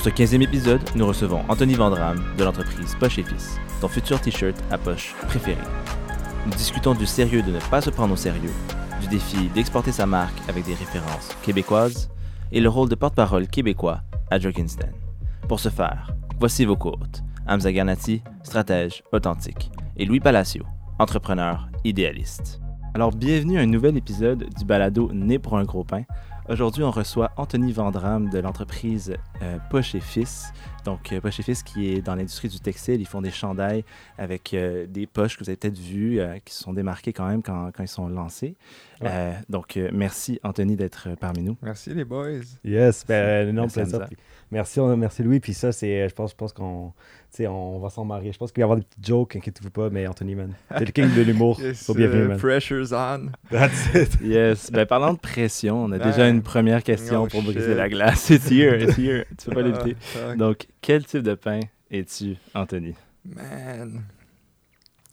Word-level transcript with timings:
Pour 0.00 0.10
ce 0.10 0.22
15e 0.22 0.40
épisode, 0.40 0.80
nous 0.94 1.06
recevons 1.06 1.42
Anthony 1.50 1.74
Vandram 1.74 2.24
de 2.38 2.42
l'entreprise 2.42 2.96
Poche 2.98 3.18
et 3.18 3.22
Fils, 3.22 3.60
ton 3.82 3.88
futur 3.88 4.18
t-shirt 4.18 4.56
à 4.70 4.78
poche 4.78 5.14
préféré. 5.26 5.60
Nous 6.46 6.52
discutons 6.52 6.94
du 6.94 7.04
sérieux 7.04 7.42
de 7.42 7.50
ne 7.50 7.60
pas 7.70 7.82
se 7.82 7.90
prendre 7.90 8.14
au 8.14 8.16
sérieux, 8.16 8.54
du 9.02 9.08
défi 9.08 9.50
d'exporter 9.50 9.92
sa 9.92 10.06
marque 10.06 10.38
avec 10.48 10.64
des 10.64 10.72
références 10.72 11.36
québécoises 11.42 12.08
et 12.50 12.62
le 12.62 12.70
rôle 12.70 12.88
de 12.88 12.94
porte-parole 12.94 13.46
québécois 13.46 14.00
à 14.30 14.38
Jorgenstein. 14.38 14.94
Pour 15.48 15.60
ce 15.60 15.68
faire, 15.68 16.10
voici 16.38 16.64
vos 16.64 16.76
cohortes. 16.76 17.22
Hamza 17.46 17.70
Garnati, 17.70 18.22
stratège 18.42 19.02
authentique, 19.12 19.70
et 19.98 20.06
Louis 20.06 20.20
Palacio, 20.20 20.64
entrepreneur 20.98 21.68
idéaliste. 21.84 22.58
Alors, 22.94 23.12
bienvenue 23.12 23.58
à 23.58 23.60
un 23.60 23.66
nouvel 23.66 23.98
épisode 23.98 24.48
du 24.58 24.64
balado 24.64 25.10
Né 25.12 25.38
pour 25.38 25.58
un 25.58 25.64
gros 25.64 25.84
pain. 25.84 26.04
Aujourd'hui, 26.50 26.82
on 26.82 26.90
reçoit 26.90 27.30
Anthony 27.36 27.70
Vandram 27.70 28.28
de 28.28 28.40
l'entreprise 28.40 29.14
euh, 29.40 29.58
Poche 29.70 29.94
et 29.94 30.00
Fils. 30.00 30.52
Donc, 30.84 31.12
euh, 31.12 31.20
Poche 31.20 31.40
et 31.40 31.42
Fils 31.42 31.62
qui 31.62 31.92
est 31.92 32.00
dans 32.02 32.14
l'industrie 32.14 32.48
du 32.48 32.58
textile. 32.60 33.00
Ils 33.00 33.06
font 33.06 33.20
des 33.22 33.30
chandails 33.30 33.84
avec 34.18 34.54
euh, 34.54 34.86
des 34.88 35.06
poches 35.06 35.36
que 35.36 35.44
vous 35.44 35.50
avez 35.50 35.56
peut-être 35.56 35.78
vues, 35.78 36.20
euh, 36.20 36.38
qui 36.44 36.54
se 36.54 36.62
sont 36.62 36.72
démarquées 36.72 37.12
quand 37.12 37.26
même 37.28 37.42
quand, 37.42 37.70
quand 37.76 37.82
ils 37.82 37.88
sont 37.88 38.08
lancés. 38.08 38.54
Euh, 39.02 39.32
donc, 39.48 39.76
euh, 39.76 39.88
merci 39.92 40.38
Anthony 40.42 40.76
d'être 40.76 41.08
parmi 41.18 41.42
nous. 41.42 41.56
Merci 41.62 41.94
les 41.94 42.04
boys. 42.04 42.40
Yes, 42.64 43.04
ben, 43.06 43.46
un 43.46 43.50
énorme 43.50 43.70
Merci, 43.74 43.90
plaisir. 43.90 44.08
Merci, 44.50 44.80
on- 44.80 44.96
merci 44.96 45.22
Louis. 45.22 45.40
Puis 45.40 45.54
ça, 45.54 45.72
c'est, 45.72 46.08
je 46.08 46.14
pense, 46.14 46.32
je 46.32 46.36
pense 46.36 46.52
qu'on, 46.52 46.92
tu 47.30 47.36
sais, 47.38 47.46
on 47.46 47.78
va 47.78 47.88
s'en 47.88 48.04
marier. 48.04 48.32
Je 48.32 48.36
pense 48.38 48.50
qu'il 48.52 48.60
va 48.60 48.62
y 48.62 48.64
avoir 48.64 48.76
des 48.78 48.84
petites 48.84 49.06
jokes, 49.06 49.36
inquiétez-vous 49.36 49.70
pas, 49.70 49.88
mais 49.90 50.06
Anthony, 50.06 50.34
man. 50.34 50.52
T'es 50.76 50.84
le 50.84 50.90
king 50.92 51.14
de 51.14 51.22
l'humour. 51.22 51.58
Yes, 51.62 51.84
Sois 51.84 51.94
bienvenu, 51.94 52.22
euh, 52.22 52.28
man. 52.28 52.38
pressure's 52.38 52.92
on. 52.92 53.30
That's 53.50 53.94
it. 53.94 54.18
Yes. 54.22 54.70
Ben, 54.70 54.84
parlant 54.86 55.14
de 55.14 55.18
pression, 55.18 55.84
on 55.84 55.92
a 55.92 55.98
déjà 55.98 56.28
une 56.28 56.42
première 56.42 56.82
question 56.82 57.22
Oh, 57.24 57.26
pour 57.28 57.42
briser 57.42 57.74
la 57.74 57.88
glace. 57.88 58.28
It's 58.30 58.50
here, 58.50 58.82
it's 58.82 58.98
here. 58.98 59.24
Tu 59.38 59.46
peux 59.48 59.54
pas 59.54 59.62
l'éviter. 59.62 59.96
Ah, 60.16 60.28
fuck. 60.30 60.36
Donc, 60.36 60.66
quel 60.80 61.04
type 61.04 61.22
de 61.22 61.34
pain 61.34 61.60
es-tu, 61.90 62.36
Anthony? 62.54 62.94
Man. 63.24 64.04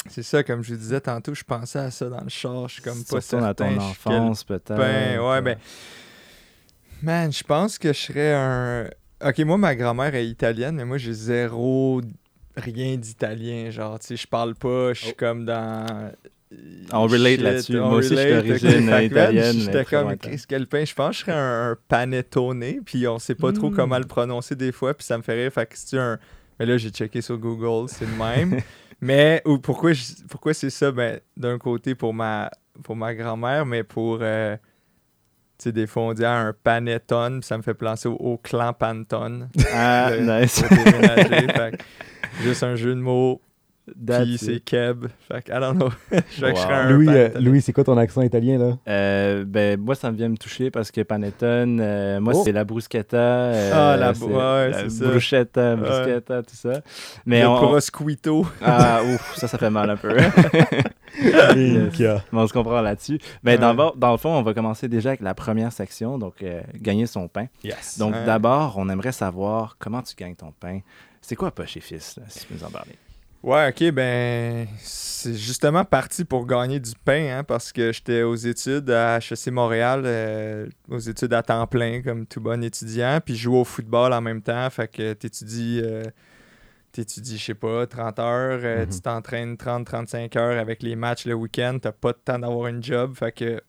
C'est 0.09 0.23
ça, 0.23 0.43
comme 0.43 0.63
je 0.63 0.73
vous 0.73 0.79
disais 0.79 1.01
tantôt, 1.01 1.33
je 1.33 1.43
pensais 1.43 1.79
à 1.79 1.91
ça 1.91 2.09
dans 2.09 2.21
le 2.21 2.29
char. 2.29 2.67
Je 2.67 2.75
suis 2.75 2.81
comme 2.81 3.03
pas 3.03 3.15
ton 3.15 3.21
certain. 3.21 3.69
suis 3.69 3.75
quel 3.75 3.79
enfance, 3.79 4.43
peut-être. 4.43 4.75
pain. 4.75 5.19
Ouais, 5.19 5.41
ben. 5.41 5.57
Man, 7.01 7.31
je 7.31 7.43
pense 7.43 7.77
que 7.77 7.93
je 7.93 7.99
serais 7.99 8.33
un. 8.33 8.89
Ok, 9.23 9.39
moi, 9.39 9.57
ma 9.57 9.75
grand-mère 9.75 10.15
est 10.15 10.27
italienne, 10.27 10.75
mais 10.75 10.85
moi, 10.85 10.97
j'ai 10.97 11.13
zéro. 11.13 12.01
Rien 12.55 12.95
d'italien. 12.97 13.69
Genre, 13.69 13.99
tu 13.99 14.07
sais, 14.07 14.15
je 14.15 14.27
parle 14.27 14.55
pas, 14.55 14.93
je 14.93 15.05
suis 15.05 15.13
comme 15.13 15.45
dans. 15.45 16.11
On 16.93 17.03
relate 17.07 17.41
là-dessus. 17.41 17.77
Moi 17.77 17.95
aussi, 17.95 18.15
je 18.15 18.21
suis 18.21 18.31
d'origine 18.31 18.89
italienne, 19.03 19.55
J'étais 19.59 19.83
comme, 19.85 20.03
lointaine. 20.03 20.31
Chris, 20.31 20.43
quel 20.47 20.65
pain. 20.67 20.85
Je 20.85 20.93
pense 20.93 21.09
que 21.09 21.13
je 21.15 21.19
serais 21.25 21.33
un, 21.37 21.71
un 21.71 21.77
panettone, 21.89 22.63
puis 22.85 23.05
on 23.07 23.19
sait 23.19 23.35
pas 23.35 23.51
trop 23.51 23.69
Mm. 23.69 23.75
comment 23.75 23.97
le 23.99 24.05
prononcer 24.05 24.55
des 24.55 24.71
fois, 24.71 24.93
puis 24.93 25.05
ça 25.05 25.17
me 25.17 25.23
fait 25.23 25.33
rire. 25.33 25.51
Fait 25.51 25.65
que 25.65 25.73
c'est 25.77 25.97
un. 25.97 26.17
Mais 26.59 26.65
là, 26.65 26.77
j'ai 26.77 26.89
checké 26.89 27.21
sur 27.21 27.37
Google, 27.37 27.89
c'est 27.89 28.05
le 28.05 28.15
même. 28.17 28.61
mais 29.01 29.41
ou 29.45 29.59
pourquoi, 29.59 29.91
je- 29.93 30.23
pourquoi 30.29 30.53
c'est 30.53 30.69
ça? 30.69 30.91
Ben, 30.91 31.19
d'un 31.35 31.57
côté, 31.57 31.95
pour 31.95 32.13
ma, 32.13 32.49
pour 32.83 32.95
ma 32.95 33.13
grand-mère, 33.13 33.65
mais 33.65 33.83
pour. 33.83 34.19
euh, 34.21 34.55
tu 35.59 35.63
sais, 35.63 35.71
des 35.71 35.87
fois, 35.87 36.03
on 36.03 36.13
dit 36.13 36.23
ah, 36.23 36.37
un 36.39 36.53
panettone, 36.53 37.39
puis 37.41 37.47
ça 37.47 37.57
me 37.57 37.63
fait 37.63 37.73
penser 37.73 38.07
au, 38.07 38.13
au 38.13 38.37
clan 38.37 38.71
Pantone. 38.73 39.49
Ah, 39.73 40.11
Le- 40.15 40.41
nice. 40.41 40.61
Fait 40.63 41.77
juste 42.43 42.63
un 42.63 42.75
jeu 42.75 42.93
de 42.95 42.99
mots, 43.01 43.41
puis 43.95 44.37
c'est 44.37 44.59
Keb. 44.59 45.05
Fait 45.27 45.41
que, 45.43 45.51
I 45.51 45.59
don't 45.59 45.75
know. 45.75 45.89
je 46.11 46.41
que 46.41 46.51
Wow. 46.53 46.71
un 46.71 46.89
Louis, 46.91 47.07
euh, 47.09 47.11
panettone. 47.29 47.43
Louis, 47.45 47.61
c'est 47.61 47.73
quoi 47.73 47.83
ton 47.83 47.97
accent 47.97 48.21
italien, 48.21 48.57
là? 48.57 48.77
Euh, 48.87 49.43
ben, 49.45 49.79
moi, 49.79 49.95
ça 49.95 50.11
me 50.11 50.17
vient 50.17 50.29
me 50.29 50.37
toucher 50.37 50.71
parce 50.71 50.91
que 50.91 51.01
panettone, 51.01 51.79
euh, 51.81 52.19
moi, 52.19 52.33
Oh. 52.35 52.41
c'est 52.43 52.51
la 52.51 52.63
bruschetta. 52.63 53.17
euh, 53.17 53.71
Ah, 53.73 53.97
la 53.97 54.11
ouais, 54.11 54.69
la 54.71 54.89
ça. 54.89 55.05
bruschetta, 55.05 55.75
Ouais. 55.75 55.81
bruschetta, 55.81 56.43
tout 56.43 56.55
ça. 56.55 56.81
Mais 57.25 57.41
le 57.41 57.47
on... 57.47 57.55
prosciutto. 57.57 58.45
Ah, 58.61 59.01
ouf, 59.03 59.35
ça, 59.37 59.47
ça 59.47 59.57
fait 59.57 59.69
mal 59.69 59.89
un 59.89 59.97
peu. 59.97 60.15
Mais 61.55 62.13
on 62.33 62.47
se 62.47 62.53
comprend 62.53 62.81
là-dessus. 62.81 63.19
Mais 63.43 63.53
Ouais. 63.53 63.57
d'abord, 63.57 63.95
dans 63.95 64.11
le 64.11 64.17
fond, 64.17 64.29
on 64.35 64.41
va 64.43 64.53
commencer 64.53 64.87
déjà 64.87 65.09
avec 65.09 65.21
la 65.21 65.33
première 65.33 65.71
section, 65.71 66.17
donc 66.17 66.35
euh, 66.43 66.61
gagner 66.75 67.07
son 67.07 67.27
pain. 67.27 67.47
Yes. 67.63 67.97
Donc 67.97 68.13
Ouais. 68.13 68.25
d'abord, 68.25 68.75
on 68.77 68.89
aimerait 68.89 69.11
savoir 69.11 69.75
comment 69.79 70.01
tu 70.01 70.15
gagnes 70.15 70.35
ton 70.35 70.51
pain. 70.59 70.79
C'est 71.21 71.35
quoi 71.35 71.51
Poche 71.51 71.77
et 71.77 71.81
Fils, 71.81 72.17
là, 72.17 72.23
si 72.27 72.39
tu 72.41 72.45
peux 72.47 72.55
nous 72.55 72.63
en 72.63 72.69
parler? 72.69 72.93
Ouais, 73.43 73.69
ok, 73.69 73.91
ben, 73.91 74.67
c'est 74.79 75.35
justement 75.35 75.85
parti 75.85 76.25
pour 76.25 76.45
gagner 76.45 76.79
du 76.79 76.91
pain, 77.05 77.37
hein, 77.39 77.43
parce 77.43 77.71
que 77.71 77.91
j'étais 77.93 78.23
aux 78.23 78.35
études 78.35 78.89
à 78.89 79.19
HEC 79.19 79.51
Montréal, 79.51 80.03
euh, 80.05 80.67
aux 80.89 80.99
études 80.99 81.33
à 81.33 81.43
temps 81.43 81.65
plein, 81.67 82.01
comme 82.01 82.25
tout 82.25 82.41
bon 82.41 82.61
étudiant, 82.63 83.19
puis 83.23 83.35
je 83.35 83.43
joue 83.43 83.55
au 83.55 83.63
football 83.63 84.11
en 84.11 84.21
même 84.21 84.41
temps, 84.41 84.69
fait 84.69 84.87
que 84.89 85.13
t'étudies, 85.13 85.81
euh, 85.83 86.03
t'étudies, 86.91 87.37
je 87.37 87.45
sais 87.45 87.53
pas, 87.53 87.85
30 87.87 88.19
heures, 88.19 88.59
euh, 88.63 88.85
Mhm. 88.85 88.91
tu 88.91 89.01
t'entraînes 89.01 89.55
30-35 89.55 90.35
heures 90.35 90.59
avec 90.59 90.81
les 90.83 90.95
matchs 90.95 91.25
le 91.25 91.35
week-end, 91.35 91.77
t'as 91.81 91.91
pas 91.93 92.11
de 92.13 92.19
temps 92.25 92.39
d'avoir 92.39 92.67
une 92.67 92.83
job, 92.83 93.15
fait 93.15 93.31
que 93.31 93.61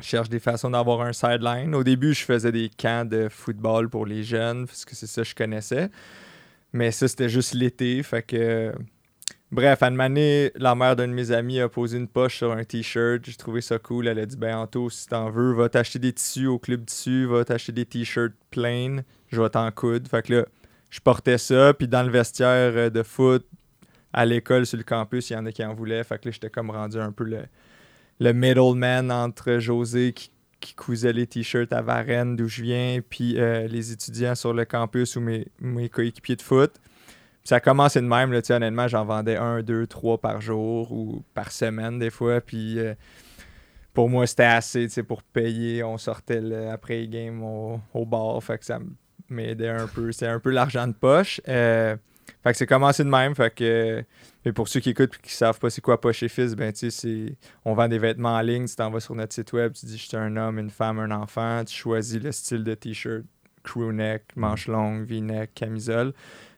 je 0.00 0.06
cherche 0.06 0.28
des 0.28 0.40
façons 0.40 0.70
d'avoir 0.70 1.00
un 1.00 1.12
sideline. 1.12 1.74
Au 1.74 1.82
début, 1.82 2.12
je 2.14 2.24
faisais 2.24 2.52
des 2.52 2.70
camps 2.76 3.04
de 3.08 3.28
football 3.30 3.88
pour 3.88 4.04
les 4.06 4.22
jeunes, 4.22 4.66
parce 4.66 4.84
que 4.84 4.94
c'est 4.94 5.06
ça 5.06 5.22
que 5.22 5.28
je 5.28 5.34
connaissais. 5.34 5.90
Mais 6.72 6.90
ça, 6.90 7.08
c'était 7.08 7.28
juste 7.28 7.54
l'été. 7.54 8.02
Fait 8.02 8.22
que. 8.22 8.72
Bref, 9.50 9.82
à 9.82 9.88
une 9.88 10.00
année, 10.00 10.50
la 10.54 10.74
mère 10.74 10.96
d'un 10.96 11.08
de 11.08 11.12
mes 11.12 11.30
amis 11.30 11.60
a 11.60 11.68
posé 11.68 11.98
une 11.98 12.08
poche 12.08 12.38
sur 12.38 12.52
un 12.52 12.64
t-shirt. 12.64 13.22
J'ai 13.26 13.34
trouvé 13.34 13.60
ça 13.60 13.78
cool. 13.78 14.08
Elle 14.08 14.18
a 14.18 14.24
dit 14.24 14.36
Ben, 14.36 14.56
Anto, 14.56 14.88
si 14.88 15.06
t'en 15.06 15.30
veux, 15.30 15.52
va 15.52 15.68
t'acheter 15.68 15.98
des 15.98 16.12
tissus 16.14 16.46
au 16.46 16.58
club 16.58 16.86
tissu, 16.86 17.26
va 17.26 17.44
t'acheter 17.44 17.72
des 17.72 17.84
t-shirts 17.84 18.32
plain, 18.50 19.02
je 19.28 19.42
vais 19.42 19.50
t'en 19.50 19.70
coudre. 19.70 20.08
Fait 20.08 20.22
que 20.22 20.32
là, 20.34 20.46
je 20.88 21.00
portais 21.00 21.36
ça. 21.36 21.74
Puis 21.74 21.86
dans 21.86 22.02
le 22.02 22.10
vestiaire 22.10 22.90
de 22.90 23.02
foot, 23.02 23.46
à 24.14 24.24
l'école, 24.24 24.64
sur 24.64 24.78
le 24.78 24.84
campus, 24.84 25.28
il 25.28 25.34
y 25.34 25.36
en 25.36 25.44
a 25.44 25.52
qui 25.52 25.64
en 25.64 25.74
voulaient. 25.74 26.04
Fait 26.04 26.18
que 26.18 26.28
là, 26.28 26.32
j'étais 26.32 26.50
comme 26.50 26.70
rendu 26.70 26.98
un 26.98 27.12
peu 27.12 27.24
le, 27.24 27.42
le 28.20 28.32
middleman 28.32 29.10
entre 29.10 29.58
José 29.58 30.14
qui, 30.14 30.30
qui 30.62 30.74
cousait 30.74 31.12
les 31.12 31.26
t-shirts 31.26 31.72
à 31.72 31.82
Varennes, 31.82 32.36
d'où 32.36 32.48
je 32.48 32.62
viens, 32.62 33.00
puis 33.06 33.38
euh, 33.38 33.66
les 33.66 33.92
étudiants 33.92 34.34
sur 34.34 34.54
le 34.54 34.64
campus 34.64 35.16
ou 35.16 35.20
mes, 35.20 35.48
mes 35.60 35.88
coéquipiers 35.88 36.36
de 36.36 36.42
foot. 36.42 36.72
Ça 37.44 37.56
a 37.56 37.60
commencé 37.60 38.00
de 38.00 38.06
même, 38.06 38.32
honnêtement, 38.32 38.86
j'en 38.86 39.04
vendais 39.04 39.36
un, 39.36 39.62
deux, 39.62 39.86
trois 39.88 40.16
par 40.16 40.40
jour 40.40 40.92
ou 40.92 41.24
par 41.34 41.50
semaine 41.50 41.98
des 41.98 42.10
fois. 42.10 42.40
Puis 42.40 42.78
euh, 42.78 42.94
pour 43.92 44.08
moi, 44.08 44.26
c'était 44.26 44.44
assez 44.44 45.02
pour 45.02 45.24
payer. 45.24 45.82
On 45.82 45.98
sortait 45.98 46.40
le 46.40 46.68
après-game 46.70 47.42
au, 47.42 47.80
au 47.92 48.06
bar, 48.06 48.38
que 48.38 48.64
ça 48.64 48.78
m'aidait 49.28 49.68
un 49.68 49.88
peu. 49.88 50.12
C'était 50.12 50.28
un 50.28 50.38
peu 50.38 50.50
l'argent 50.50 50.86
de 50.86 50.92
poche. 50.92 51.40
Euh, 51.48 51.96
fait 52.42 52.52
que 52.52 52.56
c'est 52.58 52.66
commencé 52.66 53.04
de 53.04 53.08
même. 53.08 53.34
Fait 53.34 53.54
que, 53.54 54.04
mais 54.44 54.52
pour 54.52 54.68
ceux 54.68 54.80
qui 54.80 54.90
écoutent 54.90 55.14
et 55.14 55.26
qui 55.26 55.32
savent 55.34 55.58
pas 55.58 55.70
c'est 55.70 55.80
quoi 55.80 56.00
poche 56.00 56.22
et 56.22 56.28
fils, 56.28 56.54
ben 56.54 56.72
tu 56.72 56.90
sais, 56.90 57.36
on 57.64 57.74
vend 57.74 57.88
des 57.88 57.98
vêtements 57.98 58.34
en 58.34 58.40
ligne, 58.40 58.66
tu 58.66 58.74
t'en 58.76 58.90
vas 58.90 59.00
sur 59.00 59.14
notre 59.14 59.34
site 59.34 59.52
web, 59.52 59.72
tu 59.72 59.86
dis 59.86 59.98
je 59.98 60.06
suis 60.08 60.16
un 60.16 60.36
homme, 60.36 60.58
une 60.58 60.70
femme, 60.70 60.98
un 60.98 61.10
enfant, 61.10 61.64
tu 61.64 61.74
choisis 61.74 62.20
le 62.20 62.32
style 62.32 62.64
de 62.64 62.74
t-shirt, 62.74 63.22
crew 63.62 63.92
neck, 63.92 64.24
manche 64.36 64.66
longue, 64.66 65.04
v-neck, 65.06 65.54
camisole, 65.54 66.12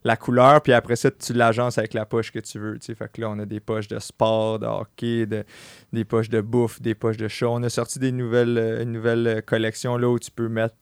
la 0.05 0.17
couleur, 0.17 0.61
puis 0.63 0.73
après 0.73 0.97
ça, 0.97 1.11
tu 1.11 1.33
l'agences 1.33 1.79
avec 1.79 1.95
la 1.95 2.05
poche 2.07 2.31
que 2.31 2.39
tu 2.39 2.59
veux. 2.59 2.79
tu 2.79 2.87
sais. 2.87 2.95
Fait 2.95 3.11
que 3.11 3.21
là, 3.21 3.31
on 3.31 3.39
a 3.39 3.47
des 3.47 3.61
poches 3.61 3.89
de 3.89 3.99
sport, 3.99 4.59
de 4.59 4.67
hockey, 4.67 5.27
de- 5.27 5.45
des 5.93 6.05
poches 6.05 6.29
de 6.29 6.41
bouffe, 6.43 6.81
des 6.83 6.95
poches 6.95 7.17
de 7.17 7.29
chat. 7.29 7.49
On 7.49 7.63
a 7.63 7.71
sorti 7.71 7.99
des 7.99 8.13
nouvelles, 8.13 8.59
euh, 8.59 8.83
une 8.83 8.93
nouvelle 8.93 9.27
euh, 9.27 9.41
collection 9.41 9.97
là 9.97 10.09
où 10.09 10.19
tu 10.19 10.31
peux 10.31 10.49
mettre 10.49 10.75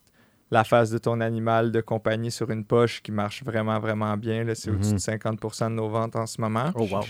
la 0.53 0.63
face 0.65 0.91
de 0.91 0.99
ton 0.99 1.21
animal 1.21 1.73
de 1.73 1.81
compagnie 1.81 2.31
sur 2.31 2.51
une 2.51 2.65
poche 2.65 3.03
qui 3.03 3.11
marche 3.11 3.43
vraiment, 3.43 3.81
vraiment 3.81 4.17
bien. 4.17 4.45
là. 4.45 4.55
C'est 4.55 4.71
Mhm. 4.71 4.77
au-dessus 4.77 4.93
de 4.95 4.99
50% 4.99 5.71
de 5.71 5.75
nos 5.77 5.89
ventes 5.89 6.15
en 6.15 6.27
ce 6.27 6.41
moment. 6.41 6.71
Oh, 6.77 6.87
wow. 6.91 7.01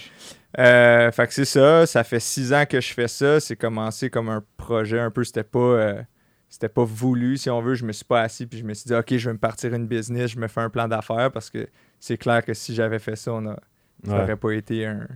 Euh, 0.59 1.11
fait 1.13 1.27
que 1.27 1.35
c'est 1.35 1.45
ça. 1.45 1.85
Ça 1.87 2.05
fait 2.05 2.21
six 2.21 2.53
ans 2.55 2.65
que 2.67 2.81
je 2.81 2.93
fais 2.95 3.09
ça. 3.09 3.41
C'est 3.41 3.57
commencé 3.57 4.09
comme 4.11 4.29
un 4.29 4.43
projet 4.57 5.01
un 5.01 5.11
peu. 5.11 5.25
C'était 5.25 5.43
pas. 5.45 5.59
euh, 5.59 6.03
c'était 6.49 6.69
pas 6.69 6.85
voulu, 6.85 7.37
si 7.39 7.49
on 7.51 7.61
veut. 7.63 7.75
Je 7.75 7.85
me 7.85 7.93
suis 7.93 8.05
pas 8.05 8.21
assis 8.23 8.47
puis 8.47 8.59
je 8.59 8.65
me 8.65 8.75
suis 8.75 8.87
dit, 8.87 8.95
OK, 8.95 9.17
je 9.17 9.29
vais 9.29 9.33
me 9.33 9.39
partir 9.39 9.73
une 9.75 9.87
business, 9.87 10.31
je 10.33 10.39
me 10.39 10.49
fais 10.49 10.61
un 10.61 10.69
plan 10.71 10.87
d'affaires 10.87 11.33
parce 11.33 11.49
que 11.51 11.67
c'est 11.99 12.19
clair 12.19 12.45
que 12.45 12.53
si 12.55 12.75
j'avais 12.75 12.99
fait 12.99 13.17
ça, 13.17 13.33
on 13.33 13.47
a, 13.47 13.57
Ça 14.05 14.13
Ouais. 14.17 14.23
aurait 14.23 14.37
pas 14.37 14.51
été 14.51 14.85
un. 14.87 15.07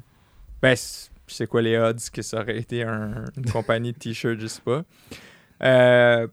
Ben, 0.62 0.74
c'est 1.26 1.46
quoi 1.48 1.60
les 1.60 1.76
odds 1.76 1.96
que 2.12 2.22
ça 2.22 2.40
aurait 2.40 2.56
été 2.56 2.82
un- 2.84 3.24
une 3.36 3.44
compagnie 3.50 3.92
de 3.92 3.98
t-shirts, 3.98 4.38
je 4.40 4.46
sais 4.46 4.62
pas. 4.62 4.84
Euh, 5.62 6.26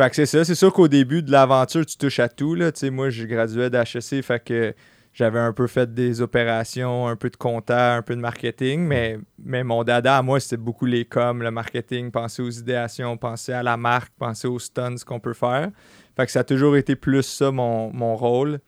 Fait 0.00 0.08
que 0.08 0.16
c'est 0.16 0.24
ça. 0.24 0.46
C'est 0.46 0.54
sûr 0.54 0.72
qu'au 0.72 0.88
début 0.88 1.22
de 1.22 1.30
l'aventure, 1.30 1.84
tu 1.84 1.98
touches 1.98 2.20
à 2.20 2.28
tout. 2.30 2.54
Là. 2.54 2.72
Tu 2.72 2.80
sais, 2.80 2.90
moi, 2.90 3.10
je 3.10 3.26
graduais 3.26 3.68
d'HEC, 3.68 4.22
fait 4.24 4.42
que 4.42 4.74
j'avais 5.12 5.38
un 5.40 5.52
peu 5.52 5.66
fait 5.66 5.92
des 5.92 6.22
opérations, 6.22 7.06
un 7.06 7.16
peu 7.16 7.28
de 7.28 7.36
compta, 7.36 7.96
un 7.96 8.00
peu 8.00 8.16
de 8.16 8.20
marketing, 8.22 8.80
mais, 8.80 9.18
mais 9.44 9.62
mon 9.62 9.84
dada 9.84 10.16
à 10.16 10.22
moi, 10.22 10.40
c'était 10.40 10.56
beaucoup 10.56 10.86
les 10.86 11.04
coms, 11.04 11.42
le 11.42 11.50
marketing, 11.50 12.10
penser 12.10 12.40
aux 12.40 12.48
idéations, 12.48 13.18
penser 13.18 13.52
à 13.52 13.62
la 13.62 13.76
marque, 13.76 14.10
penser 14.18 14.48
aux 14.48 14.58
stunts 14.58 15.04
qu'on 15.04 15.20
peut 15.20 15.34
faire. 15.34 15.68
Fait 16.16 16.24
que 16.24 16.32
ça 16.32 16.40
a 16.40 16.44
toujours 16.44 16.78
été 16.78 16.96
plus 16.96 17.22
ça 17.22 17.50
mon, 17.50 17.92
mon 17.92 18.16
rôle. 18.16 18.60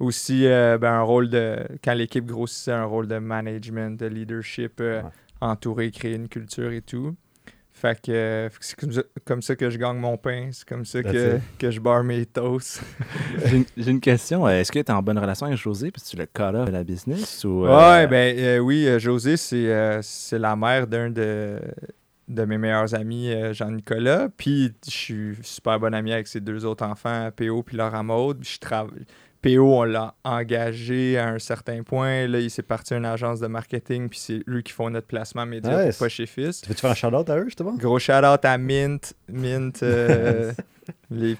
Aussi, 0.00 0.46
euh, 0.46 0.78
ben, 0.78 0.92
un 0.94 1.02
rôle 1.02 1.28
de, 1.28 1.58
quand 1.84 1.92
l'équipe 1.92 2.24
grossissait, 2.24 2.72
un 2.72 2.84
rôle 2.84 3.08
de 3.08 3.18
management, 3.18 4.00
de 4.00 4.06
leadership, 4.06 4.80
euh, 4.80 5.02
Ouais. 5.02 5.10
entourer, 5.42 5.90
créer 5.90 6.14
une 6.14 6.28
culture 6.28 6.72
et 6.72 6.80
tout. 6.80 7.14
Fait 7.80 8.00
que 8.00 8.10
euh, 8.10 8.48
c'est 8.60 8.76
comme 9.24 9.40
ça, 9.40 9.54
que 9.54 9.70
je 9.70 9.78
gagne 9.78 9.98
mon 9.98 10.16
pain, 10.16 10.48
c'est 10.50 10.68
comme 10.68 10.84
ça 10.84 11.00
que, 11.02 11.38
que 11.58 11.70
je 11.70 11.78
barre 11.78 12.02
mes 12.02 12.26
toasts. 12.26 12.82
J'ai 13.76 13.90
une- 13.90 14.00
question. 14.00 14.46
Euh, 14.46 14.60
Est-ce 14.60 14.72
que 14.72 14.80
tu 14.80 14.84
es 14.84 14.90
en 14.90 15.00
bonne 15.02 15.18
relation 15.18 15.46
avec 15.46 15.58
José 15.58 15.92
que 15.92 16.00
tu 16.00 16.16
le 16.16 16.24
off 16.24 16.66
de 16.66 16.72
la 16.72 16.82
business 16.82 17.44
ou 17.44 17.66
euh, 17.66 17.76
Ouais, 18.00 18.06
ben 18.08 18.36
euh, 18.36 18.58
oui, 18.58 18.88
José, 18.98 19.36
c'est 19.36 19.70
euh, 19.72 20.00
la 20.32 20.56
mère 20.56 20.86
d'un 20.88 21.10
de, 21.10 21.60
de 22.26 22.44
mes 22.44 22.58
meilleurs 22.58 22.94
amis, 22.96 23.32
Jean-Nicolas. 23.52 24.28
Puis 24.36 24.72
je 24.84 24.90
suis 24.90 25.36
super 25.42 25.78
bon 25.78 25.94
ami 25.94 26.12
avec 26.12 26.26
ses 26.26 26.40
deux 26.40 26.64
autres 26.64 26.84
enfants, 26.84 27.30
PO 27.36 27.62
puis 27.62 27.76
Laura 27.76 28.02
Maud. 28.02 28.40
Puis 28.40 28.54
je 28.54 28.58
travaille. 28.58 29.06
PO, 29.42 29.60
on 29.78 29.84
l'a 29.84 30.14
engagé 30.24 31.16
à 31.18 31.28
un 31.28 31.38
certain 31.38 31.82
point. 31.82 32.26
Là, 32.26 32.40
il 32.40 32.50
s'est 32.50 32.62
parti 32.62 32.94
à 32.94 32.96
une 32.96 33.04
agence 33.06 33.38
de 33.40 33.46
marketing, 33.46 34.08
puis 34.08 34.18
c'est 34.18 34.40
eux 34.48 34.60
qui 34.62 34.72
font 34.72 34.90
notre 34.90 35.06
placement 35.06 35.46
média 35.46 35.84
Nice. 35.86 35.96
pour 35.96 36.06
pas 36.06 36.08
chez 36.08 36.26
Fils. 36.26 36.60
Tu 36.62 36.68
veux-tu 36.68 36.80
faire 36.80 36.90
un 36.90 36.94
shout-out 36.94 37.30
à 37.30 37.36
eux, 37.38 37.44
justement? 37.44 37.74
Gros 37.74 37.98
shout-out 37.98 38.44
à 38.44 38.58
Mint. 38.58 39.14
Mint, 39.28 39.82
euh, 39.82 40.52
les 41.10 41.36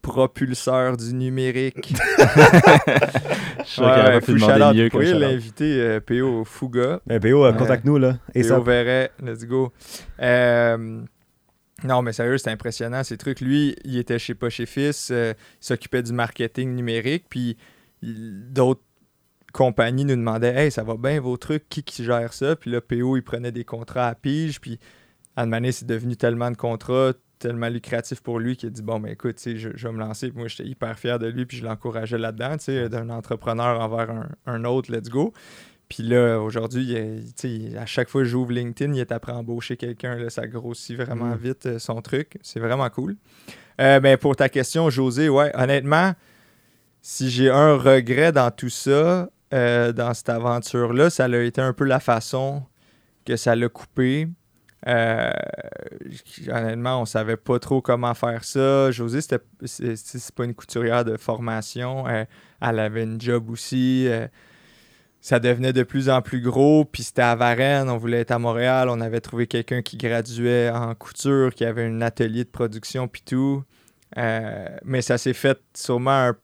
propulseurs 0.00 0.96
du 0.96 1.12
numérique. 1.14 1.92
je 2.18 3.64
suis 3.64 3.74
sûr 3.74 4.20
full 4.22 4.34
demander 4.36 4.52
shout-out. 4.54 4.74
mieux 4.74 4.88
Vous 4.92 5.02
shout-out. 5.02 5.20
l'inviter, 5.20 5.80
euh, 5.80 6.00
PO 6.00 6.44
Fuga. 6.44 7.00
Eh, 7.10 7.18
BO, 7.18 7.44
euh, 7.44 7.50
Ouais. 7.52 7.58
contacte-nous, 7.58 7.98
là. 7.98 8.18
Et 8.34 8.42
PO 8.42 8.48
ça. 8.48 8.58
Verret, 8.60 9.10
let's 9.22 9.44
go. 9.44 9.72
Euh, 10.22 11.00
non, 11.84 12.00
mais 12.02 12.12
sérieux, 12.12 12.38
c'est 12.38 12.50
impressionnant 12.50 13.04
ces 13.04 13.18
trucs. 13.18 13.40
Lui, 13.40 13.76
il 13.84 13.98
était 13.98 14.18
chez 14.18 14.34
Pas 14.34 14.48
chez 14.48 14.66
Fils, 14.66 15.10
euh, 15.10 15.34
il 15.60 15.66
s'occupait 15.66 16.02
du 16.02 16.12
marketing 16.12 16.74
numérique, 16.74 17.26
puis 17.28 17.56
d'autres 18.02 18.82
compagnies 19.52 20.04
nous 20.04 20.16
demandaient 20.16 20.54
Hey, 20.54 20.70
ça 20.70 20.82
va 20.82 20.96
bien 20.96 21.20
vos 21.20 21.36
trucs, 21.36 21.68
qui 21.68 21.82
qui 21.82 22.04
gère 22.04 22.32
ça 22.32 22.56
Puis 22.56 22.70
là, 22.70 22.80
PO, 22.80 23.16
il 23.16 23.22
prenait 23.22 23.52
des 23.52 23.64
contrats 23.64 24.08
à 24.08 24.14
pige, 24.14 24.60
puis 24.60 24.78
donné, 25.36 25.72
c'est 25.72 25.86
devenu 25.86 26.16
tellement 26.16 26.50
de 26.50 26.56
contrats, 26.56 27.12
tellement 27.38 27.68
lucratif 27.68 28.22
pour 28.22 28.38
lui 28.38 28.56
qu'il 28.56 28.68
a 28.68 28.70
dit 28.70 28.82
Bon, 28.82 28.98
ben 28.98 29.12
écoute, 29.12 29.38
je, 29.44 29.68
je 29.74 29.88
vais 29.88 29.92
me 29.92 29.98
lancer. 29.98 30.30
Puis 30.30 30.38
moi, 30.38 30.48
j'étais 30.48 30.68
hyper 30.68 30.98
fier 30.98 31.18
de 31.18 31.26
lui, 31.26 31.44
puis 31.44 31.58
je 31.58 31.64
l'encourageais 31.64 32.18
là-dedans, 32.18 32.56
d'un 32.88 33.10
entrepreneur 33.10 33.80
envers 33.80 34.10
un, 34.10 34.28
un 34.46 34.64
autre, 34.64 34.90
let's 34.90 35.10
go. 35.10 35.34
Puis 35.88 36.02
là, 36.02 36.38
aujourd'hui, 36.40 36.96
à 37.78 37.86
chaque 37.86 38.08
fois 38.08 38.22
que 38.22 38.28
j'ouvre 38.28 38.50
LinkedIn, 38.52 38.92
il 38.94 39.00
est 39.00 39.12
après 39.12 39.32
embaucher 39.32 39.76
quelqu'un. 39.76 40.16
là, 40.16 40.30
Ça 40.30 40.46
grossit 40.46 40.96
vraiment 40.96 41.34
Mm. 41.34 41.38
vite 41.38 41.66
euh, 41.66 41.78
son 41.78 42.02
truc. 42.02 42.38
C'est 42.42 42.58
vraiment 42.60 42.88
cool. 42.90 43.16
Euh, 43.80 44.00
ben, 44.00 44.16
pour 44.16 44.34
ta 44.34 44.48
question, 44.48 44.90
José, 44.90 45.28
ouais, 45.28 45.52
honnêtement, 45.54 46.14
si 47.02 47.30
j'ai 47.30 47.50
un 47.50 47.76
regret 47.76 48.32
dans 48.32 48.50
tout 48.50 48.68
ça, 48.68 49.28
euh, 49.54 49.92
dans 49.92 50.12
cette 50.12 50.28
aventure-là, 50.28 51.08
ça 51.08 51.26
a 51.26 51.38
été 51.38 51.60
un 51.60 51.72
peu 51.72 51.84
la 51.84 52.00
façon 52.00 52.64
que 53.24 53.36
ça 53.36 53.54
l'a 53.54 53.68
coupé. 53.68 54.28
Euh, 54.88 55.30
honnêtement, 56.48 57.00
on 57.02 57.04
savait 57.04 57.36
pas 57.36 57.58
trop 57.58 57.80
comment 57.80 58.14
faire 58.14 58.44
ça. 58.44 58.90
José, 58.90 59.20
c'était 59.20 59.38
c'est 59.64 60.34
pas 60.34 60.44
une 60.44 60.54
couturière 60.54 61.04
de 61.04 61.16
formation. 61.16 62.06
Euh, 62.08 62.24
elle 62.60 62.78
avait 62.78 63.02
une 63.04 63.20
job 63.20 63.50
aussi. 63.50 64.08
Ça 65.26 65.40
devenait 65.40 65.72
de 65.72 65.82
plus 65.82 66.08
en 66.08 66.22
plus 66.22 66.40
gros. 66.40 66.84
Puis 66.84 67.02
c'était 67.02 67.22
à 67.22 67.34
Varennes, 67.34 67.88
on 67.90 67.96
voulait 67.96 68.20
être 68.20 68.30
à 68.30 68.38
Montréal. 68.38 68.88
On 68.88 69.00
avait 69.00 69.20
trouvé 69.20 69.48
quelqu'un 69.48 69.82
qui 69.82 69.96
graduait 69.96 70.70
en 70.70 70.94
couture, 70.94 71.52
qui 71.52 71.64
avait 71.64 71.84
un 71.84 72.00
atelier 72.00 72.44
de 72.44 72.48
production, 72.48 73.08
puis 73.08 73.22
tout. 73.26 73.64
Euh, 74.16 74.68
mais 74.84 75.02
ça 75.02 75.18
s'est 75.18 75.32
fait 75.32 75.58
sûrement 75.74 76.28
un, 76.28 76.36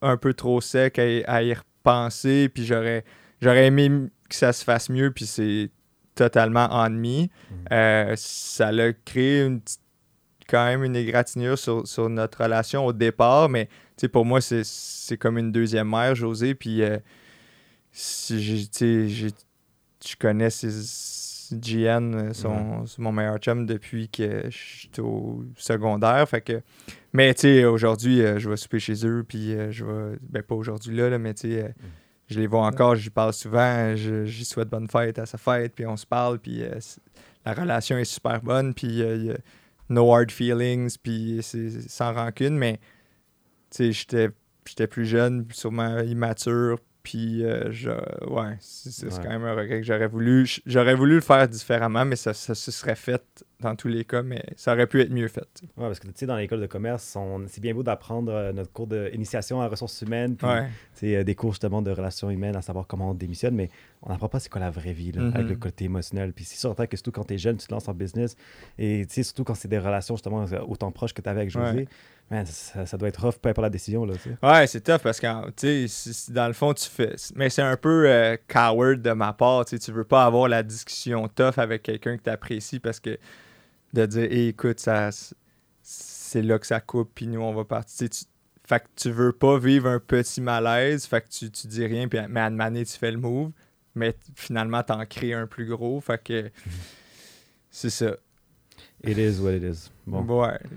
un 0.00 0.16
peu 0.16 0.32
trop 0.32 0.62
sec 0.62 0.98
à, 0.98 1.06
y- 1.06 1.22
à 1.24 1.42
y 1.42 1.52
repenser. 1.52 2.48
Puis 2.48 2.64
j'aurais, 2.64 3.04
j'aurais 3.42 3.66
aimé 3.66 3.90
que 4.26 4.36
ça 4.36 4.54
se 4.54 4.64
fasse 4.64 4.88
mieux, 4.88 5.10
puis 5.10 5.26
c'est 5.26 5.68
totalement 6.14 6.70
ennemi. 6.86 7.30
Euh, 7.72 8.14
ça 8.16 8.72
l'a 8.72 8.94
créé 8.94 9.42
une 9.44 9.60
petite- 9.60 9.80
quand 10.48 10.64
même 10.64 10.82
une 10.82 10.96
égratignure 10.96 11.58
sur, 11.58 11.86
sur 11.86 12.08
notre 12.08 12.42
relation 12.42 12.86
au 12.86 12.94
départ, 12.94 13.50
mais 13.50 13.68
pour 14.12 14.24
moi, 14.24 14.40
c'est, 14.40 14.64
c'est 14.64 15.18
comme 15.18 15.36
une 15.36 15.52
deuxième 15.52 15.90
mère, 15.90 16.14
José. 16.14 16.54
Puis 16.54 16.82
euh, 16.82 16.96
si 17.92 18.42
je 19.12 20.16
connais 20.18 20.50
GN, 21.52 22.14
euh, 22.14 22.32
son, 22.32 22.84
mon 22.98 23.12
meilleur 23.12 23.38
chum 23.38 23.66
depuis 23.66 24.08
que 24.08 24.44
je 24.50 24.56
suis 24.56 24.90
au 25.00 25.44
secondaire. 25.56 26.26
Fait 26.28 26.40
que, 26.40 26.62
mais 27.12 27.34
tu 27.34 27.42
sais, 27.42 27.64
aujourd'hui, 27.64 28.22
euh, 28.22 28.38
je 28.38 28.48
vais 28.48 28.56
souper 28.56 28.78
chez 28.78 29.06
eux, 29.06 29.24
puis 29.26 29.52
euh, 29.52 29.70
je 29.70 29.84
vais, 29.84 30.18
ben 30.22 30.42
pas 30.42 30.54
aujourd'hui 30.54 30.96
là, 30.96 31.10
là, 31.10 31.18
mais 31.18 31.34
tu 31.34 31.52
sais, 31.52 31.64
euh, 31.64 31.68
je 32.28 32.40
les 32.40 32.46
vois 32.46 32.66
encore, 32.66 32.94
j'y 32.94 33.10
parle 33.10 33.32
souvent, 33.32 33.94
je, 33.96 34.24
j'y 34.24 34.44
souhaite 34.44 34.68
bonne 34.68 34.88
fête 34.88 35.18
à 35.18 35.26
sa 35.26 35.38
fête, 35.38 35.74
puis 35.74 35.86
on 35.86 35.96
se 35.96 36.06
parle, 36.06 36.38
puis 36.38 36.62
la 37.44 37.52
relation 37.52 37.98
est 37.98 38.04
super 38.04 38.40
bonne, 38.40 38.72
puis 38.72 38.86
il 38.86 39.24
y 39.26 39.30
a 39.30 39.36
no 39.90 40.10
hard 40.10 40.30
feelings, 40.30 40.96
puis 41.02 41.40
c'est 41.42 41.68
sans 41.88 42.14
rancune, 42.14 42.56
mais 42.56 42.78
tu 43.70 43.76
sais, 43.76 43.92
j'étais 43.92 44.30
j'étais 44.66 44.86
plus 44.86 45.04
jeune, 45.04 45.46
sûrement 45.52 45.98
immature, 46.00 46.78
puis 47.02 47.44
euh, 47.44 47.70
je, 47.72 47.90
ouais, 47.90 48.56
c'est 48.60 49.04
Ouais. 49.06 49.10
quand 49.22 49.28
même 49.28 49.44
un 49.44 49.54
regret 49.54 49.80
que 49.80 49.86
j'aurais 49.86 50.06
voulu, 50.06 50.46
j'aurais 50.66 50.94
voulu 50.94 51.16
le 51.16 51.20
faire 51.20 51.48
différemment, 51.48 52.04
mais 52.04 52.16
ça, 52.16 52.32
ça 52.34 52.54
se 52.54 52.70
serait 52.70 52.94
fait 52.94 53.22
dans 53.60 53.76
tous 53.76 53.88
les 53.88 54.04
cas, 54.04 54.22
mais 54.22 54.42
ça 54.56 54.72
aurait 54.72 54.86
pu 54.88 55.00
être 55.00 55.10
mieux 55.10 55.28
fait. 55.28 55.46
Ouais, 55.76 55.86
parce 55.86 56.00
que 56.00 56.06
tu 56.08 56.12
sais, 56.16 56.26
dans 56.26 56.36
l'école 56.36 56.60
de 56.60 56.66
commerce, 56.66 57.14
on- 57.16 57.44
c'est 57.48 57.60
bien 57.60 57.74
beau 57.74 57.82
d'apprendre 57.84 58.32
euh, 58.32 58.52
notre 58.52 58.72
cours 58.72 58.86
d'initiation 58.88 59.60
à 59.60 59.68
ressources 59.68 60.00
humaines, 60.02 60.36
puis 60.36 60.46
Ouais. 60.46 60.68
euh, 61.04 61.24
des 61.24 61.34
cours 61.34 61.52
justement 61.52 61.80
de 61.82 61.90
relations 61.90 62.28
humaines, 62.30 62.56
à 62.56 62.62
savoir 62.62 62.86
comment 62.86 63.10
on 63.10 63.14
démissionne, 63.14 63.54
mais 63.54 63.70
on 64.02 64.10
n'apprend 64.10 64.28
pas 64.28 64.40
c'est 64.40 64.48
quoi 64.48 64.60
la 64.60 64.70
vraie 64.70 64.92
vie, 64.92 65.12
là, 65.12 65.22
Mhm. 65.22 65.32
avec 65.34 65.48
le 65.48 65.56
côté 65.56 65.84
émotionnel. 65.84 66.32
Puis 66.32 66.44
c'est 66.44 66.56
certain 66.56 66.86
que 66.86 66.96
surtout 66.96 67.12
quand 67.12 67.24
tu 67.24 67.34
es 67.34 67.38
jeune, 67.38 67.56
tu 67.56 67.66
te 67.68 67.72
lances 67.72 67.88
en 67.88 67.94
business, 67.94 68.36
et 68.78 69.04
tu 69.06 69.14
sais, 69.14 69.22
surtout 69.22 69.44
quand 69.44 69.54
c'est 69.54 69.68
des 69.68 69.78
relations 69.78 70.16
justement 70.16 70.44
autant 70.68 70.90
proches 70.90 71.12
que 71.14 71.22
tu 71.22 71.28
avais 71.28 71.40
avec 71.40 71.50
José, 71.50 71.72
Ouais. 71.78 71.86
Man, 72.32 72.46
ça, 72.46 72.86
ça 72.86 72.96
doit 72.96 73.08
être 73.08 73.24
rough, 73.24 73.34
peu 73.40 73.48
importe 73.50 73.62
la 73.64 73.70
décision. 73.70 74.04
Là. 74.04 74.14
Ouais, 74.42 74.66
c'est 74.66 74.80
tough 74.80 74.98
parce 75.02 75.20
que, 75.20 75.26
si- 75.86 76.32
dans 76.32 76.46
le 76.48 76.52
fond, 76.52 76.72
tu 76.74 76.88
fais. 76.88 77.14
Mais 77.36 77.50
c'est 77.50 77.62
un 77.62 77.76
peu 77.76 78.08
euh, 78.08 78.36
coward 78.48 79.00
de 79.02 79.12
ma 79.12 79.32
part. 79.32 79.64
Tu 79.66 79.78
veux 79.92 80.04
pas 80.04 80.24
avoir 80.24 80.48
la 80.48 80.62
discussion 80.62 81.28
tough 81.28 81.58
avec 81.58 81.82
quelqu'un 81.84 82.16
que 82.16 82.22
tu 82.22 82.30
apprécies 82.30 82.80
parce 82.80 82.98
que 82.98 83.18
de 83.92 84.06
dire, 84.06 84.24
Hey, 84.32 84.48
écoute, 84.48 84.80
ça, 84.80 85.10
c'est 85.82 86.42
là 86.42 86.58
que 86.58 86.66
ça 86.66 86.80
coupe, 86.80 87.12
puis 87.14 87.26
nous, 87.26 87.40
on 87.40 87.52
va 87.54 87.64
partir. 87.64 88.08
Tu 88.08 88.24
fait 88.64 88.80
que 88.80 88.86
tu 88.96 89.10
veux 89.10 89.32
pas 89.32 89.58
vivre 89.58 89.88
un 89.88 89.98
petit 89.98 90.40
malaise, 90.40 91.04
fait 91.04 91.20
que 91.20 91.28
tu, 91.28 91.50
tu 91.50 91.66
dis 91.66 91.84
rien, 91.84 92.06
puis, 92.08 92.20
mais 92.28 92.40
à 92.40 92.46
une 92.46 92.54
manée, 92.54 92.86
tu 92.86 92.96
fais 92.96 93.10
le 93.10 93.18
move, 93.18 93.50
mais 93.96 94.16
finalement, 94.36 94.82
t'en 94.84 95.04
crées 95.04 95.34
un 95.34 95.46
plus 95.48 95.66
gros. 95.66 96.00
Fait 96.00 96.22
que 96.22 96.50
c'est 97.70 97.90
ça. 97.90 98.16
It 99.02 99.18
is 99.18 99.40
what 99.40 99.54
it 99.54 99.62
is. 99.64 99.90
Bon. 100.06 100.26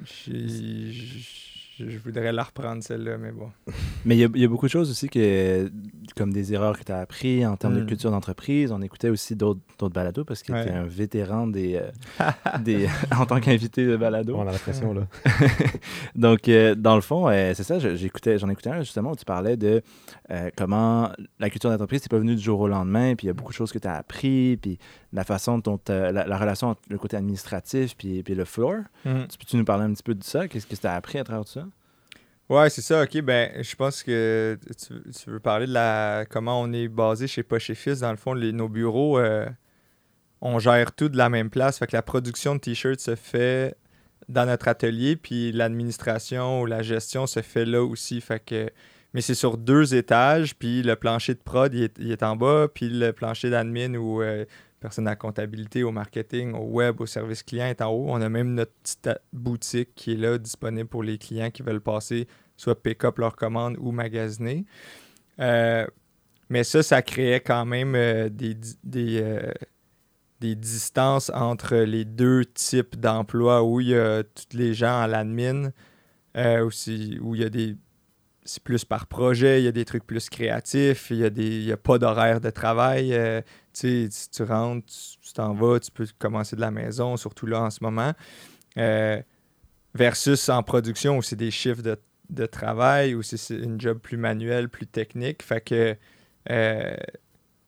J'ai- 0.06 0.92
je 0.92 1.55
je 1.78 1.98
voudrais 1.98 2.32
la 2.32 2.44
reprendre 2.44 2.82
celle-là, 2.84 3.18
mais 3.18 3.32
bon. 3.32 3.50
Mais 4.06 4.16
il 4.16 4.20
y, 4.20 4.24
a- 4.24 4.30
il 4.36 4.42
y 4.42 4.46
a 4.46 4.48
beaucoup 4.48 4.68
de 4.68 4.72
choses 4.72 4.90
aussi 4.92 5.10
que, 5.10 5.72
comme 6.16 6.32
des 6.32 6.54
erreurs 6.54 6.78
que 6.78 6.84
tu 6.84 6.92
as 6.92 7.00
appris 7.00 7.46
en 7.46 7.58
termes 7.58 7.76
Mm. 7.76 7.80
de 7.82 7.86
culture 7.86 8.12
d'entreprise. 8.12 8.72
On 8.72 8.82
écoutait 8.82 9.10
aussi 9.10 9.36
d'autres 9.36 9.60
d'autres 9.80 9.94
balados 9.94 10.24
parce 10.24 10.42
qu'il 10.44 10.54
Ouais. 10.56 10.62
était 10.62 10.72
un 10.72 10.86
vétéran 10.86 11.48
des, 11.48 11.76
euh, 11.76 11.90
des 12.64 12.88
en 13.20 13.26
tant 13.26 13.40
qu'invité 13.40 13.86
de 13.86 13.98
balado. 13.98 14.36
On 14.38 14.48
a 14.48 14.52
la 14.52 14.58
pression, 14.60 14.94
là. 14.94 15.08
Donc, 16.16 16.48
euh, 16.48 16.76
dans 16.76 16.96
le 16.96 17.02
fond, 17.02 17.28
euh, 17.30 17.54
c'est 17.54 17.64
ça, 17.64 17.80
j'écoutais, 17.80 18.38
j'en 18.38 18.50
écoutais 18.50 18.70
un 18.70 18.80
justement 18.82 19.12
où 19.12 19.16
tu 19.16 19.26
parlais 19.26 19.58
de 19.58 19.82
euh, 20.32 20.50
comment 20.56 21.12
la 21.40 21.50
culture 21.50 21.70
d'entreprise, 21.70 22.02
c'est 22.04 22.12
pas 22.12 22.20
venu 22.20 22.36
du 22.36 22.42
jour 22.42 22.60
au 22.60 22.68
lendemain, 22.68 23.16
puis 23.16 23.26
il 23.26 23.28
y 23.28 23.32
a 23.32 23.34
beaucoup 23.34 23.52
de 23.52 23.58
choses 23.58 23.72
que 23.72 23.80
tu 23.80 23.88
as 23.88 23.96
appris, 23.96 24.58
puis 24.58 24.78
la 25.14 25.24
façon 25.24 25.58
dont 25.60 25.78
t'as- 25.78 26.12
la, 26.12 26.26
la 26.26 26.38
relation 26.38 26.70
entre 26.70 26.82
le 26.90 26.98
côté 26.98 27.18
administratif 27.18 27.96
puis, 27.98 28.24
puis 28.24 28.36
le 28.36 28.46
floor. 28.46 28.76
Mm. 29.06 29.24
Tu 29.30 29.38
peux-tu 29.38 29.58
nous 29.58 29.66
parler 29.66 29.86
un 29.86 29.94
petit 29.94 30.04
peu 30.04 30.14
de 30.16 30.24
ça? 30.24 30.48
Qu'est-ce 30.48 30.68
que 30.68 30.76
tu 30.76 30.88
as 30.88 30.94
appris 30.94 31.18
à 31.20 31.24
travers 31.24 31.46
tout 31.46 31.52
ça? 31.52 31.65
Ouais, 32.50 32.70
c'est 32.70 32.82
ça. 32.82 33.04
OK, 33.04 33.22
ben, 33.22 33.52
je 33.64 33.76
pense 33.76 34.04
que 34.04 34.58
tu, 34.78 34.94
tu 35.12 35.30
veux 35.32 35.40
parler 35.40 35.66
de 35.66 35.74
la 35.74 36.26
comment 36.30 36.62
on 36.62 36.72
est 36.74 36.88
basé 36.88 37.28
chez 37.28 37.42
Poche 37.42 37.72
et. 37.72 38.02
Dans 38.02 38.12
le 38.12 38.18
fond, 38.18 38.34
les- 38.34 38.52
nos 38.52 38.70
bureaux, 38.70 39.18
euh, 39.18 39.48
on 40.42 40.60
gère 40.60 40.94
tout 40.94 41.10
de 41.10 41.18
la 41.18 41.30
même 41.30 41.50
place. 41.50 41.80
Fait 41.80 41.88
que 41.88 41.96
la 41.96 42.04
production 42.04 42.56
de 42.56 42.60
t-shirts 42.60 43.00
se 43.00 43.16
fait 43.16 43.76
dans 44.30 44.46
notre 44.46 44.68
atelier, 44.68 45.16
puis 45.16 45.52
l'administration 45.52 46.62
ou 46.62 46.66
la 46.68 46.84
gestion 46.84 47.28
se 47.28 47.42
fait 47.42 47.66
là 47.66 47.84
aussi. 47.84 48.22
Fait 48.22 48.40
que 48.44 48.70
mais 49.14 49.22
c'est 49.22 49.36
sur 49.36 49.58
deux 49.58 49.96
étages, 49.96 50.56
puis 50.58 50.84
le 50.84 50.96
plancher 50.98 51.34
de 51.36 51.40
prod, 51.40 51.74
il 51.74 51.84
est, 51.84 51.98
il 52.00 52.12
est 52.12 52.24
en 52.24 52.36
bas, 52.36 52.68
puis 52.74 52.90
le 52.90 53.14
plancher 53.14 53.50
d'admin 53.50 53.96
ou 53.96 54.22
euh, 54.22 54.46
personne 54.80 55.08
à 55.08 55.16
comptabilité, 55.16 55.84
au 55.84 55.92
marketing, 55.92 56.54
au 56.54 56.66
web, 56.66 57.02
au 57.02 57.06
service 57.06 57.44
client 57.44 57.66
est 57.66 57.82
en 57.82 57.92
haut. 57.92 58.06
On 58.08 58.22
a 58.22 58.30
même 58.30 58.54
notre 58.54 58.74
petite 58.84 59.10
boutique 59.34 59.96
qui 59.96 60.14
est 60.14 60.18
là, 60.18 60.38
disponible 60.38 60.88
pour 60.88 61.04
les 61.04 61.18
clients 61.18 61.52
qui 61.52 61.64
veulent 61.64 61.82
passer, 61.82 62.28
soit 62.58 62.82
pick-up 62.82 63.18
leur 63.18 63.36
commande 63.36 63.78
ou 63.80 63.92
magasiner. 63.92 64.66
Euh, 65.40 65.86
mais 66.50 66.64
ça, 66.64 66.84
ça 66.84 67.02
créait 67.02 67.40
quand 67.40 67.66
même 67.66 67.96
euh, 67.96 68.30
des, 68.30 68.56
des, 68.84 69.22
euh, 69.22 69.52
des 70.40 70.56
distances 70.56 71.32
entre 71.34 71.76
les 71.78 72.06
deux 72.06 72.46
types 72.46 73.00
d'emplois 73.00 73.64
où 73.64 73.82
il 73.82 73.90
y 73.90 73.96
a 73.96 74.24
tous 74.24 74.56
les 74.56 74.74
gens 74.74 75.00
à 75.00 75.08
l'admin, 75.08 75.72
où 76.36 77.36
il 77.36 77.42
y 77.42 77.44
a 77.44 77.50
des. 77.50 77.76
C'est 78.48 78.62
plus 78.62 78.86
par 78.86 79.08
projet, 79.08 79.60
il 79.60 79.66
y 79.66 79.68
a 79.68 79.72
des 79.72 79.86
trucs 79.86 80.06
plus 80.06 80.30
créatifs, 80.30 81.10
il 81.10 81.18
y 81.18 81.26
a, 81.26 81.32
des, 81.32 81.44
il 81.48 81.64
y 81.64 81.72
a 81.72 81.78
pas 81.78 81.98
d'horaire 81.98 82.40
de 82.40 82.52
travail. 82.52 83.12
euh, 83.12 83.42
tu 83.74 84.08
sais, 84.12 84.30
tu 84.32 84.44
rentres, 84.44 84.86
tu 84.86 85.34
t'en 85.34 85.56
vas, 85.56 85.80
tu 85.80 85.90
peux 85.90 86.06
commencer 86.20 86.56
de 86.56 86.62
la 86.62 86.70
maison, 86.70 87.18
surtout 87.18 87.48
là 87.48 87.64
en 87.64 87.72
ce 87.72 87.80
moment. 87.82 88.14
Euh, 88.78 89.20
versus 89.96 90.48
en 90.50 90.62
production 90.62 91.18
où 91.18 91.24
c'est 91.24 91.36
des 91.36 91.50
chiffres 91.50 91.82
de, 91.82 91.98
de 92.30 92.46
travail, 92.46 93.16
où 93.16 93.24
c'est 93.24 93.56
une 93.56 93.82
job 93.82 93.98
plus 93.98 94.18
manuelle, 94.18 94.70
plus 94.70 94.86
technique. 94.86 95.42
Fait 95.42 95.62
que 95.62 95.96
euh, 96.52 96.96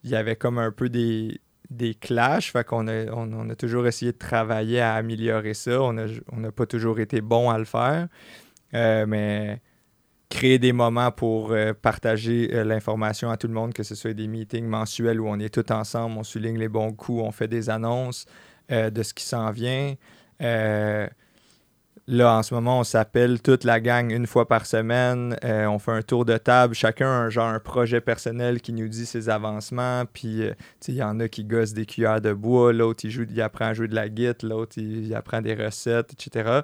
il 0.03 0.11
y 0.11 0.15
avait 0.15 0.35
comme 0.35 0.59
un 0.59 0.71
peu 0.71 0.89
des, 0.89 1.41
des 1.71 1.95
clashs. 1.95 2.51
Fait 2.51 2.63
qu'on 2.63 2.87
a, 2.87 3.05
on, 3.13 3.49
a 3.49 3.55
toujours 3.55 3.87
essayé 3.87 4.11
de 4.11 4.17
travailler 4.17 4.79
à 4.79 4.93
améliorer 4.93 5.55
ça. 5.55 5.81
On 5.81 5.93
n'a 5.93 6.05
on 6.31 6.51
pas 6.51 6.67
toujours 6.67 6.99
été 6.99 7.21
bon 7.21 7.49
à 7.49 7.57
le 7.57 7.65
faire. 7.65 8.07
Mais 8.73 9.59
créer 10.29 10.59
des 10.59 10.73
moments 10.73 11.11
pour 11.11 11.51
euh, 11.51 11.73
partager 11.73 12.49
euh, 12.53 12.63
l'information 12.63 13.29
à 13.29 13.37
tout 13.37 13.47
le 13.47 13.53
monde, 13.53 13.73
que 13.73 13.83
ce 13.83 13.95
soit 13.95 14.13
des 14.13 14.27
meetings 14.27 14.65
mensuels 14.65 15.21
où 15.21 15.27
on 15.27 15.39
est 15.39 15.53
tous 15.53 15.73
ensemble, 15.73 16.17
on 16.17 16.23
souligne 16.23 16.57
les 16.57 16.67
bons 16.67 16.93
coups, 16.93 17.21
on 17.23 17.31
fait 17.31 17.47
des 17.47 17.69
annonces 17.69 18.25
euh, 18.71 18.89
de 18.89 19.03
ce 19.03 19.13
qui 19.13 19.23
s'en 19.23 19.51
vient. 19.51 19.95
Là, 22.09 22.37
en 22.37 22.41
ce 22.41 22.53
moment, 22.53 22.79
on 22.79 22.85
s'appelle 22.85 23.41
toute 23.41 23.65
la 23.65 23.81
gang 23.81 24.11
une 24.11 24.27
fois 24.27 24.47
par 24.47 24.65
semaine. 24.65 25.35
On 25.43 25.77
fait 25.77 25.91
un 25.91 26.01
tour 26.01 26.23
de 26.23 26.37
table. 26.37 26.73
Chacun 26.73 27.05
a 27.05 27.09
un, 27.09 27.29
genre 27.29 27.49
un 27.49 27.59
projet 27.59 27.99
personnel 27.99 28.61
qui 28.61 28.71
nous 28.71 28.87
dit 28.87 29.05
ses 29.05 29.27
avancements. 29.27 30.05
Puis, 30.13 30.41
il 30.87 30.93
y 30.93 31.03
en 31.03 31.19
a 31.19 31.27
qui 31.27 31.43
gossent 31.43 31.73
des 31.73 31.85
cuillères 31.85 32.21
de 32.21 32.31
bois. 32.31 32.71
L'autre, 32.71 33.03
il, 33.03 33.29
il 33.29 33.41
apprend 33.41 33.65
à 33.65 33.73
jouer 33.73 33.89
de 33.89 33.95
la 33.95 34.07
guitare. 34.07 34.49
L'autre, 34.49 34.77
il 34.77 35.13
apprend 35.15 35.41
des 35.41 35.53
recettes, 35.53 36.13
etc. 36.13 36.61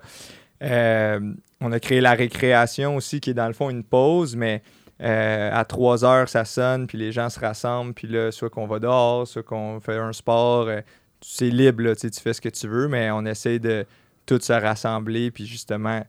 Euh, 0.61 1.33
on 1.61 1.71
a 1.71 1.79
créé 1.79 2.01
la 2.01 2.13
récréation 2.13 2.95
aussi, 2.95 3.19
qui 3.19 3.31
est 3.31 3.33
dans 3.33 3.47
le 3.47 3.53
fond 3.53 3.69
une 3.69 3.83
pause, 3.83 4.35
mais 4.35 4.61
euh, 5.01 5.49
à 5.51 5.65
3 5.65 6.05
heures, 6.05 6.29
ça 6.29 6.45
sonne, 6.45 6.87
puis 6.87 6.97
les 6.97 7.11
gens 7.11 7.29
se 7.29 7.39
rassemblent. 7.39 7.93
Puis 7.93 8.07
là, 8.07 8.31
soit 8.31 8.49
qu'on 8.49 8.67
va 8.67 8.79
dehors, 8.79 9.27
soit 9.27 9.43
qu'on 9.43 9.79
fait 9.79 9.97
un 9.97 10.13
sport. 10.13 10.67
euh, 10.67 10.81
c'est 11.21 11.49
libre, 11.49 11.93
tu 11.95 12.09
fais 12.11 12.33
ce 12.33 12.41
que 12.41 12.49
tu 12.49 12.67
veux, 12.67 12.87
mais 12.87 13.09
on 13.11 13.25
essaie 13.25 13.59
de 13.59 13.85
tout 14.25 14.39
se 14.41 14.53
rassembler, 14.53 15.31
puis 15.31 15.45
justement 15.45 16.03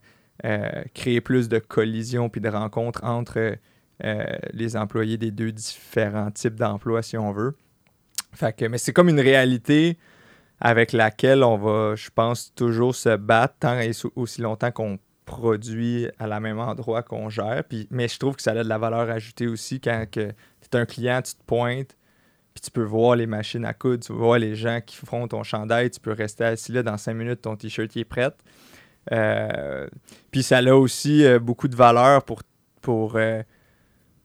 créer 0.93 1.21
plus 1.21 1.47
de 1.47 1.59
collisions 1.59 2.27
puis 2.27 2.41
de 2.41 2.49
rencontres 2.49 3.05
entre 3.05 3.55
les 4.51 4.75
employés 4.75 5.17
des 5.17 5.31
deux 5.31 5.53
différents 5.53 6.29
types 6.29 6.55
d'emplois, 6.55 7.01
si 7.01 7.17
on 7.17 7.31
veut. 7.31 7.55
Fait 8.33 8.61
mais 8.69 8.77
c'est 8.77 8.91
comme 8.91 9.07
une 9.07 9.21
réalité 9.21 9.97
avec 10.59 10.93
laquelle 10.93 11.43
on 11.43 11.57
va, 11.57 11.95
je 11.95 12.09
pense, 12.13 12.53
toujours 12.55 12.95
se 12.95 13.15
battre 13.15 13.55
tant 13.59 13.79
et 13.79 13.91
aussi 14.15 14.41
longtemps 14.41 14.71
qu'on 14.71 14.99
produit 15.25 16.07
à 16.19 16.27
la 16.27 16.39
même 16.39 16.59
endroit 16.59 17.03
qu'on 17.03 17.29
gère. 17.29 17.63
Puis, 17.67 17.87
mais 17.91 18.07
je 18.07 18.17
trouve 18.19 18.35
que 18.35 18.41
ça 18.41 18.51
a 18.51 18.63
de 18.63 18.69
la 18.69 18.77
valeur 18.77 19.09
ajoutée 19.09 19.47
aussi 19.47 19.81
quand 19.81 20.05
tu 20.11 20.21
es 20.21 20.35
un 20.73 20.85
client, 20.85 21.21
tu 21.21 21.33
te 21.33 21.43
pointes, 21.45 21.97
puis 22.53 22.61
tu 22.61 22.71
peux 22.71 22.83
voir 22.83 23.15
les 23.15 23.27
machines 23.27 23.65
à 23.65 23.73
coudre, 23.73 24.05
tu 24.05 24.13
voir 24.13 24.39
les 24.39 24.55
gens 24.55 24.79
qui 24.85 24.95
font 24.95 25.27
ton 25.27 25.43
chandail, 25.43 25.89
tu 25.89 25.99
peux 25.99 26.13
rester 26.13 26.45
assis 26.45 26.71
là 26.71 26.83
dans 26.83 26.97
cinq 26.97 27.15
minutes, 27.15 27.41
ton 27.41 27.55
t-shirt 27.55 27.95
est 27.97 28.05
prêt. 28.05 28.31
Euh, 29.11 29.87
puis 30.31 30.41
ça 30.41 30.57
a 30.57 30.73
aussi 30.73 31.25
euh, 31.25 31.39
beaucoup 31.39 31.67
de 31.67 31.75
valeur 31.75 32.23
pour, 32.23 32.41
pour, 32.81 33.17
euh, 33.17 33.43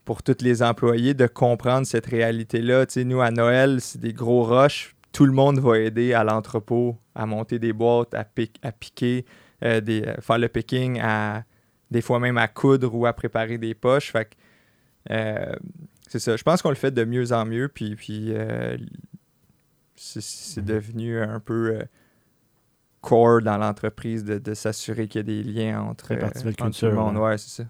pour 0.05 0.23
tous 0.23 0.43
les 0.43 0.63
employés 0.63 1.13
de 1.13 1.27
comprendre 1.27 1.87
cette 1.87 2.07
réalité-là. 2.07 2.87
Tu 2.87 2.93
sais, 2.95 3.05
nous, 3.05 3.21
à 3.21 3.31
Noël, 3.31 3.81
c'est 3.81 4.01
des 4.01 4.13
gros 4.13 4.43
rushs. 4.43 4.95
Tout 5.13 5.27
le 5.27 5.33
monde 5.33 5.59
va 5.59 5.79
aider 5.79 6.13
à 6.15 6.23
l'entrepôt 6.25 6.97
à 7.15 7.27
monter 7.27 7.59
des 7.59 7.73
boîtes, 7.73 8.15
à, 8.15 8.25
pic- 8.25 8.59
à 8.63 8.73
piquer, 8.73 9.25
euh, 9.65 9.81
des, 9.81 10.03
euh, 10.03 10.15
faire 10.21 10.39
le 10.39 10.49
picking, 10.49 11.01
à, 11.03 11.45
des 11.91 12.01
fois 12.01 12.21
même 12.21 12.39
à 12.39 12.47
coudre 12.49 12.95
ou 12.95 13.07
à 13.07 13.13
préparer 13.13 13.59
des 13.59 13.75
poches. 13.75 14.13
Fait 14.13 14.27
que, 14.27 14.35
euh, 15.11 15.57
c'est 16.09 16.21
ça. 16.21 16.37
Je 16.37 16.43
pense 16.43 16.63
qu'on 16.63 16.69
le 16.71 16.75
fait 16.77 16.93
de 16.93 17.05
mieux 17.05 17.33
en 17.33 17.45
mieux. 17.45 17.69
Puis, 17.69 17.97
puis 17.97 18.27
euh, 18.33 18.77
c'est, 19.97 20.23
c'est 20.23 20.65
devenu 20.65 21.21
un 21.21 21.41
peu 21.41 21.81
core 23.01 23.43
dans 23.43 23.57
l'entreprise 23.59 24.25
de, 24.25 24.39
de 24.39 24.55
s'assurer 24.55 25.09
qu'il 25.09 25.19
y 25.19 25.21
a 25.21 25.23
des 25.25 25.43
liens 25.43 25.81
entre, 25.83 26.13
entre 26.67 26.79
tout 26.81 26.87
le 26.87 26.93
monde. 26.95 27.17
Ouais, 27.17 27.39
c'est 27.39 27.63
ça. 27.63 27.69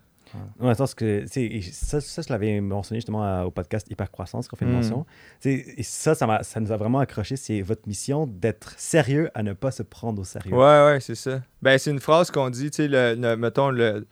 Le 0.60 0.74
sens 0.74 0.94
que, 0.94 1.24
ça, 1.72 2.00
ça, 2.00 2.22
je 2.22 2.28
l'avais 2.32 2.60
mentionné 2.60 2.98
justement 3.00 3.22
à- 3.24 3.44
au 3.44 3.50
podcast 3.50 3.86
Hypercroissance 3.90 4.46
qu'on 4.48 4.56
fait 4.56 4.64
une 4.64 4.70
Mm. 4.72 4.74
mention. 4.74 5.06
Et 5.44 5.82
ça, 5.82 6.14
ça, 6.14 6.42
ça 6.42 6.60
nous 6.60 6.70
a 6.72 6.76
vraiment 6.76 6.98
accroché. 7.00 7.36
C'est 7.36 7.62
votre 7.62 7.88
mission 7.88 8.26
d'être 8.26 8.74
sérieux 8.78 9.30
à 9.34 9.42
ne 9.42 9.52
pas 9.52 9.70
se 9.70 9.82
prendre 9.82 10.20
au 10.20 10.24
sérieux. 10.24 10.54
Ouais, 10.54 10.84
ouais, 10.86 10.98
c'est 11.00 11.14
ça. 11.14 11.42
Ben, 11.62 11.78
c'est 11.78 11.90
une 11.90 12.00
phrase 12.00 12.30
qu'on 12.30 12.50
dit, 12.50 12.70
tu 12.70 12.88
sais, 12.88 13.16
mettons, 13.36 13.70
le, 13.70 14.06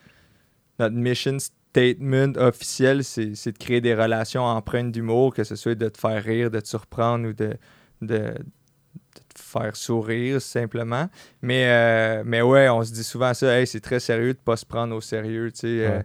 notre 0.78 0.94
mission 0.96 1.36
statement 1.38 2.32
officiel, 2.36 3.04
c'est 3.04 3.26
de 3.52 3.58
créer 3.58 3.80
des 3.80 3.94
relations 3.94 4.42
empreintes 4.42 4.90
d'humour, 4.92 5.34
que 5.34 5.44
ce 5.44 5.54
soit 5.54 5.74
de 5.74 5.88
te 5.88 5.98
faire 5.98 6.22
rire, 6.24 6.50
de 6.50 6.60
te 6.60 6.68
surprendre 6.68 7.28
ou 7.28 7.32
de, 7.32 8.34
faire 9.38 9.76
sourire, 9.76 10.40
simplement. 10.40 11.08
Mais, 11.42 11.64
euh, 11.68 12.22
mais 12.24 12.42
ouais, 12.42 12.68
on 12.68 12.82
se 12.82 12.92
dit 12.92 13.04
souvent 13.04 13.34
ça, 13.34 13.58
hey, 13.58 13.66
c'est 13.66 13.80
très 13.80 14.00
sérieux 14.00 14.34
de 14.34 14.38
pas 14.38 14.56
se 14.56 14.66
prendre 14.66 14.94
au 14.94 15.00
sérieux, 15.00 15.50
tu 15.52 15.60
sais. 15.60 15.66
euh, 15.86 16.02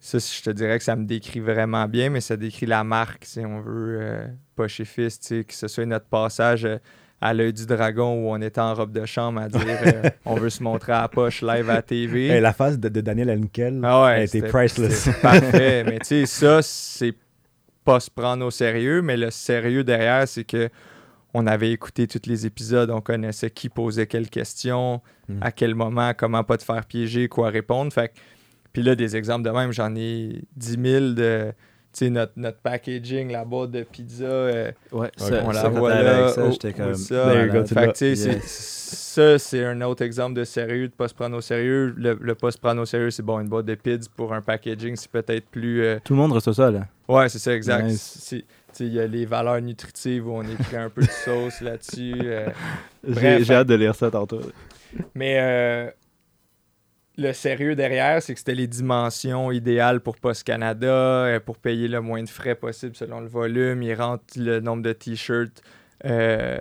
ça, 0.00 0.18
je 0.18 0.42
te 0.42 0.50
dirais 0.50 0.78
que 0.78 0.84
ça 0.84 0.96
me 0.96 1.04
décrit 1.04 1.40
vraiment 1.40 1.86
bien, 1.86 2.08
mais 2.10 2.20
ça 2.20 2.36
décrit 2.36 2.66
la 2.66 2.84
marque, 2.84 3.24
si 3.24 3.40
on 3.40 3.60
veut, 3.60 3.98
euh, 4.00 4.26
pas 4.54 4.68
chez 4.68 4.84
Fils, 4.84 5.18
tu 5.18 5.26
sais, 5.26 5.44
que 5.44 5.54
ce 5.54 5.66
soit 5.66 5.86
notre 5.86 6.06
passage 6.06 6.64
euh, 6.64 6.76
à 7.20 7.34
l'œil 7.34 7.52
du 7.52 7.66
dragon 7.66 8.14
où 8.14 8.30
on 8.30 8.40
était 8.40 8.60
en 8.60 8.74
robe 8.74 8.92
de 8.92 9.04
chambre 9.04 9.40
à 9.40 9.48
dire 9.48 9.60
euh, 9.86 10.08
on 10.24 10.36
veut 10.36 10.50
se 10.50 10.62
montrer 10.62 10.92
à 10.92 11.02
la 11.02 11.08
poche 11.08 11.42
live 11.42 11.68
à 11.68 11.74
la 11.74 11.82
TV. 11.82 12.28
Hey, 12.28 12.40
la 12.40 12.52
phase 12.52 12.78
de, 12.78 12.88
de 12.88 13.00
Daniel 13.00 13.30
Henkel 13.30 13.80
Ah 13.82 14.04
ouais, 14.04 14.26
priceless. 14.48 15.08
Parfait. 15.20 15.82
mais 15.84 15.98
tu 15.98 16.06
sais, 16.06 16.26
ça, 16.26 16.62
c'est 16.62 17.14
pas 17.84 17.98
se 17.98 18.10
prendre 18.10 18.46
au 18.46 18.52
sérieux, 18.52 19.02
mais 19.02 19.16
le 19.16 19.30
sérieux 19.32 19.82
derrière, 19.82 20.28
c'est 20.28 20.44
que 20.44 20.68
on 21.34 21.46
avait 21.46 21.70
écouté 21.72 22.06
tous 22.06 22.22
les 22.28 22.46
épisodes, 22.46 22.90
on 22.90 23.00
connaissait 23.00 23.50
qui 23.50 23.68
posait 23.68 24.06
quelles 24.06 24.30
questions, 24.30 25.00
Mm. 25.28 25.38
à 25.42 25.52
quel 25.52 25.74
moment, 25.74 26.12
comment 26.16 26.42
pas 26.42 26.56
te 26.56 26.64
faire 26.64 26.84
piéger, 26.86 27.28
quoi 27.28 27.50
répondre. 27.50 27.92
Fait 27.92 28.08
que- 28.08 28.14
puis 28.72 28.82
là, 28.82 28.94
des 28.94 29.14
exemples 29.16 29.44
de 29.44 29.50
même, 29.50 29.72
j'en 29.72 29.94
ai 29.94 30.42
10 30.56 30.78
000 30.82 31.12
de. 31.14 31.52
Tu 31.90 32.04
sais, 32.04 32.10
notre, 32.10 32.32
notre 32.36 32.58
packaging, 32.58 33.32
la 33.32 33.44
boîte 33.46 33.70
de 33.72 33.82
pizza, 33.82 34.24
euh, 34.24 34.70
Ouais, 34.92 35.10
on 35.42 35.50
la 35.50 35.62
ça, 35.62 35.68
voit 35.70 35.94
là. 36.02 36.16
avec 36.24 36.34
ça, 36.34 36.44
oh, 36.46 36.50
j'étais 36.50 36.72
comme. 36.74 36.94
ça. 36.94 37.46
Go, 37.48 37.64
Fait 37.66 37.92
tu 37.92 38.14
sais, 38.16 38.28
Yeah. 38.30 38.38
ça, 38.42 39.38
c'est 39.38 39.64
un 39.64 39.80
autre 39.82 40.02
exemple 40.04 40.34
de 40.38 40.44
sérieux, 40.44 40.88
de 40.88 40.92
pas 40.92 41.08
se 41.08 41.14
prendre 41.14 41.36
au 41.36 41.40
sérieux. 41.40 41.92
Le, 41.96 42.16
le 42.20 42.34
pas 42.34 42.50
se 42.50 42.58
prendre 42.58 42.80
au 42.82 42.84
sérieux, 42.86 43.10
c'est 43.10 43.22
bon, 43.22 43.40
une 43.40 43.48
boîte 43.48 43.66
de 43.66 43.74
pizza 43.74 44.08
pour 44.16 44.32
un 44.34 44.42
packaging, 44.42 44.96
c'est 44.96 45.10
peut-être 45.10 45.46
plus. 45.48 45.82
euh, 45.82 45.98
Tout 46.04 46.12
le 46.12 46.18
monde 46.20 46.32
reçoit 46.32 46.54
ça, 46.54 46.70
là. 46.70 46.86
Ouais, 47.08 47.28
c'est 47.30 47.38
ça, 47.38 47.54
exact. 47.54 47.84
Nice. 47.86 48.34
Il 48.80 48.92
y 48.92 49.00
a 49.00 49.06
les 49.06 49.26
valeurs 49.26 49.60
nutritives 49.60 50.26
où 50.28 50.32
on 50.32 50.42
écrit 50.42 50.76
un 50.76 50.90
peu 50.90 51.02
de 51.02 51.06
sauce 51.10 51.60
là-dessus. 51.60 52.14
euh, 52.22 52.48
J'ai 53.06 53.54
hâte 53.54 53.66
de 53.68 53.74
lire 53.74 53.94
ça 53.94 54.10
tantôt. 54.10 54.40
mais 55.14 55.38
euh, 55.40 55.90
le 57.16 57.32
sérieux 57.32 57.74
derrière, 57.74 58.22
c'est 58.22 58.32
que 58.34 58.38
c'était 58.38 58.54
les 58.54 58.66
dimensions 58.68 59.50
idéales 59.50 60.00
pour 60.00 60.16
Post 60.16 60.44
Canada, 60.44 60.86
euh, 60.86 61.40
pour 61.40 61.58
payer 61.58 61.88
le 61.88 62.00
moins 62.00 62.22
de 62.22 62.28
frais 62.28 62.54
possible 62.54 62.94
selon 62.94 63.20
le 63.20 63.26
volume. 63.28 63.82
Ils 63.82 63.94
rentrent 63.94 64.24
le 64.36 64.60
nombre 64.60 64.82
de 64.84 64.92
t-shirts 64.92 65.60
euh, 66.04 66.58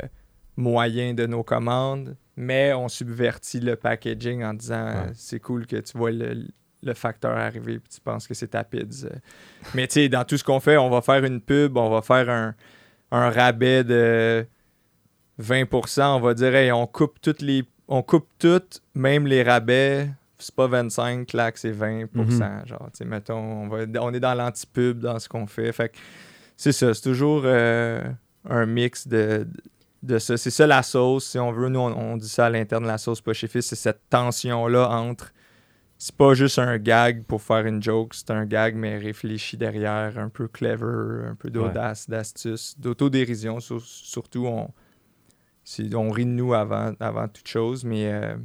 moyen 0.55 1.13
de 1.13 1.27
nos 1.27 1.43
commandes, 1.43 2.15
mais 2.35 2.73
on 2.73 2.87
subvertit 2.87 3.59
le 3.59 3.75
packaging 3.75 4.43
en 4.43 4.55
disant 4.55 4.85
Ouais. 4.87 5.11
c'est 5.13 5.39
cool 5.39 5.67
que 5.67 5.75
tu 5.75 5.95
vois 5.95 6.09
le, 6.11 6.47
le 6.83 6.93
facteur 6.93 7.35
arriver 7.35 7.73
et 7.73 7.79
tu 7.79 7.99
penses 8.01 8.27
que 8.27 8.33
c'est 8.33 8.49
ta 8.49 8.63
pizza. 8.63 9.09
Mais 9.73 9.87
tu 9.87 9.93
sais, 9.93 10.09
dans 10.09 10.23
tout 10.23 10.37
ce 10.37 10.43
qu'on 10.43 10.59
fait, 10.59 10.77
on 10.77 10.89
va 10.89 11.01
faire 11.01 11.23
une 11.23 11.41
pub, 11.41 11.77
on 11.77 11.89
va 11.89 12.01
faire 12.01 12.29
un, 12.29 12.55
un 13.11 13.29
rabais 13.29 13.83
de 13.83 14.45
20%, 15.41 16.03
on 16.03 16.19
va 16.19 16.33
dire 16.33 16.55
hey, 16.55 16.71
on 16.71 16.87
coupe 16.87 17.19
toutes 17.21 17.41
les 17.41 17.63
on 17.87 18.01
coupe 18.01 18.27
toutes, 18.37 18.81
même 18.95 19.27
les 19.27 19.43
rabais, 19.43 20.09
c'est 20.37 20.53
pas 20.53 20.67
25, 20.67 21.27
clac, 21.27 21.57
c'est 21.57 21.71
20%. 21.71 22.07
Mhm. 22.13 22.65
Genre, 22.65 22.89
tu 22.91 22.97
sais, 22.97 23.05
mettons, 23.05 23.37
on, 23.37 23.67
va, 23.69 23.85
on 24.01 24.13
est 24.13 24.19
dans 24.19 24.33
l'anti-pub 24.33 24.99
dans 24.99 25.19
ce 25.19 25.29
qu'on 25.29 25.47
fait. 25.47 25.71
Fait 25.71 25.89
que 25.89 25.97
c'est 26.55 26.71
ça, 26.71 26.93
c'est 26.93 27.01
toujours 27.01 27.43
euh, 27.45 28.03
un 28.49 28.65
mix 28.65 29.07
de, 29.07 29.47
de 30.03 30.19
ça. 30.19 30.37
C'est 30.37 30.49
ça 30.49 30.67
la 30.67 30.83
sauce, 30.83 31.29
si 31.29 31.39
on 31.39 31.51
veut. 31.51 31.69
Nous, 31.69 31.79
on, 31.79 31.95
on 31.95 32.17
dit 32.17 32.29
ça 32.29 32.47
à 32.47 32.49
l'interne 32.49 32.83
de 32.83 32.87
la 32.87 32.97
sauce 32.97 33.21
pas 33.21 33.33
chez 33.33 33.47
Fils, 33.47 33.67
c'est 33.67 33.75
cette 33.75 34.01
tension-là 34.09 34.89
entre 34.89 35.31
c'est 35.97 36.15
pas 36.15 36.33
juste 36.33 36.59
un 36.59 36.77
gag 36.77 37.23
pour 37.25 37.41
faire 37.41 37.65
une 37.65 37.81
joke, 37.81 38.13
c'est 38.13 38.31
un 38.31 38.45
gag, 38.45 38.75
mais 38.75 38.97
réfléchi 38.97 39.57
derrière, 39.57 40.17
un 40.19 40.29
peu 40.29 40.47
clever, 40.47 41.25
un 41.27 41.35
peu 41.35 41.49
d'audace, 41.49 42.09
d'astuce, 42.09 42.75
d'autodérision. 42.79 43.59
sur- 43.59 43.81
surtout, 43.81 44.45
on, 44.47 44.73
on 45.95 46.09
rit 46.11 46.25
de 46.25 46.31
nous 46.31 46.53
avant, 46.53 46.93
avant 46.99 47.27
toute 47.27 47.47
chose, 47.47 47.83
mais. 47.83 48.11
euh, 48.11 48.35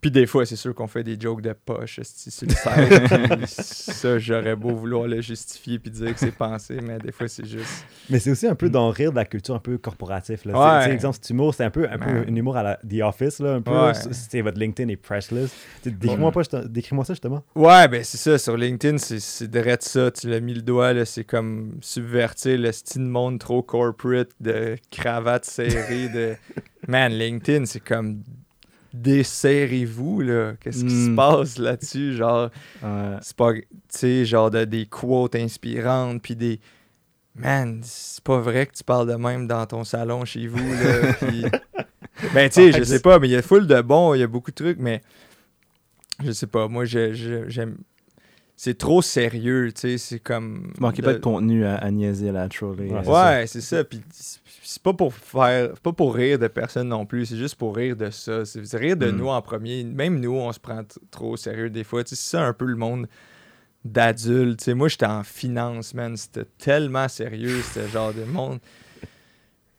puis 0.00 0.10
des 0.10 0.26
fois, 0.26 0.46
c'est 0.46 0.56
sûr 0.56 0.74
qu'on 0.74 0.86
fait 0.86 1.02
des 1.02 1.18
jokes 1.20 1.42
de 1.42 1.52
poche 1.52 2.00
sur 2.02 2.46
le 2.46 2.54
site. 2.54 2.56
ça, 3.46 4.18
j'aurais 4.18 4.56
beau 4.56 4.74
vouloir 4.74 5.06
le 5.06 5.20
justifier 5.20 5.78
puis 5.78 5.90
dire 5.90 6.12
que 6.14 6.18
c'est 6.20 6.34
pensé, 6.34 6.78
mais 6.82 6.98
des 6.98 7.12
fois, 7.12 7.28
c'est 7.28 7.44
juste. 7.46 7.84
Mais 8.08 8.18
c'est 8.18 8.30
aussi 8.30 8.46
un 8.46 8.54
peu 8.54 8.70
d'en 8.70 8.90
rire 8.90 9.10
de 9.10 9.16
la 9.16 9.24
culture 9.24 9.54
un 9.54 9.58
peu 9.60 9.76
corporative. 9.78 10.40
Là. 10.46 10.52
Mm. 10.52 10.56
Ouais. 10.56 10.80
C'est- 10.82 10.88
c'est 10.88 10.94
exemple, 10.94 11.18
cet 11.20 11.30
humour, 11.30 11.54
c'est 11.54 11.64
un 11.64 11.70
peu, 11.70 11.88
un 11.90 11.98
peu 11.98 12.10
un 12.10 12.34
humour 12.34 12.56
à 12.56 12.62
la 12.62 12.76
The 12.76 13.02
Office, 13.02 13.40
là, 13.40 13.54
un 13.54 13.62
peu. 13.62 13.70
Ouais. 13.72 13.92
C'est- 13.94 14.40
votre 14.42 14.58
LinkedIn. 14.58 14.88
Tu 15.82 15.90
sais, 15.90 15.96
Décris-moi 16.68 17.04
ça 17.04 17.12
justement. 17.14 17.42
Ouais, 17.54 17.86
ben 17.88 18.02
c'est 18.02 18.16
ça. 18.18 18.38
Sur 18.38 18.56
LinkedIn, 18.56 18.98
c'est- 18.98 19.20
c'est 19.20 19.48
direct 19.50 19.82
ça. 19.82 20.10
Tu 20.10 20.28
l'as 20.28 20.40
mis 20.40 20.54
le 20.54 20.62
doigt, 20.62 20.92
là. 20.92 21.04
C'est 21.04 21.24
comme 21.24 21.78
subvertir 21.80 22.58
le 22.58 22.72
style 22.72 23.02
monde 23.02 23.38
trop 23.38 23.62
corporate 23.62 24.30
de 24.40 24.76
cravate 24.90 25.44
serrée. 25.44 26.08
de... 26.08 26.34
Man, 26.88 27.12
LinkedIn, 27.12 27.66
c'est 27.66 27.80
comme 27.80 28.22
desserrez-vous, 28.92 30.20
là. 30.20 30.52
Qu'est-ce 30.60 30.84
qui 30.84 30.90
se 31.04 31.10
Mm. 31.10 31.16
passe 31.16 31.58
là-dessus? 31.58 32.14
Genre, 32.14 32.50
Ouais. 32.82 33.16
c'est 33.22 33.36
pas, 33.36 33.52
tu 33.54 33.62
sais, 33.88 34.24
genre 34.24 34.50
de, 34.50 34.64
des 34.64 34.86
quotes 34.86 35.34
inspirantes, 35.36 36.22
puis 36.22 36.36
des. 36.36 36.60
Man, 37.36 37.80
c'est 37.84 38.22
pas 38.24 38.38
vrai 38.40 38.66
que 38.66 38.72
tu 38.74 38.82
parles 38.84 39.08
de 39.08 39.14
même 39.14 39.46
dans 39.46 39.64
ton 39.66 39.84
salon 39.84 40.24
chez 40.24 40.46
vous, 40.48 40.58
là. 40.58 41.12
puis- 41.20 41.44
Ben, 42.34 42.48
tu 42.50 42.54
sais, 42.54 42.72
je 42.72 42.82
sais 42.84 43.00
pas, 43.00 43.18
mais 43.18 43.28
il 43.28 43.30
y 43.30 43.36
a 43.36 43.42
full 43.42 43.66
de 43.66 43.80
bons, 43.80 44.14
il 44.14 44.20
y 44.20 44.22
a 44.22 44.26
beaucoup 44.26 44.50
de 44.50 44.56
trucs, 44.56 44.78
mais 44.78 45.00
je 46.22 46.32
sais 46.32 46.46
pas. 46.48 46.68
Moi, 46.68 46.84
j'aime. 46.84 47.78
C'est 48.56 48.76
trop 48.76 49.00
sérieux, 49.00 49.72
tu 49.72 49.80
sais, 49.80 49.96
c'est 49.98 50.18
comme. 50.18 50.72
Tu 50.74 50.82
manquais 50.82 51.00
de- 51.00 51.06
pas 51.06 51.12
de 51.14 51.18
contenu 51.18 51.64
à, 51.64 51.76
à 51.76 51.90
niaiser, 51.90 52.30
là, 52.30 52.42
à 52.42 52.48
troller. 52.48 52.90
Ouais, 52.90 52.98
euh, 52.98 53.02
c'est 53.04 53.10
Ouais, 53.10 53.46
c'est 53.46 53.60
ça. 53.62 53.84
Puis 53.84 54.02
c'est 54.72 54.82
pas 54.82 54.92
pour 54.92 55.12
faire, 55.12 55.72
pas 55.82 55.92
pour 55.92 56.14
rire 56.14 56.38
de 56.38 56.46
personne 56.46 56.88
non 56.88 57.04
plus. 57.04 57.26
C'est 57.26 57.36
juste 57.36 57.56
pour 57.56 57.74
rire 57.74 57.96
de 57.96 58.10
ça. 58.10 58.44
C'est 58.44 58.60
rire 58.76 58.96
de 58.96 59.10
Mm. 59.10 59.16
nous 59.16 59.28
en 59.28 59.42
premier. 59.42 59.82
Même 59.82 60.20
nous, 60.20 60.32
on 60.34 60.52
se 60.52 60.60
prend 60.60 60.82
trop 61.10 61.32
au 61.32 61.36
sérieux 61.36 61.70
des 61.70 61.82
fois. 61.82 62.02
C'est 62.06 62.14
ça 62.14 62.42
un 62.44 62.52
peu 62.52 62.66
le 62.66 62.76
monde 62.76 63.08
sais, 64.58 64.74
moi, 64.74 64.88
j'étais 64.88 65.06
en 65.06 65.24
finance, 65.24 65.94
man. 65.94 66.16
C'était 66.16 66.44
tellement 66.58 67.08
sérieux, 67.08 67.62
ce 67.74 67.86
genre 67.88 68.12
de 68.12 68.24
monde. 68.24 68.58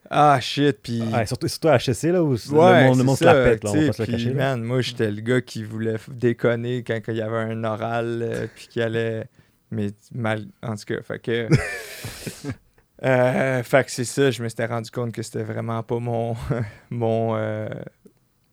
Ah 0.10 0.40
shit, 0.42 0.78
puis. 0.84 1.02
Ouais, 1.02 1.26
surtout, 1.26 1.48
surtout 1.48 1.70
à 1.70 1.76
HEC, 1.78 2.04
là, 2.12 2.22
où 2.22 2.34
le 2.34 2.52
Ouais, 2.54 2.84
monde, 2.88 2.98
le 2.98 3.04
monde 3.06 3.18
se 3.18 3.24
la 3.24 3.34
pète, 3.34 3.64
là, 3.64 3.72
on 3.72 3.80
va 3.80 3.88
pas 3.88 3.94
se 3.94 4.02
le 4.04 4.12
cacher. 4.12 4.34
là. 4.34 4.58
moi, 4.58 4.82
j'étais 4.82 5.10
le 5.10 5.22
gars 5.22 5.40
qui 5.42 5.64
voulait 5.64 5.96
déconner 6.10 6.84
quand 6.84 7.00
il 7.08 7.16
y 7.16 7.22
avait 7.22 7.38
un 7.54 7.64
oral, 7.64 8.20
euh, 8.22 8.48
puis 8.54 8.68
qui 8.68 8.82
allait. 8.82 9.26
Mais 9.70 9.92
mal. 10.14 10.48
En 10.62 10.76
tout 10.76 10.84
cas, 10.86 11.02
fait 11.02 11.20
que. 11.20 11.48
euh, 13.04 13.64
fait 13.64 13.84
que 13.86 13.92
c'est 13.92 14.06
ça, 14.06 14.30
je 14.32 14.44
me 14.44 14.50
suis 14.50 14.66
rendu 14.66 14.92
compte 14.92 15.12
que 15.12 15.22
c'était 15.22 15.44
vraiment 15.44 15.82
pas 15.84 16.00
mon. 16.00 16.36
mon. 16.90 17.36
euh, 17.36 17.68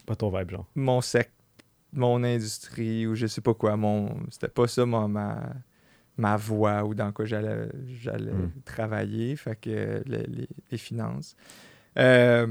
Pas 0.07 0.17
ton 0.17 0.31
vibe, 0.37 0.51
genre. 0.51 0.67
mon 0.75 1.01
sec. 1.01 1.31
mon 1.93 2.23
industrie, 2.25 3.07
ou 3.07 3.15
je 3.15 3.27
sais 3.27 3.41
pas 3.41 3.55
quoi. 3.55 3.77
Mon. 3.77 4.15
C'était 4.31 4.49
pas 4.49 4.67
ça, 4.69 4.85
mon- 4.87 5.09
ma. 5.09 5.43
ma 6.17 6.37
voie 6.37 6.85
ou 6.85 6.95
dans 6.95 7.13
quoi 7.13 7.25
j'allais 7.27 7.69
j'allais 7.87 8.33
Mm. 8.33 8.51
travailler, 8.65 9.37
fait 9.37 9.55
que 9.61 10.03
le- 10.07 10.25
les, 10.27 10.49
les 10.71 10.79
finances. 10.79 11.37
Euh, 11.99 12.47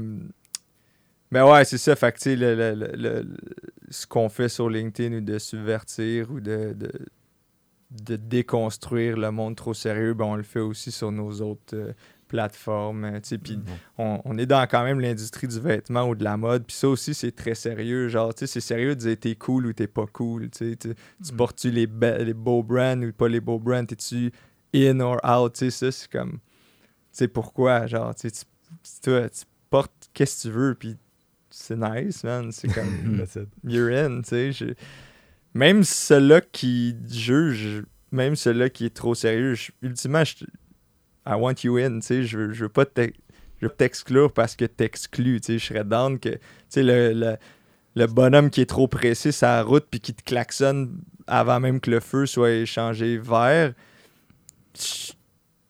ben 1.30 1.44
ouais, 1.50 1.64
c'est 1.64 1.76
ça. 1.78 1.94
Fait 1.94 2.10
que, 2.12 2.16
tu 2.18 2.22
sais, 2.24 2.36
le, 2.36 2.54
le- 2.54 2.74
le- 2.74 2.96
le- 2.96 3.36
ce 3.90 4.06
qu'on 4.06 4.28
fait 4.30 4.48
sur 4.48 4.70
LinkedIn 4.70 5.16
ou 5.18 5.20
de 5.20 5.38
subvertir 5.38 6.30
ou 6.30 6.40
de, 6.40 6.72
de, 6.74 6.90
de 7.90 8.16
déconstruire 8.16 9.16
le 9.16 9.30
monde 9.30 9.56
trop 9.56 9.74
sérieux, 9.74 10.14
ben 10.14 10.24
on 10.26 10.36
le 10.36 10.42
fait 10.42 10.60
aussi 10.60 10.90
sur 10.92 11.10
nos 11.10 11.40
autres 11.40 11.74
euh, 11.74 11.92
plateformes. 12.28 13.04
euh, 13.04 13.20
Puis 13.42 13.58
on, 13.96 14.20
on 14.24 14.36
est 14.36 14.44
dans 14.46 14.66
quand 14.66 14.84
même 14.84 15.00
l'industrie 15.00 15.48
du 15.48 15.58
vêtement 15.58 16.06
ou 16.08 16.14
de 16.14 16.22
la 16.22 16.36
mode. 16.36 16.64
Puis 16.66 16.76
ça 16.76 16.88
aussi, 16.88 17.14
c'est 17.14 17.32
très 17.32 17.54
sérieux. 17.54 18.08
Genre, 18.08 18.34
tu 18.34 18.40
sais, 18.40 18.46
c'est 18.46 18.60
sérieux 18.60 18.94
de 18.94 19.00
dire 19.00 19.16
t'es 19.18 19.34
cool 19.36 19.66
ou 19.66 19.72
t'es 19.72 19.86
pas 19.86 20.04
cool. 20.06 20.50
Tu 20.50 20.76
tu 20.76 20.94
portes-tu 21.36 21.70
les, 21.70 21.86
be- 21.86 22.18
les 22.22 22.34
beaux 22.34 22.62
brands 22.62 23.00
ou 23.02 23.12
pas 23.12 23.28
les 23.28 23.40
beaux 23.40 23.58
brands? 23.58 23.86
T'es-tu 23.86 24.32
in 24.74 25.00
or 25.00 25.18
out? 25.24 25.54
Tu 25.54 25.70
sais, 25.70 25.70
ça, 25.70 25.90
c'est 25.92 26.10
comme. 26.10 26.32
Tu 26.32 26.38
sais, 27.12 27.28
pourquoi? 27.28 27.86
Genre, 27.86 28.14
tu 28.14 28.30
tu- 28.30 28.44
toi, 29.02 29.30
tu 29.30 29.44
portes 29.70 30.10
qu'est-ce 30.12 30.42
que 30.42 30.48
tu 30.48 30.54
veux, 30.54 30.74
puis 30.74 30.94
c'est 31.48 31.76
nice, 31.78 32.22
man. 32.22 32.52
C'est 32.52 32.68
comme 32.68 32.84
you're 33.64 33.88
in, 33.90 34.20
tu 34.20 34.52
sais. 34.52 34.74
Même 35.58 35.82
ceux-là 35.82 36.40
qui 36.40 36.94
jugent, 37.10 37.82
même 38.12 38.36
ceux-là 38.36 38.70
qui 38.70 38.86
est 38.86 38.94
trop 38.94 39.16
sérieux, 39.16 39.56
ultimement, 39.82 40.22
je, 40.22 40.44
I 41.26 41.34
want 41.34 41.54
you 41.64 41.78
in, 41.78 41.98
tu 41.98 42.06
sais. 42.06 42.22
Je 42.22 42.38
veux, 42.38 42.52
je 42.52 42.62
veux 42.62 42.68
pas 42.68 42.84
t'exclure 43.76 44.32
parce 44.32 44.54
que 44.54 44.66
t'exclus, 44.66 45.40
tu 45.40 45.46
sais. 45.46 45.58
Je 45.58 45.66
serais 45.66 45.82
down 45.82 46.20
que, 46.20 46.28
tu 46.28 46.38
sais, 46.68 46.84
le, 46.84 47.12
le, 47.12 47.36
le 47.96 48.06
bonhomme 48.06 48.50
qui 48.50 48.60
est 48.60 48.66
trop 48.66 48.86
pressé 48.86 49.30
la 49.42 49.64
route 49.64 49.84
puis 49.90 49.98
qui 49.98 50.14
te 50.14 50.22
klaxonne 50.22 51.00
avant 51.26 51.58
même 51.58 51.80
que 51.80 51.90
le 51.90 51.98
feu 51.98 52.26
soit 52.26 52.52
échangé 52.52 53.18
vert, 53.18 53.72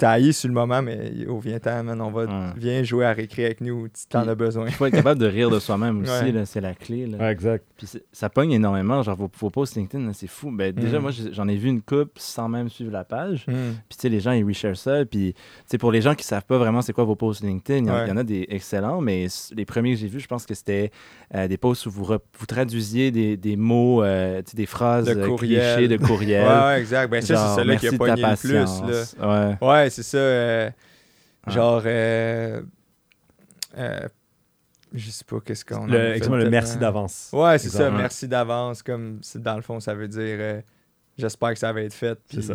haï 0.07 0.33
sur 0.33 0.49
le 0.49 0.55
moment, 0.55 0.81
mais 0.83 1.11
yo, 1.15 1.39
viens-t'en, 1.39 1.83
man, 1.85 2.01
on 2.01 2.11
va, 2.11 2.25
Ouais. 2.25 2.53
viens 2.57 2.83
jouer 2.83 3.05
à 3.07 3.13
récré 3.13 3.45
avec 3.47 3.61
nous, 3.61 3.89
tu 3.89 4.07
t'en 4.09 4.27
as 4.29 4.35
besoin. 4.35 4.67
Il 4.67 4.73
faut 4.73 4.87
être 4.87 4.95
capable 4.95 5.21
de 5.21 5.27
rire 5.27 5.51
de 5.51 5.59
soi-même 5.59 6.01
aussi, 6.03 6.11
Ouais. 6.33 6.43
c'est 6.45 6.61
la 6.61 6.75
clé. 6.75 7.07
Là. 7.07 7.19
Ouais, 7.19 7.33
exact. 7.33 7.65
Puis 7.77 7.87
ça 8.13 8.29
pogne 8.29 8.53
énormément, 8.53 9.03
genre 9.03 9.17
vos, 9.17 9.31
vos 9.39 9.51
posts 9.51 9.77
LinkedIn, 9.77 10.13
c'est 10.13 10.27
fou. 10.27 10.51
Ben, 10.51 10.73
déjà, 10.73 10.99
Mm. 10.99 11.03
moi, 11.03 11.11
j'en 11.33 11.49
ai 11.49 11.57
vu 11.57 11.69
une 11.69 11.83
coupe 11.83 12.13
sans 12.19 12.49
même 12.49 12.69
suivre 12.69 12.93
la 12.93 13.05
page. 13.05 13.45
Hmm. 13.49 13.73
Puis, 13.89 13.97
tu 13.97 14.03
sais, 14.03 14.09
les 14.09 14.21
gens, 14.21 14.33
ils 14.33 14.45
reshare 14.45 14.77
ça. 14.77 15.05
Puis, 15.05 15.33
tu 15.35 15.41
sais, 15.67 15.79
pour 15.79 15.91
les 15.93 16.01
gens 16.01 16.15
qui 16.15 16.25
savent 16.25 16.45
pas 16.47 16.59
vraiment 16.59 16.83
c'est 16.83 16.93
quoi 16.93 17.05
vos 17.05 17.17
posts 17.17 17.43
LinkedIn, 17.43 17.79
il 17.85 17.87
y, 17.87 17.91
en- 17.91 17.95
Ouais. 17.95 18.05
il 18.07 18.09
y 18.09 18.13
en 18.13 18.17
a 18.17 18.25
des 18.25 18.47
excellents, 18.51 19.01
mais 19.01 19.27
les 19.55 19.65
premiers 19.65 19.95
que 19.95 20.01
j'ai 20.01 20.09
vus, 20.09 20.21
je 20.21 20.27
pense 20.29 20.47
que 20.47 20.55
c'était 20.55 20.91
euh, 21.35 21.47
des 21.49 21.57
posts 21.59 21.87
où 21.87 21.91
vous, 21.91 22.05
vous 22.05 22.47
traduisiez 22.47 23.11
des, 23.11 23.37
des 23.37 23.57
mots, 23.57 24.03
euh, 24.03 24.43
des 24.55 24.67
phrases 24.67 25.07
De 25.07 25.13
euh, 25.21 25.27
courriel. 25.27 25.75
clichés 25.77 25.89
de 25.89 25.97
courriel. 25.97 26.47
ouais, 26.67 26.81
exact. 26.81 27.11
Ben, 27.11 27.21
ça, 27.21 27.55
c'est 27.55 27.63
celui 27.63 27.77
qui 27.77 27.89
a 27.89 27.93
pogné 27.93 28.23
le 28.23 28.37
plus, 28.37 29.23
là. 29.23 29.49
Ouais. 29.61 29.88
Ouais, 29.89 29.91
c'est 29.91 30.03
ça. 30.03 30.19
euh, 30.19 30.71
Ouais. 31.47 31.53
Genre, 31.55 31.83
euh, 31.87 32.61
euh, 33.79 34.01
je 34.93 35.11
sais 35.11 35.25
pas 35.25 35.39
qu'est-ce 35.41 35.65
qu'on 35.65 35.85
a 35.85 35.87
Le, 35.87 35.93
fait 35.93 36.09
exactement, 36.11 36.37
le 36.37 36.51
merci 36.51 36.77
d'avance. 36.79 37.31
Ouais, 37.33 37.59
c'est 37.59 37.69
ça. 37.71 37.91
Merci 37.91 38.29
d'avance. 38.29 38.83
Comme 38.83 39.19
c'est- 39.23 39.39
dans 39.41 39.57
le 39.57 39.63
fond, 39.63 39.81
ça 39.81 39.95
veut 39.95 40.09
dire 40.09 40.63
j'espère 41.17 41.53
que 41.53 41.59
ça 41.59 41.73
va 41.73 41.83
être 41.83 41.95
fait 41.95 42.17
puis 42.29 42.43
C'est 42.43 42.55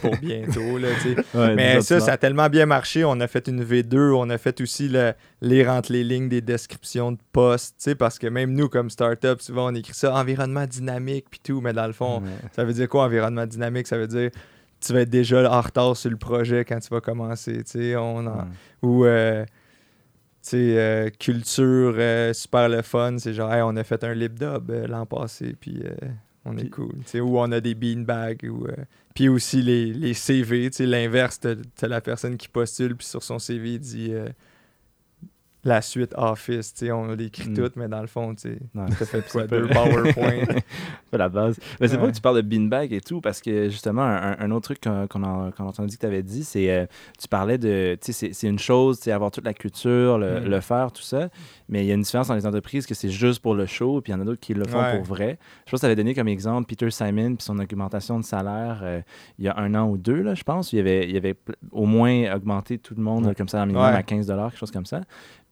pour 0.00 0.16
bientôt. 0.18 0.78
Là. 0.78 0.88
Ouais, 1.34 1.54
Mais 1.54 1.80
ça, 1.80 1.98
ça 2.00 2.12
a 2.12 2.16
tellement 2.16 2.48
bien 2.48 2.66
marché. 2.66 3.04
On 3.04 3.18
a 3.20 3.26
fait 3.26 3.48
une 3.48 3.64
V2. 3.64 4.12
On 4.14 4.28
a 4.30 4.38
fait 4.38 4.60
aussi 4.60 4.88
le, 4.88 5.12
lire 5.40 5.70
entre 5.70 5.92
les 5.92 6.04
lignes 6.04 6.28
des 6.28 6.40
descriptions 6.40 7.12
de 7.12 7.18
postes. 7.32 7.94
Parce 7.94 8.18
que 8.18 8.26
même 8.26 8.52
nous, 8.52 8.68
comme 8.68 8.90
startup, 8.90 9.40
souvent, 9.40 9.70
on 9.70 9.74
écrit 9.74 9.94
ça 9.94 10.14
environnement 10.14 10.66
dynamique 10.66 11.26
puis 11.30 11.40
tout. 11.42 11.60
Mais 11.60 11.72
dans 11.72 11.86
le 11.86 11.92
fond, 11.92 12.20
Ouais. 12.20 12.28
ça 12.54 12.64
veut 12.64 12.72
dire 12.72 12.88
quoi, 12.88 13.04
environnement 13.04 13.46
dynamique? 13.46 13.86
Ça 13.86 13.98
veut 13.98 14.08
dire 14.08 14.30
tu 14.80 14.92
vas 14.92 15.00
être 15.00 15.10
déjà 15.10 15.50
en 15.50 15.60
retard 15.60 15.96
sur 15.96 16.10
le 16.10 16.16
projet 16.16 16.64
quand 16.64 16.78
tu 16.78 16.88
vas 16.90 17.00
commencer. 17.00 17.64
tu 17.64 17.70
sais, 17.70 17.96
On 17.96 18.26
en-. 18.26 18.48
Ou, 18.82 19.04
euh, 19.04 19.44
tu 19.44 20.50
sais, 20.50 20.78
euh, 20.78 21.10
culture 21.18 21.94
euh, 21.98 22.32
super 22.32 22.68
le 22.68 22.82
fun. 22.82 23.16
C'est 23.18 23.34
genre, 23.34 23.52
Hey, 23.52 23.62
on 23.62 23.74
a 23.76 23.84
fait 23.84 24.02
un 24.04 24.14
lip 24.14 24.38
dub 24.38 24.70
euh, 24.70 24.86
l'an 24.86 25.06
passé, 25.06 25.56
puis 25.58 25.82
euh, 25.84 25.94
on 26.44 26.56
est 26.56 26.68
cool. 26.70 26.92
Tu 27.04 27.06
sais, 27.06 27.20
ou 27.20 27.38
on 27.38 27.50
a 27.52 27.60
des 27.60 27.74
beanbags. 27.74 28.44
Ou, 28.44 28.66
euh, 28.66 28.74
puis 29.14 29.28
aussi 29.28 29.62
les, 29.62 29.92
les 29.92 30.14
CV. 30.14 30.70
tu 30.70 30.76
sais, 30.76 30.86
L'inverse, 30.86 31.40
t'as 31.40 31.54
t'as 31.74 31.88
la 31.88 32.00
personne 32.00 32.36
qui 32.36 32.48
postule, 32.48 32.94
puis 32.96 33.06
sur 33.06 33.22
son 33.22 33.38
CV, 33.38 33.74
il 33.74 33.80
dit 33.80 34.12
la 35.68 35.82
suite 35.82 36.12
Office. 36.16 36.72
tu 36.74 36.86
sais, 36.86 36.92
On 36.92 37.08
l'écrit 37.14 37.50
Mm. 37.50 37.54
tout, 37.54 37.70
mais 37.76 37.88
dans 37.88 38.00
le 38.00 38.06
fond, 38.06 38.34
tu 38.34 38.58
t'as 38.74 38.86
fait 39.04 39.20
quoi, 39.30 39.42
C'est 39.42 39.48
pas- 39.48 39.56
deux 39.58 39.66
PowerPoint? 39.68 40.60
pas 41.10 41.18
la 41.18 41.28
base. 41.28 41.58
Mais 41.80 41.88
c'est 41.88 41.96
Ouais. 41.96 42.02
pas 42.02 42.08
que 42.10 42.14
tu 42.16 42.20
parles 42.20 42.36
de 42.36 42.42
beanbag 42.42 42.92
et 42.92 43.00
tout, 43.00 43.20
parce 43.20 43.40
que 43.40 43.68
justement, 43.68 44.02
un, 44.02 44.36
un 44.38 44.50
autre 44.50 44.74
truc 44.74 44.80
qu'on 44.82 45.04
a, 45.04 45.06
qu'on 45.08 45.22
a 45.64 45.68
entendu 45.68 45.96
que 45.96 46.00
tu 46.00 46.06
avais 46.06 46.22
dit, 46.22 46.44
c'est 46.44 46.70
euh, 46.70 46.86
tu 47.20 47.28
parlais 47.28 47.58
de. 47.58 47.96
Tu 48.02 48.12
sais, 48.12 48.32
c'est- 48.32 48.46
une 48.48 48.58
chose, 48.58 48.98
tu 48.98 49.04
sais, 49.04 49.12
avoir 49.12 49.30
toute 49.30 49.44
la 49.44 49.54
culture, 49.54 50.18
le, 50.18 50.40
Mm. 50.40 50.44
le 50.44 50.60
faire, 50.60 50.92
tout 50.92 51.02
ça. 51.02 51.28
Mais 51.68 51.84
il 51.84 51.88
y 51.88 51.90
a 51.90 51.94
une 51.94 52.02
différence 52.02 52.28
dans 52.28 52.34
les 52.34 52.46
entreprises 52.46 52.86
que 52.86 52.94
c'est 52.94 53.08
juste 53.10 53.40
pour 53.42 53.54
le 53.54 53.66
show, 53.66 54.00
puis 54.00 54.12
il 54.12 54.16
y 54.16 54.18
en 54.18 54.22
a 54.22 54.24
d'autres 54.24 54.40
qui 54.40 54.54
le 54.54 54.64
font 54.64 54.78
Ouais. 54.80 54.96
pour 54.96 55.04
vrai. 55.04 55.38
Je 55.66 55.70
pense 55.72 55.80
que 55.80 55.82
tu 55.82 55.86
avais 55.86 55.96
donné 55.96 56.14
comme 56.14 56.28
exemple 56.28 56.66
Peter 56.68 56.90
Simon, 56.90 57.34
puis 57.34 57.44
son 57.44 57.58
augmentation 57.58 58.18
de 58.20 58.24
salaire 58.24 58.80
euh, 58.82 59.00
il 59.38 59.44
y 59.44 59.48
a 59.48 59.58
un 59.58 59.74
an 59.74 59.88
ou 59.88 59.96
deux, 59.98 60.22
là, 60.22 60.34
je 60.34 60.44
pense. 60.44 60.72
Il 60.72 60.78
avait, 60.78 61.08
il 61.08 61.16
avait 61.16 61.34
au 61.72 61.86
moins 61.86 62.34
augmenté 62.34 62.78
tout 62.78 62.94
le 62.96 63.02
monde 63.02 63.26
Ouais. 63.26 63.34
comme 63.34 63.48
ça, 63.48 63.64
minimum 63.66 63.84
à 63.84 64.02
15 64.02 64.26
quelque 64.26 64.56
chose 64.58 64.70
comme 64.70 64.86
ça. 64.86 65.00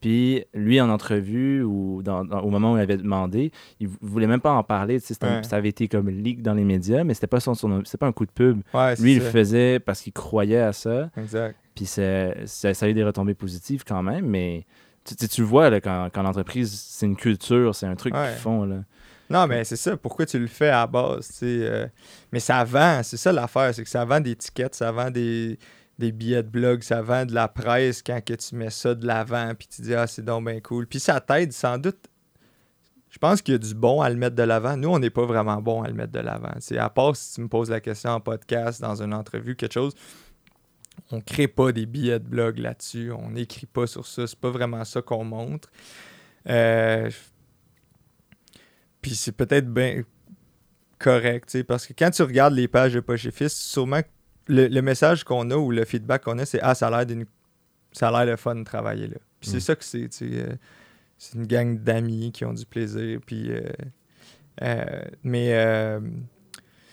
Puis 0.05 0.45
lui, 0.53 0.79
en 0.83 0.91
entrevue 0.91 1.63
ou 1.63 2.03
dans, 2.03 2.27
dans- 2.27 2.41
au 2.43 2.51
moment 2.51 2.75
où 2.75 2.77
il 2.77 2.81
avait 2.83 2.99
demandé, 2.99 3.51
il 3.81 3.89
vou- 3.89 3.97
voulait 4.03 4.27
même 4.27 4.43
pas 4.43 4.53
en 4.53 4.63
parler. 4.63 4.99
un- 5.23 5.37
Ouais. 5.37 5.43
Ça 5.45 5.57
avait 5.57 5.71
été 5.71 5.89
comme 5.89 6.11
leak 6.11 6.43
dans 6.43 6.53
les 6.53 6.65
médias, 6.65 7.05
mais 7.05 7.15
c'était 7.15 7.27
pas 7.27 7.41
son, 7.41 7.55
pas 7.99 8.07
un 8.07 8.13
coup 8.13 8.27
de 8.27 8.31
pub. 8.31 8.61
Ouais, 8.75 8.95
Lui, 8.97 9.15
il 9.15 9.19
ça. 9.21 9.25
le 9.25 9.31
faisait 9.31 9.79
parce 9.81 10.03
qu'il 10.03 10.13
croyait 10.13 10.61
à 10.61 10.75
ça. 10.75 11.09
Exact. 11.17 11.57
Puis 11.75 11.87
c'est- 11.87 12.37
ça, 12.45 12.75
ça 12.75 12.85
a 12.85 12.89
eu 12.91 12.93
des 12.93 13.03
retombées 13.03 13.33
positives 13.33 13.83
quand 13.83 14.03
même, 14.03 14.27
mais 14.27 14.67
tu, 15.07 15.17
tu- 15.27 15.41
vois 15.43 15.71
là, 15.71 15.81
quand, 15.81 16.11
quand 16.13 16.23
l'entreprise, 16.23 16.71
c'est 16.79 17.07
une 17.07 17.17
culture, 17.17 17.75
c'est 17.75 17.87
un 17.87 17.97
truc 17.97 18.15
Ouais. 18.15 18.29
qu'ils 18.29 18.41
font. 18.43 18.67
Là. 18.67 18.85
Non, 19.31 19.47
mais 19.47 19.65
c'est 19.65 19.77
ça. 19.77 19.97
Pourquoi 19.97 20.27
tu 20.27 20.39
le 20.39 20.49
fais 20.49 20.69
à 20.69 20.81
la 20.81 20.87
base? 20.87 21.31
euh, 21.43 21.87
mais 22.31 22.41
ça 22.41 22.63
vend. 22.63 23.01
C'est 23.03 23.17
ça 23.17 23.33
l'affaire. 23.33 23.75
C'est 23.75 23.83
que 23.85 23.89
ça 23.89 24.05
vend 24.05 24.21
des 24.21 24.37
tickets, 24.37 24.75
ça 24.75 24.93
vend 24.93 25.11
des, 25.11 25.59
des 25.99 26.13
billets 26.13 26.43
de 26.43 26.49
blog, 26.49 26.83
ça 26.83 27.03
vend 27.03 27.25
de 27.25 27.35
la 27.35 27.49
presse 27.49 28.03
quand 28.03 28.23
que 28.25 28.35
tu 28.35 28.57
mets 28.57 28.71
ça 28.71 28.95
de 28.95 29.07
l'avant. 29.07 29.53
Puis 29.55 29.69
tu 29.69 29.83
dis, 29.83 29.95
ah, 29.95 30.07
c'est 30.07 30.25
donc 30.25 30.47
bien 30.47 30.61
cool. 30.61 30.87
Puis 30.87 31.01
ça 31.01 31.21
t'aide 31.21 31.53
sans 31.53 31.79
doute. 31.79 32.09
Je 33.11 33.19
pense 33.19 33.43
qu'il 33.43 33.53
y 33.53 33.55
a 33.55 33.59
du 33.59 33.75
bon 33.75 34.01
à 34.01 34.11
le 34.11 34.17
mettre 34.17 34.35
de 34.35 34.43
l'avant. 34.43 34.77
Nous, 34.77 34.89
on 34.89 34.99
n'est 34.99 35.11
pas 35.11 35.25
vraiment 35.25 35.63
bon 35.63 35.83
à 35.83 35.89
le 35.89 35.95
mettre 35.95 36.13
de 36.13 36.19
l'avant. 36.19 36.55
C'est 36.59 36.79
à 36.79 36.91
part 36.91 37.15
si 37.15 37.35
tu 37.35 37.43
me 37.43 37.49
poses 37.49 37.71
la 37.71 37.81
question 37.81 38.11
en 38.11 38.21
podcast, 38.21 38.81
dans 38.81 39.01
une 39.03 39.15
entrevue, 39.15 39.55
quelque 39.55 39.75
chose, 39.75 39.95
on 41.13 41.21
crée 41.21 41.47
pas 41.47 41.71
des 41.71 41.87
billets 41.87 42.19
de 42.19 42.27
blog 42.27 42.59
là-dessus. 42.59 43.13
On 43.13 43.31
n'écrit 43.31 43.67
pas 43.67 43.87
sur 43.87 44.05
ça. 44.05 44.27
C'est 44.27 44.39
pas 44.39 44.51
vraiment 44.51 44.85
ça 44.85 45.01
qu'on 45.01 45.25
montre. 45.25 45.71
Euh, 46.49 47.09
Puis 49.01 49.15
c'est 49.15 49.33
peut-être 49.33 49.73
bien 49.73 50.03
correct, 50.99 51.63
parce 51.65 51.87
que 51.87 51.93
quand 51.93 52.11
tu 52.11 52.23
regardes 52.23 52.55
les 52.55 52.67
pages 52.67 52.95
de 52.95 53.01
Poche 53.01 53.27
et 53.27 53.31
Fils, 53.31 53.53
sûrement 53.53 54.01
que 54.03 54.09
le, 54.47 54.69
le 54.69 54.83
message 54.83 55.25
qu'on 55.25 55.51
a 55.51 55.57
ou 55.57 55.71
le 55.71 55.85
feedback 55.85 56.23
qu'on 56.25 56.39
a, 56.39 56.45
c'est 56.45 56.61
Ah, 56.63 56.75
ça 56.75 56.89
a 56.89 57.05
l'air. 57.05 57.17
Ça 57.93 58.09
a 58.09 58.11
l'air 58.25 58.33
le 58.33 58.37
fun 58.37 58.57
de 58.57 58.65
travailler 58.65 59.07
là. 59.07 59.17
Puis 59.41 59.51
c'est 59.51 59.57
Mm. 59.59 59.61
ça 59.61 59.77
que 59.77 59.85
c'est, 59.85 60.09
tu 60.09 60.09
sais. 60.11 60.29
euh, 60.33 60.55
c'est 61.19 61.37
une 61.39 61.47
gang 61.47 61.79
d'amis 61.79 62.33
qui 62.33 62.45
ont 62.45 62.53
du 62.53 62.67
plaisir. 62.67 63.21
Puis. 63.25 63.51
euh, 63.51 63.63
euh, 64.63 64.85
mais. 65.23 65.51
euh, 65.55 66.01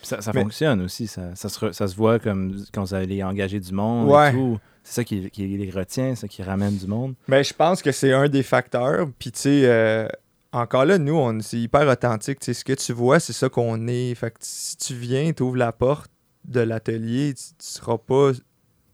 Ça, 0.03 0.19
ça 0.21 0.31
Mais- 0.33 0.41
fonctionne 0.41 0.81
aussi. 0.81 1.05
Ça, 1.07 1.35
ça, 1.35 1.47
se 1.47 1.59
re- 1.59 1.73
ça 1.73 1.87
se 1.87 1.95
voit 1.95 2.17
comme 2.17 2.55
quand 2.73 2.83
vous 2.83 2.93
allez 2.95 3.23
engager 3.23 3.59
du 3.59 3.71
monde 3.71 4.09
Ouais. 4.09 4.29
et 4.29 4.33
tout. 4.33 4.57
C'est 4.83 4.93
ça 4.95 5.03
qui, 5.03 5.29
qui 5.29 5.45
les 5.45 5.69
retient, 5.69 6.15
ça 6.15 6.27
qui 6.27 6.41
ramène 6.41 6.75
du 6.75 6.87
monde. 6.87 7.13
Mais 7.27 7.43
je 7.43 7.53
pense 7.53 7.83
que 7.83 7.91
c'est 7.91 8.11
un 8.13 8.27
des 8.27 8.41
facteurs. 8.41 9.07
Puis, 9.19 9.31
tu 9.31 9.39
sais, 9.41 10.07
encore 10.51 10.85
là, 10.85 10.97
nous, 10.97 11.13
on, 11.15 11.39
c'est 11.41 11.59
hyper 11.59 11.87
authentique. 11.87 12.39
Tu 12.39 12.45
sais, 12.45 12.53
ce 12.55 12.65
que 12.65 12.73
tu 12.73 12.93
vois, 12.93 13.19
c'est 13.19 13.31
ça 13.33 13.47
qu'on 13.47 13.87
est. 13.87 14.15
Fait 14.15 14.31
que 14.31 14.37
si 14.41 14.75
tu 14.77 14.95
viens, 14.95 15.31
tu 15.33 15.43
ouvres 15.43 15.57
la 15.57 15.71
porte 15.71 16.09
de 16.45 16.62
l'atelier, 16.62 17.34
tu, 17.34 17.43
tu 17.43 17.65
seras 17.65 17.97
pas. 17.97 18.32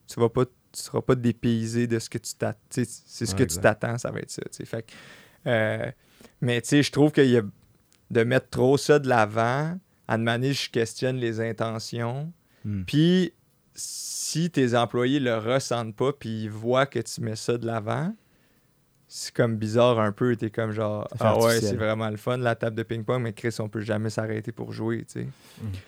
Tu 0.08 0.20
vas 0.20 0.30
pas. 0.30 0.46
Tu 0.46 0.82
seras 0.84 1.02
pas 1.02 1.16
dépaysé 1.16 1.88
de 1.88 1.98
ce 1.98 2.10
que 2.10 2.18
tu 2.18 2.36
t'attends. 2.36 2.60
C'est 2.70 2.86
ce 2.86 3.26
Ouais, 3.26 3.38
que 3.38 3.44
tu 3.44 3.58
t'attends, 3.58 3.98
ça 3.98 4.12
va 4.12 4.20
être 4.20 4.30
ça. 4.30 4.44
Fait 4.66 4.84
que, 4.84 4.92
euh, 5.48 5.92
mais 6.42 6.62
tu 6.62 6.70
sais, 6.70 6.84
je 6.84 6.92
trouve 6.92 7.12
qu'il 7.12 7.30
y 7.30 7.38
a 7.38 7.42
de 8.12 8.24
mettre 8.24 8.50
trop 8.50 8.78
ça 8.78 9.00
de 9.00 9.08
l'avant. 9.08 9.78
À 10.08 10.16
une 10.16 10.24
manière, 10.24 10.54
je 10.54 10.70
questionne 10.70 11.18
les 11.18 11.42
intentions. 11.42 12.32
Hmm. 12.64 12.84
Puis, 12.84 13.34
si 13.76 14.50
tes 14.52 14.76
employés 14.76 15.20
le 15.20 15.38
ressentent 15.38 15.96
pas, 15.96 16.14
puis 16.14 16.44
ils 16.44 16.50
voient 16.50 16.86
que 16.86 17.00
tu 17.00 17.22
mets 17.22 17.36
ça 17.36 17.58
de 17.58 17.66
l'avant, 17.66 18.14
c'est 19.10 19.34
comme 19.34 19.56
bizarre 19.56 20.00
un 20.00 20.12
peu. 20.12 20.36
T'es 20.36 20.50
comme 20.50 20.72
genre, 20.74 21.08
ah 21.20 21.38
ouais, 21.40 21.60
c'est 21.62 21.76
vraiment 21.76 22.10
le 22.10 22.18
fun, 22.18 22.38
la 22.38 22.56
table 22.56 22.76
de 22.76 22.84
ping-pong, 22.84 23.22
mais 23.22 23.32
Chris, 23.34 23.56
on 23.60 23.70
peut 23.70 23.80
jamais 23.82 24.10
s'arrêter 24.10 24.52
pour 24.52 24.74
jouer, 24.74 25.06
tu 25.12 25.22
sais. 25.22 25.28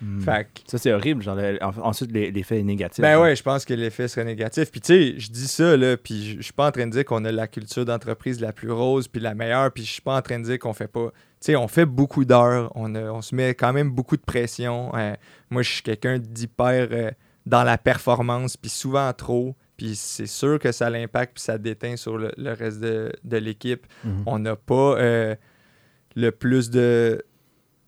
Hmm. 0.02 0.22
Fait 0.22 0.46
que, 0.46 0.62
Ça, 0.68 0.78
c'est 0.78 0.94
horrible. 0.94 1.22
Genre, 1.22 1.38
ensuite, 1.84 2.12
les- 2.12 2.32
l'effet 2.32 2.60
est 2.60 2.64
négatif. 2.64 3.02
ben 3.02 3.14
genre. 3.14 3.24
ouais, 3.24 3.36
je 3.36 3.44
pense 3.44 3.66
que 3.66 3.74
l'effet 3.74 4.08
serait 4.08 4.24
négatif. 4.26 4.72
Puis 4.72 4.80
tu 4.82 4.88
sais, 4.94 5.20
je 5.20 5.30
dis 5.32 5.48
ça, 5.48 5.76
là, 5.76 5.98
puis 5.98 6.32
je 6.34 6.38
je 6.38 6.44
suis 6.44 6.54
pas 6.54 6.68
en 6.68 6.72
train 6.72 6.88
de 6.88 6.92
dire 6.92 7.04
qu'on 7.06 7.26
a 7.26 7.32
la 7.32 7.48
culture 7.48 7.84
d'entreprise 7.86 8.40
la 8.40 8.54
plus 8.54 8.72
rose, 8.72 9.08
puis 9.08 9.20
la 9.22 9.36
meilleure, 9.36 9.72
puis 9.72 9.84
je 9.84 9.92
suis 9.92 10.02
pas 10.02 10.16
en 10.18 10.22
train 10.22 10.40
de 10.40 10.46
dire 10.46 10.58
qu'on 10.60 10.74
fait 10.74 10.88
pas... 10.88 11.10
Tu 11.12 11.18
sais, 11.42 11.56
on 11.56 11.68
fait 11.68 11.86
beaucoup 11.86 12.24
d'heures, 12.26 12.72
on, 12.76 12.96
a- 12.96 13.12
on 13.12 13.22
se 13.22 13.36
met 13.36 13.54
quand 13.54 13.74
même 13.74 13.92
beaucoup 13.92 14.16
de 14.18 14.22
pression. 14.22 14.92
Euh, 14.96 15.14
moi, 15.50 15.62
je 15.62 15.72
suis 15.72 15.82
quelqu'un 15.84 16.18
d'hyper 16.20 16.88
euh, 16.92 17.12
dans 17.46 17.64
la 17.64 17.78
performance, 17.78 18.56
puis 18.58 18.70
souvent 18.70 19.12
trop. 19.14 19.56
Puis 19.80 19.96
c'est 19.96 20.28
sûr 20.28 20.60
que 20.60 20.74
ça 20.74 20.88
a 20.88 20.90
l'impact, 20.90 21.36
puis 21.36 21.42
ça 21.44 21.58
déteint 21.58 21.96
sur 21.96 22.18
le, 22.18 22.32
le 22.36 22.52
reste 22.52 22.82
de, 22.82 23.14
de 23.24 23.38
l'équipe. 23.38 23.88
Mhm. 24.04 24.24
On 24.26 24.38
n'a 24.38 24.58
pas 24.58 24.98
euh, 25.00 25.36
le 26.18 26.32
plus 26.32 26.70
de 26.70 27.24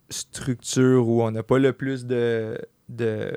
structure 0.09 1.07
ou 1.07 1.21
on 1.21 1.31
n'a 1.31 1.43
pas 1.43 1.59
le 1.59 1.73
plus 1.73 2.05
de, 2.05 2.57
de, 2.87 3.33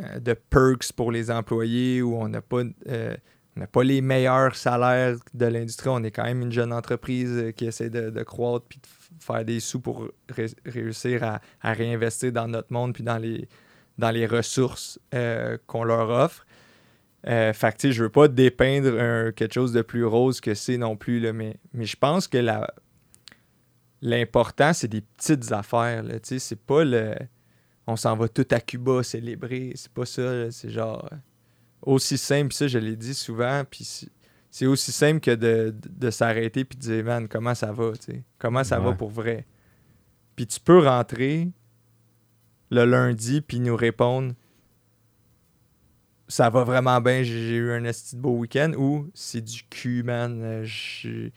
euh, 0.00 0.18
de 0.18 0.32
perks 0.32 0.92
pour 0.96 1.12
les 1.12 1.30
employés 1.30 2.00
ou 2.00 2.16
on 2.16 2.28
n'a 2.28 2.40
pas, 2.40 2.62
euh, 2.88 3.14
on 3.56 3.60
n'a 3.60 3.66
pas 3.66 3.84
les 3.84 4.00
meilleurs 4.00 4.56
salaires 4.56 5.16
de 5.34 5.46
l'industrie. 5.46 5.90
On 5.90 6.02
est 6.04 6.10
quand 6.10 6.24
même 6.24 6.40
une 6.40 6.52
jeune 6.52 6.72
entreprise 6.72 7.52
qui 7.56 7.66
essaie 7.66 7.90
de, 7.90 8.08
de 8.08 8.22
croître 8.22 8.64
puis 8.66 8.78
de 8.78 9.22
faire 9.22 9.44
des 9.44 9.60
sous 9.60 9.80
pour 9.80 10.08
ré- 10.30 10.46
réussir 10.64 11.22
à, 11.22 11.40
à 11.60 11.74
réinvestir 11.74 12.32
dans 12.32 12.48
notre 12.48 12.72
monde 12.72 12.94
puis 12.94 13.02
dans 13.04 13.18
les, 13.18 13.46
dans 13.98 14.10
les 14.10 14.26
ressources 14.26 14.98
euh, 15.14 15.58
qu'on 15.66 15.84
leur 15.84 16.08
offre. 16.08 16.46
Euh, 17.28 17.52
fait 17.52 17.76
que, 17.76 17.90
je 17.92 18.02
veux 18.02 18.08
pas 18.10 18.26
dépeindre 18.28 18.98
un- 19.00 19.32
quelque 19.32 19.54
chose 19.54 19.72
de 19.72 19.82
plus 19.82 20.04
rose 20.04 20.40
que 20.40 20.54
c'est 20.54 20.76
non 20.76 20.96
plus, 20.96 21.20
là, 21.20 21.32
mais, 21.32 21.56
mais 21.72 21.84
je 21.86 21.96
pense 21.96 22.26
que 22.26 22.38
la, 22.38 22.68
l'important, 24.00 24.72
c'est 24.72 24.88
des 24.88 25.00
petites 25.02 25.52
affaires. 25.52 26.02
Là, 26.02 26.18
tu 26.20 26.38
c'est 26.38 26.56
pas 26.60 26.84
le. 26.84 27.14
On 27.86 27.96
s'en 27.96 28.16
va 28.16 28.28
tout 28.28 28.46
à 28.50 28.60
Cuba 28.60 29.02
célébrer. 29.02 29.72
C'est 29.74 29.92
pas 29.92 30.06
ça. 30.06 30.50
C'est 30.50 30.70
genre. 30.70 31.08
Aussi 31.82 32.16
simple, 32.16 32.52
ça, 32.52 32.68
je 32.68 32.78
l'ai 32.78 32.94
dit 32.96 33.14
souvent. 33.14 33.62
Puis 33.68 33.84
c'est- 34.50 34.66
aussi 34.66 34.92
simple 34.92 35.18
que 35.20 35.30
de, 35.32 35.74
de, 35.76 35.88
de 35.88 36.10
s'arrêter 36.10 36.64
puis 36.64 36.76
de 36.76 36.82
dire, 36.82 37.04
man, 37.04 37.26
comment 37.28 37.54
ça 37.54 37.72
va, 37.72 37.92
tu 37.92 38.12
sais? 38.12 38.22
Comment 38.38 38.62
ça 38.64 38.78
va 38.78 38.92
pour 38.92 39.10
vrai? 39.10 39.46
Puis 40.36 40.46
tu 40.46 40.60
peux 40.60 40.78
rentrer 40.78 41.48
le 42.70 42.84
lundi 42.84 43.40
puis 43.40 43.58
nous 43.60 43.74
répondre, 43.76 44.32
ça 46.32 46.48
va 46.48 46.64
vraiment 46.64 47.00
bien, 47.00 47.22
j'ai 47.22 47.56
eu 47.56 47.72
un 47.72 47.84
esti 47.84 48.16
de 48.16 48.20
beau 48.22 48.30
week-end 48.38 48.72
ou 48.78 49.10
c'est 49.12 49.42
du 49.42 49.62
cul, 49.68 50.02
man. 50.02 50.40
euh, 50.42 50.64
Je 50.64 51.30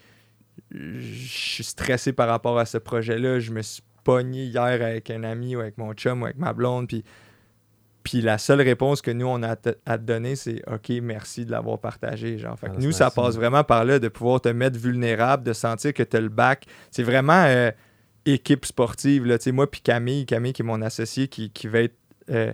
suis 0.70 1.64
stressé 1.64 2.12
par 2.12 2.28
rapport 2.28 2.58
à 2.58 2.64
ce 2.64 2.78
projet-là. 2.78 3.38
Je 3.40 3.52
me 3.52 3.62
suis 3.62 3.82
pogné 4.04 4.44
hier 4.44 4.62
avec 4.62 5.10
un 5.10 5.22
ami 5.24 5.54
ou 5.56 5.60
avec 5.60 5.76
mon 5.78 5.92
chum 5.92 6.22
ou 6.22 6.24
avec 6.24 6.38
ma 6.38 6.52
blonde. 6.52 6.88
Puis, 6.88 7.04
puis 8.02 8.20
la 8.22 8.38
seule 8.38 8.62
réponse 8.62 9.02
que 9.02 9.10
nous, 9.10 9.26
on 9.26 9.42
a 9.42 9.50
à 9.50 9.56
te, 9.56 10.02
donner, 10.02 10.34
c'est 10.36 10.62
OK, 10.72 10.90
merci 11.02 11.44
de 11.44 11.50
l'avoir 11.50 11.78
partagé. 11.78 12.38
Genre. 12.38 12.58
Fait 12.58 12.68
que 12.68 12.72
Ah, 12.76 12.80
nous, 12.80 12.92
ça 12.92 13.10
passe 13.10 13.34
ça. 13.34 13.40
vraiment 13.40 13.64
par 13.64 13.84
là, 13.84 13.98
de 13.98 14.08
pouvoir 14.08 14.40
te 14.40 14.48
mettre 14.48 14.78
vulnérable, 14.78 15.42
de 15.42 15.52
sentir 15.52 15.92
que 15.92 16.02
tu 16.02 16.16
as 16.16 16.20
le 16.20 16.28
bac. 16.30 16.64
C'est 16.90 17.02
vraiment 17.02 17.44
euh, 17.46 17.70
équipe 18.24 18.64
sportive. 18.64 19.26
Là. 19.26 19.36
Tu 19.38 19.44
sais, 19.44 19.52
Moi, 19.52 19.70
puis 19.70 19.80
Camille, 19.82 20.24
Camille 20.24 20.52
qui 20.54 20.62
est 20.62 20.64
mon 20.64 20.80
associé, 20.82 21.28
qui, 21.28 21.50
qui 21.50 21.66
va 21.68 21.80
être 21.80 21.96
euh, 22.30 22.52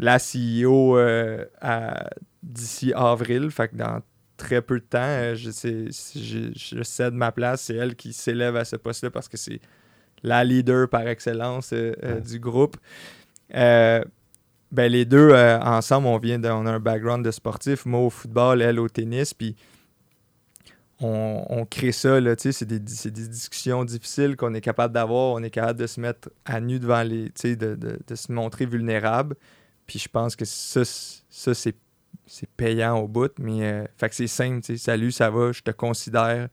la 0.00 0.18
CEO 0.18 0.96
euh, 0.98 1.44
à- 1.60 2.10
d'ici 2.42 2.92
avril. 2.94 3.50
Fait 3.50 3.68
que 3.68 3.76
dans 3.76 4.00
très 4.36 4.62
peu 4.62 4.80
de 4.80 4.84
temps, 4.84 4.98
euh, 5.00 5.34
je, 5.36 5.50
sais, 5.50 5.86
je, 6.16 6.50
je 6.56 6.82
cède 6.82 7.14
ma 7.14 7.30
place. 7.30 7.62
C'est 7.62 7.76
elle 7.76 7.94
qui 7.94 8.12
s'élève 8.12 8.56
à 8.56 8.64
ce 8.64 8.76
poste-là 8.76 9.10
parce 9.10 9.28
que 9.28 9.36
c'est 9.36 9.60
la 10.22 10.42
leader 10.44 10.88
par 10.88 11.06
excellence 11.06 11.70
euh, 11.72 11.92
Ouais. 12.02 12.20
du 12.20 12.38
groupe. 12.40 12.76
Ben, 14.72 14.86
les 14.90 15.04
deux, 15.04 15.32
ensemble, 15.34 16.06
on 16.06 16.18
vient 16.18 16.38
de- 16.38 16.48
on 16.48 16.64
a 16.64 16.70
un 16.72 16.78
background 16.80 17.24
de 17.24 17.30
sportif. 17.32 17.86
Moi 17.86 18.00
au 18.00 18.10
football, 18.10 18.62
elle 18.62 18.78
au 18.78 18.88
tennis. 18.88 19.34
Puis 19.34 19.56
on, 21.00 21.44
on 21.48 21.64
crée 21.64 21.92
ça, 21.92 22.20
là, 22.20 22.34
c'est 22.38 22.64
des, 22.64 22.80
c'est 22.86 23.10
des 23.10 23.26
discussions 23.26 23.84
difficiles 23.84 24.36
qu'on 24.36 24.54
est 24.54 24.60
capable 24.60 24.94
d'avoir. 24.94 25.32
On 25.34 25.42
est 25.42 25.50
capable 25.50 25.80
de 25.80 25.86
se 25.86 26.00
mettre 26.00 26.30
à 26.44 26.60
nu 26.60 26.78
devant 26.78 27.02
les, 27.02 27.30
de- 27.56 27.74
de 28.06 28.14
se 28.14 28.30
montrer 28.30 28.64
vulnérable. 28.66 29.34
Puis 29.90 29.98
je 29.98 30.08
pense 30.08 30.36
que 30.36 30.44
ça, 30.44 30.82
ça 30.84 31.52
c'est, 31.52 31.74
payant 32.56 32.96
au 33.00 33.08
bout. 33.08 33.32
Mais, 33.40 33.64
euh, 33.64 33.84
fait 33.96 34.08
que 34.08 34.14
c'est 34.14 34.28
simple, 34.28 34.60
tu 34.60 34.76
sais, 34.76 34.84
salut, 34.84 35.10
ça 35.10 35.30
va, 35.30 35.50
je 35.50 35.62
te 35.62 35.72
considère. 35.72 36.48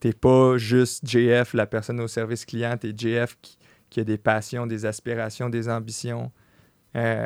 T'es 0.00 0.12
pas 0.12 0.56
juste 0.58 1.06
JF, 1.08 1.54
la 1.54 1.66
personne 1.68 2.00
au 2.00 2.08
service 2.08 2.44
client, 2.44 2.76
t'es 2.76 2.92
JF 2.96 3.38
qui, 3.40 3.56
qui 3.88 4.00
a 4.00 4.04
des 4.04 4.18
passions, 4.18 4.66
des 4.66 4.84
aspirations, 4.84 5.48
des 5.48 5.68
ambitions. 5.68 6.32
Euh, 6.96 7.24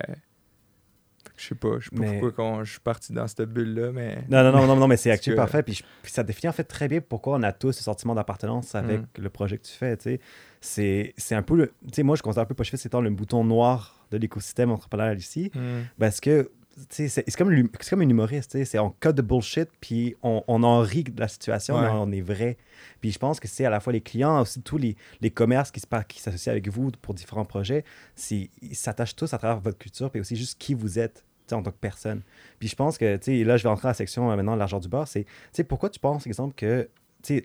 je 1.39 1.47
sais 1.47 1.55
pas, 1.55 1.79
je 1.81 1.89
sais 1.89 1.97
pas 1.97 2.03
Mais- 2.03 2.21
pourquoi 2.21 2.65
je 2.65 2.73
suis 2.73 2.81
parti 2.81 3.15
dans 3.15 3.27
cette 3.27 3.43
bulle-là, 3.49 3.93
mais... 3.93 4.25
Non, 4.29 4.43
non, 4.43 4.53
non, 4.53 4.67
non, 4.67 4.77
non 4.77 4.89
mais 4.89 4.99
c'est 4.99 5.17
que- 5.25 5.31
parfait. 5.35 5.63
Puis, 5.63 5.75
je- 5.77 5.85
puis 6.03 6.13
ça 6.13 6.23
définit 6.23 6.51
en 6.51 6.53
fait 6.53 6.65
très 6.65 6.87
bien 6.87 7.01
pourquoi 7.01 7.37
on 7.39 7.43
a 7.43 7.53
tous 7.55 7.73
ce 7.73 7.83
sentiment 7.83 8.15
d'appartenance 8.15 8.75
avec 8.75 9.01
Mm. 9.01 9.23
le 9.23 9.29
projet 9.31 9.57
que 9.57 9.65
tu 9.65 9.73
fais. 9.73 9.97
tu 9.97 10.03
sais. 10.05 10.21
C'est 10.67 11.15
un 11.35 11.43
peu 11.43 11.57
le. 11.57 11.67
Tu 11.87 11.95
sais, 11.95 12.03
moi, 12.03 12.17
je 12.17 12.23
considère 12.23 12.43
un 12.43 12.47
peu 12.47 12.55
Pochefis 12.55 12.87
étant 12.87 13.01
le 13.01 13.11
bouton 13.11 13.45
noir 13.45 14.07
de 14.11 14.17
l'écosystème 14.19 14.71
entrepreneurial 14.71 15.19
ici. 15.19 15.51
Hmm. 15.55 15.83
Parce 15.99 16.21
que 16.21 16.51
tu 16.91 17.09
sais, 17.09 17.25
c'est 17.27 17.37
comme, 17.39 17.69
comme 17.89 18.01
un 18.03 18.09
humoriste. 18.09 18.51
tu 18.51 18.59
sais, 18.59 18.65
C'est 18.67 18.79
on 18.79 18.91
cut 18.91 19.15
de 19.15 19.23
bullshit, 19.23 19.71
puis 19.81 20.15
on, 20.23 20.43
on 20.47 20.63
en 20.63 20.81
rit 20.81 21.05
de 21.05 21.19
la 21.19 21.27
situation, 21.29 21.75
Ouais. 21.77 21.83
mais 21.83 21.89
on 21.89 22.13
est 22.13 22.21
vrai. 22.21 22.59
Puis 23.01 23.13
je 23.13 23.19
pense 23.19 23.41
que 23.41 23.49
c'est 23.49 23.65
à 23.65 23.71
la 23.71 23.81
fois 23.81 23.95
les 23.95 24.03
clients, 24.03 24.43
aussi 24.43 24.61
tous 24.61 24.77
les, 24.77 24.95
les 25.23 25.31
commerces 25.31 25.71
qui 25.71 25.81
par- 25.87 26.07
qui 26.07 26.21
s'associent 26.21 26.53
avec 26.53 26.69
vous 26.69 26.91
pour 27.01 27.15
différents 27.15 27.47
projets, 27.47 27.83
ils 28.31 28.49
s'attachent 28.75 29.17
tous 29.17 29.33
à 29.33 29.39
travers 29.39 29.59
votre 29.61 29.79
culture, 29.79 30.11
puis 30.11 30.21
aussi 30.21 30.37
juste 30.37 30.59
qui 30.59 30.75
vous 30.75 30.99
êtes 30.99 31.25
tu 31.47 31.51
sais, 31.51 31.55
en 31.55 31.63
tant 31.63 31.71
que 31.71 31.77
personne. 31.81 32.21
Puis 32.59 32.69
je 32.69 32.75
pense 32.77 32.99
que, 32.99 33.17
tu 33.17 33.39
sais, 33.39 33.45
là, 33.45 33.57
je 33.57 33.63
vais 33.63 33.69
entrer 33.71 33.89
à 33.89 33.91
la 33.91 33.95
section 33.95 34.31
euh, 34.31 34.37
maintenant 34.37 34.55
de 34.55 34.59
l'argent 34.59 34.81
du 34.81 34.89
beurre, 34.89 35.07
c'est, 35.09 35.25
tu 35.25 35.31
sais, 35.53 35.65
pourquoi 35.65 35.89
tu 35.91 35.99
penses, 36.01 36.27
exemple, 36.27 36.55
que, 36.57 36.89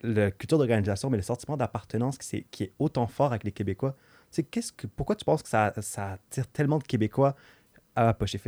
la 0.04 0.32
culture 0.32 0.58
d'organisation, 0.58 1.10
mais 1.10 1.17
le 1.17 1.24
sentiment 1.24 1.58
d'appartenance 1.58 2.17
qui, 2.17 2.28
c'est- 2.28 2.46
qui 2.52 2.63
est 2.63 2.74
autant 2.80 3.08
fort 3.08 3.28
avec 3.28 3.44
les 3.44 3.52
Québécois, 3.52 3.96
qu'est-ce 4.44 4.72
que, 4.72 4.88
pourquoi 4.88 5.15
tu 5.15 5.26
penses 5.26 5.44
que 5.44 5.50
ça, 5.50 5.74
ça 5.82 6.13
attire 6.13 6.48
tellement 6.48 6.80
de 6.80 6.84
Québécois 6.84 7.36
à 7.96 8.13
Poche 8.13 8.36
et? 8.36 8.39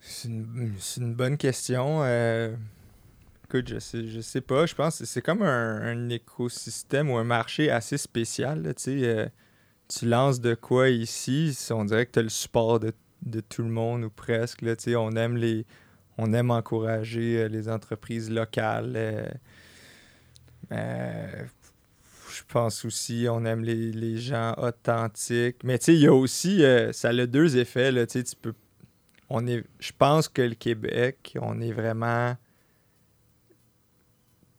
C'est 0.00 0.28
une, 0.28 1.14
bonne 1.14 1.36
question. 1.36 2.02
euh, 2.02 2.54
Écoute, 3.44 3.68
je 3.68 3.78
sais, 3.78 4.06
je 4.06 4.20
sais 4.20 4.40
pas. 4.42 4.66
Je 4.66 4.74
pense 4.74 4.98
que 4.98 5.06
c'est 5.06 5.22
comme 5.22 5.42
un, 5.42 6.08
écosystème 6.10 7.10
ou 7.10 7.16
un 7.16 7.24
marché 7.24 7.70
assez 7.70 7.96
spécial. 7.96 8.62
là, 8.62 8.74
tu 8.74 9.04
euh, 9.04 9.26
lances 10.02 10.40
de 10.40 10.54
quoi 10.54 10.90
ici, 10.90 11.56
on 11.70 11.86
dirait 11.86 12.04
que 12.04 12.12
tu 12.12 12.18
as 12.18 12.22
le 12.22 12.28
support 12.28 12.78
de, 12.78 12.92
de 13.22 13.40
tout 13.40 13.62
le 13.62 13.70
monde 13.70 14.04
ou 14.04 14.10
presque. 14.10 14.60
Là, 14.62 14.74
on 14.96 15.12
aime 15.16 15.36
les. 15.36 15.64
On 16.18 16.32
aime 16.32 16.50
encourager 16.50 17.38
euh, 17.38 17.48
les 17.48 17.68
entreprises 17.68 18.28
locales. 18.28 18.94
euh, 18.96 19.28
euh, 20.72 21.44
je 22.30 22.42
pense 22.48 22.84
aussi, 22.84 23.26
on 23.30 23.44
aime 23.44 23.62
les, 23.62 24.16
gens 24.16 24.54
authentiques. 24.58 25.62
Mais 25.64 25.78
tu 25.78 25.86
sais, 25.86 25.94
il 25.94 26.00
y 26.00 26.06
a 26.06 26.12
aussi, 26.12 26.62
ça 26.92 27.08
a 27.08 27.26
deux 27.26 27.56
effets. 27.56 27.90
Là, 27.90 28.06
tu 28.06 28.22
peux, 28.40 28.54
je 29.30 29.92
pense 29.96 30.28
que 30.28 30.42
le 30.42 30.54
Québec, 30.54 31.36
on 31.40 31.60
est 31.60 31.72
vraiment 31.72 32.36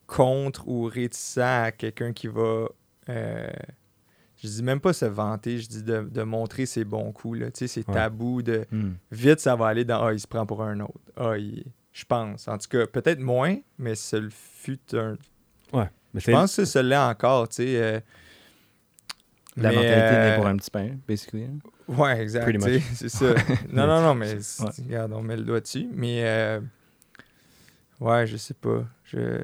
contre 0.07 0.67
ou 0.67 0.85
réticent 0.85 1.37
à 1.37 1.71
quelqu'un 1.71 2.11
qui 2.11 2.27
va, 2.27 2.67
je 4.41 4.47
dis 4.47 4.63
même 4.63 4.79
pas 4.79 4.93
se 4.93 5.05
vanter, 5.05 5.59
je 5.59 5.67
dis 5.67 5.83
de, 5.83 6.01
de 6.01 6.23
montrer 6.23 6.65
ses 6.65 6.83
bons 6.85 7.11
coups. 7.11 7.39
Là. 7.39 7.51
Tu 7.51 7.59
sais, 7.59 7.67
c'est 7.67 7.87
Ouais. 7.87 7.93
tabou 7.93 8.41
de, 8.41 8.65
Hmm. 8.71 8.93
vite, 9.11 9.39
ça 9.39 9.55
va 9.55 9.67
aller 9.67 9.85
dans 9.85 10.03
Ah, 10.03 10.13
il 10.13 10.19
se 10.19 10.27
prend 10.27 10.45
pour 10.45 10.63
un 10.63 10.79
autre. 10.79 10.99
Ah, 11.17 11.37
il- 11.37 11.65
je 11.91 12.05
pense. 12.05 12.47
En 12.47 12.57
tout 12.57 12.67
cas, 12.69 12.87
peut-être 12.87 13.19
moins, 13.19 13.57
mais 13.77 13.95
ce 13.95 14.15
le 14.15 14.29
fut 14.29 14.79
un. 14.93 15.17
Mais 16.11 16.21
Je 16.21 16.31
pense 16.31 16.55
que 16.55 16.65
ça 16.65 16.81
l'est 16.81 16.97
encore, 16.97 17.49
tu 17.49 17.57
sais. 17.57 17.75
euh, 17.81 17.99
La 19.57 19.69
mais, 19.69 19.75
mentalité 19.75 20.01
euh, 20.15 20.29
n'est 20.31 20.35
pour 20.37 20.47
un 20.47 20.57
petit 20.57 20.71
pain, 20.71 20.89
basically. 21.07 21.43
hein. 21.43 21.59
Ouais, 21.87 22.19
exact. 22.21 22.49
C'est 22.95 23.09
ça. 23.09 23.25
non, 23.71 23.85
non, 23.85 24.01
non, 24.01 24.15
mais 24.15 24.33
Ouais. 24.35 24.69
regarde, 24.85 25.11
on 25.13 25.21
met 25.21 25.35
le 25.37 25.43
doigt 25.43 25.59
dessus. 25.59 25.87
Mais 25.93 26.21
euh, 26.23 26.61
ouais, 27.99 28.25
je 28.25 28.37
sais 28.37 28.53
pas. 28.55 28.85
Je... 29.03 29.43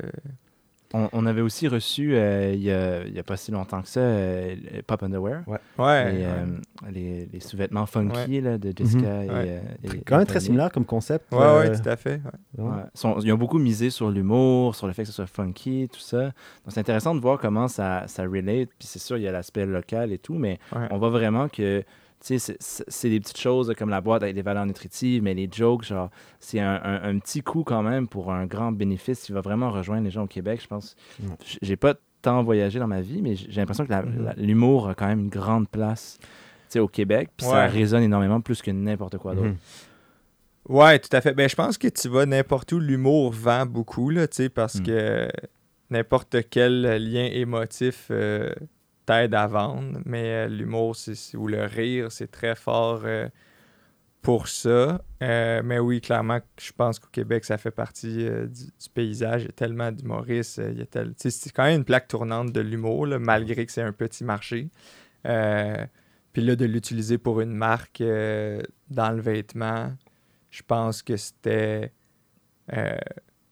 On, 0.98 1.10
on 1.12 1.26
avait 1.26 1.42
aussi 1.42 1.68
reçu, 1.68 2.16
euh, 2.16 2.54
il 2.54 2.62
y, 2.64 2.72
a, 2.72 3.04
il 3.06 3.14
y 3.14 3.20
a 3.20 3.24
pas 3.24 3.36
si 3.36 3.52
longtemps 3.52 3.82
que 3.82 3.88
ça, 3.90 4.00
euh, 4.00 4.56
Pop 4.88 5.04
Underwear. 5.04 5.42
Ouais. 5.46 5.58
euh, 5.80 6.46
les, 6.90 7.26
les 7.26 7.40
sous-vêtements 7.42 7.86
funky 7.86 8.40
là, 8.40 8.58
de 8.58 8.72
Jessica 8.76 9.02
Mhm. 9.02 9.24
et, 9.24 9.30
Ouais. 9.30 9.34
euh, 9.34 9.60
et- 9.94 10.02
quand 10.06 10.18
même 10.18 10.26
très 10.26 10.40
similaire 10.40 10.72
comme 10.72 10.86
concept. 10.86 11.34
Ouais, 11.34 11.40
euh, 11.42 11.60
ouais, 11.70 11.82
tout 11.82 11.90
à 11.90 11.98
fait. 11.98 12.22
ouais. 12.58 12.64
ouais. 12.64 12.70
Ouais. 12.70 12.84
Ils, 12.94 13.00
sont- 13.00 13.20
ils 13.20 13.34
ont 13.34 13.38
beaucoup 13.38 13.60
misé 13.60 13.90
sur 13.90 14.10
l'humour, 14.10 14.74
sur 14.76 14.88
le 14.88 14.94
fait 14.94 15.02
que 15.04 15.08
ce 15.10 15.14
soit 15.14 15.28
funky, 15.28 15.90
tout 15.92 16.00
ça. 16.00 16.24
Donc 16.24 16.34
c'est 16.70 16.80
intéressant 16.80 17.14
de 17.14 17.20
voir 17.20 17.40
comment 17.40 17.68
ça, 17.68 18.04
ça 18.08 18.24
relate. 18.24 18.70
Puis 18.80 18.88
c'est 18.88 19.00
sûr, 19.00 19.18
il 19.18 19.24
y 19.24 19.28
a 19.28 19.32
l'aspect 19.34 19.66
local 19.66 20.14
et 20.14 20.18
tout, 20.18 20.36
mais 20.36 20.60
Ouais. 20.74 20.88
on 20.92 20.98
voit 20.98 21.10
vraiment 21.10 21.50
que 21.50 21.84
c'est- 22.21 23.10
des 23.10 23.19
petites 23.19 23.38
choses 23.39 23.73
comme 23.78 23.89
la 23.89 24.01
boîte 24.01 24.23
avec 24.23 24.34
des 24.36 24.41
valeurs 24.41 24.65
nutritives, 24.65 25.21
mais 25.21 25.34
les 25.34 25.47
jokes, 25.51 25.84
genre, 25.84 26.10
c'est 26.39 26.60
un, 26.60 26.82
un- 26.84 27.04
un 27.04 27.19
petit 27.19 27.41
coup 27.41 27.63
quand 27.63 27.84
même 27.84 28.08
pour 28.08 28.32
un 28.32 28.45
grand 28.45 28.71
bénéfice 28.71 29.23
qui 29.25 29.32
va 29.32 29.41
vraiment 29.41 29.69
rejoindre 29.71 30.04
les 30.06 30.12
gens 30.12 30.23
au 30.23 30.28
Québec. 30.28 30.60
Je 30.63 30.67
pense, 30.67 30.95
j'ai 31.62 31.75
pas 31.75 31.93
tant 32.21 32.41
voyagé 32.43 32.80
dans 32.80 32.88
ma 32.88 33.01
vie, 33.01 33.21
mais 33.21 33.36
j'ai 33.36 33.51
l'impression 33.62 33.86
que 33.86 33.93
Mhm. 33.93 34.23
la- 34.25 34.34
l'humour 34.34 34.89
a 34.89 34.95
quand 34.95 35.08
même 35.08 35.19
une 35.19 35.30
grande 35.30 35.69
place 35.69 36.17
tu 36.21 36.28
sais, 36.69 36.80
au 36.80 36.88
Québec. 36.88 37.30
Puis 37.38 37.45
ça 37.45 37.67
résonne 37.67 38.01
énormément 38.01 38.41
plus 38.41 38.63
que 38.63 38.71
n'importe 38.71 39.19
quoi 39.19 39.36
d'autre. 39.36 39.49
Mhm. 39.49 39.56
Ouais, 40.67 40.97
tout 40.97 41.10
à 41.15 41.21
fait. 41.21 41.34
Ben, 41.36 41.47
je 41.47 41.56
pense 41.56 41.78
que 41.78 41.88
tu 41.88 42.10
vas 42.10 42.25
n'importe 42.25 42.71
où, 42.71 42.80
l'humour 42.80 43.32
vend 43.32 43.67
beaucoup, 43.67 44.10
là, 44.10 44.28
tu 44.28 44.38
sais, 44.38 44.49
parce 44.49 44.80
Mm. 44.80 44.84
que 44.84 45.30
n'importe 45.91 46.38
quel 46.49 46.82
lien 46.97 47.25
émotif 47.25 48.08
euh, 48.10 48.51
t'aide 49.06 49.34
à 49.34 49.48
vendre, 49.48 50.00
mais 50.06 50.46
euh, 50.46 50.48
l'humour 50.48 50.96
ou 51.36 51.48
le 51.48 51.63
rire, 51.65 52.12
c'est 52.12 52.30
très 52.30 52.56
fort 52.56 53.02
euh, 53.06 53.30
pour 54.22 54.48
ça. 54.48 55.02
Euh, 55.22 55.62
mais 55.63 55.80
oui, 55.80 56.02
clairement, 56.02 56.39
je 56.60 56.72
pense 56.72 57.00
qu'au 57.00 57.10
Québec, 57.12 57.46
ça 57.46 57.58
fait 57.58 57.72
partie 57.72 58.26
du, 58.26 58.89
paysage. 58.94 59.44
Il 59.44 59.46
y 59.46 59.50
a 59.50 59.54
tellement 59.54 59.91
d'humoristes. 59.91 60.62
C'est 61.18 61.52
quand 61.52 61.63
même 61.63 61.78
une 61.80 61.86
plaque 61.86 62.08
tournante 62.08 62.52
de 62.52 62.62
l'humour, 62.62 63.08
malgré 63.20 63.65
que 63.65 63.72
c'est 63.72 63.82
un 63.82 63.94
petit 63.94 64.24
marché. 64.24 64.70
Puis 65.24 66.41
là, 66.44 66.56
de 66.56 66.65
l'utiliser 66.65 67.18
pour 67.18 67.41
une 67.41 67.54
marque 67.54 68.02
dans 68.02 69.12
le 69.12 69.22
vêtement, 69.22 69.94
je 70.50 70.63
pense 70.63 71.04
que 71.04 71.18
c'était 71.18 71.91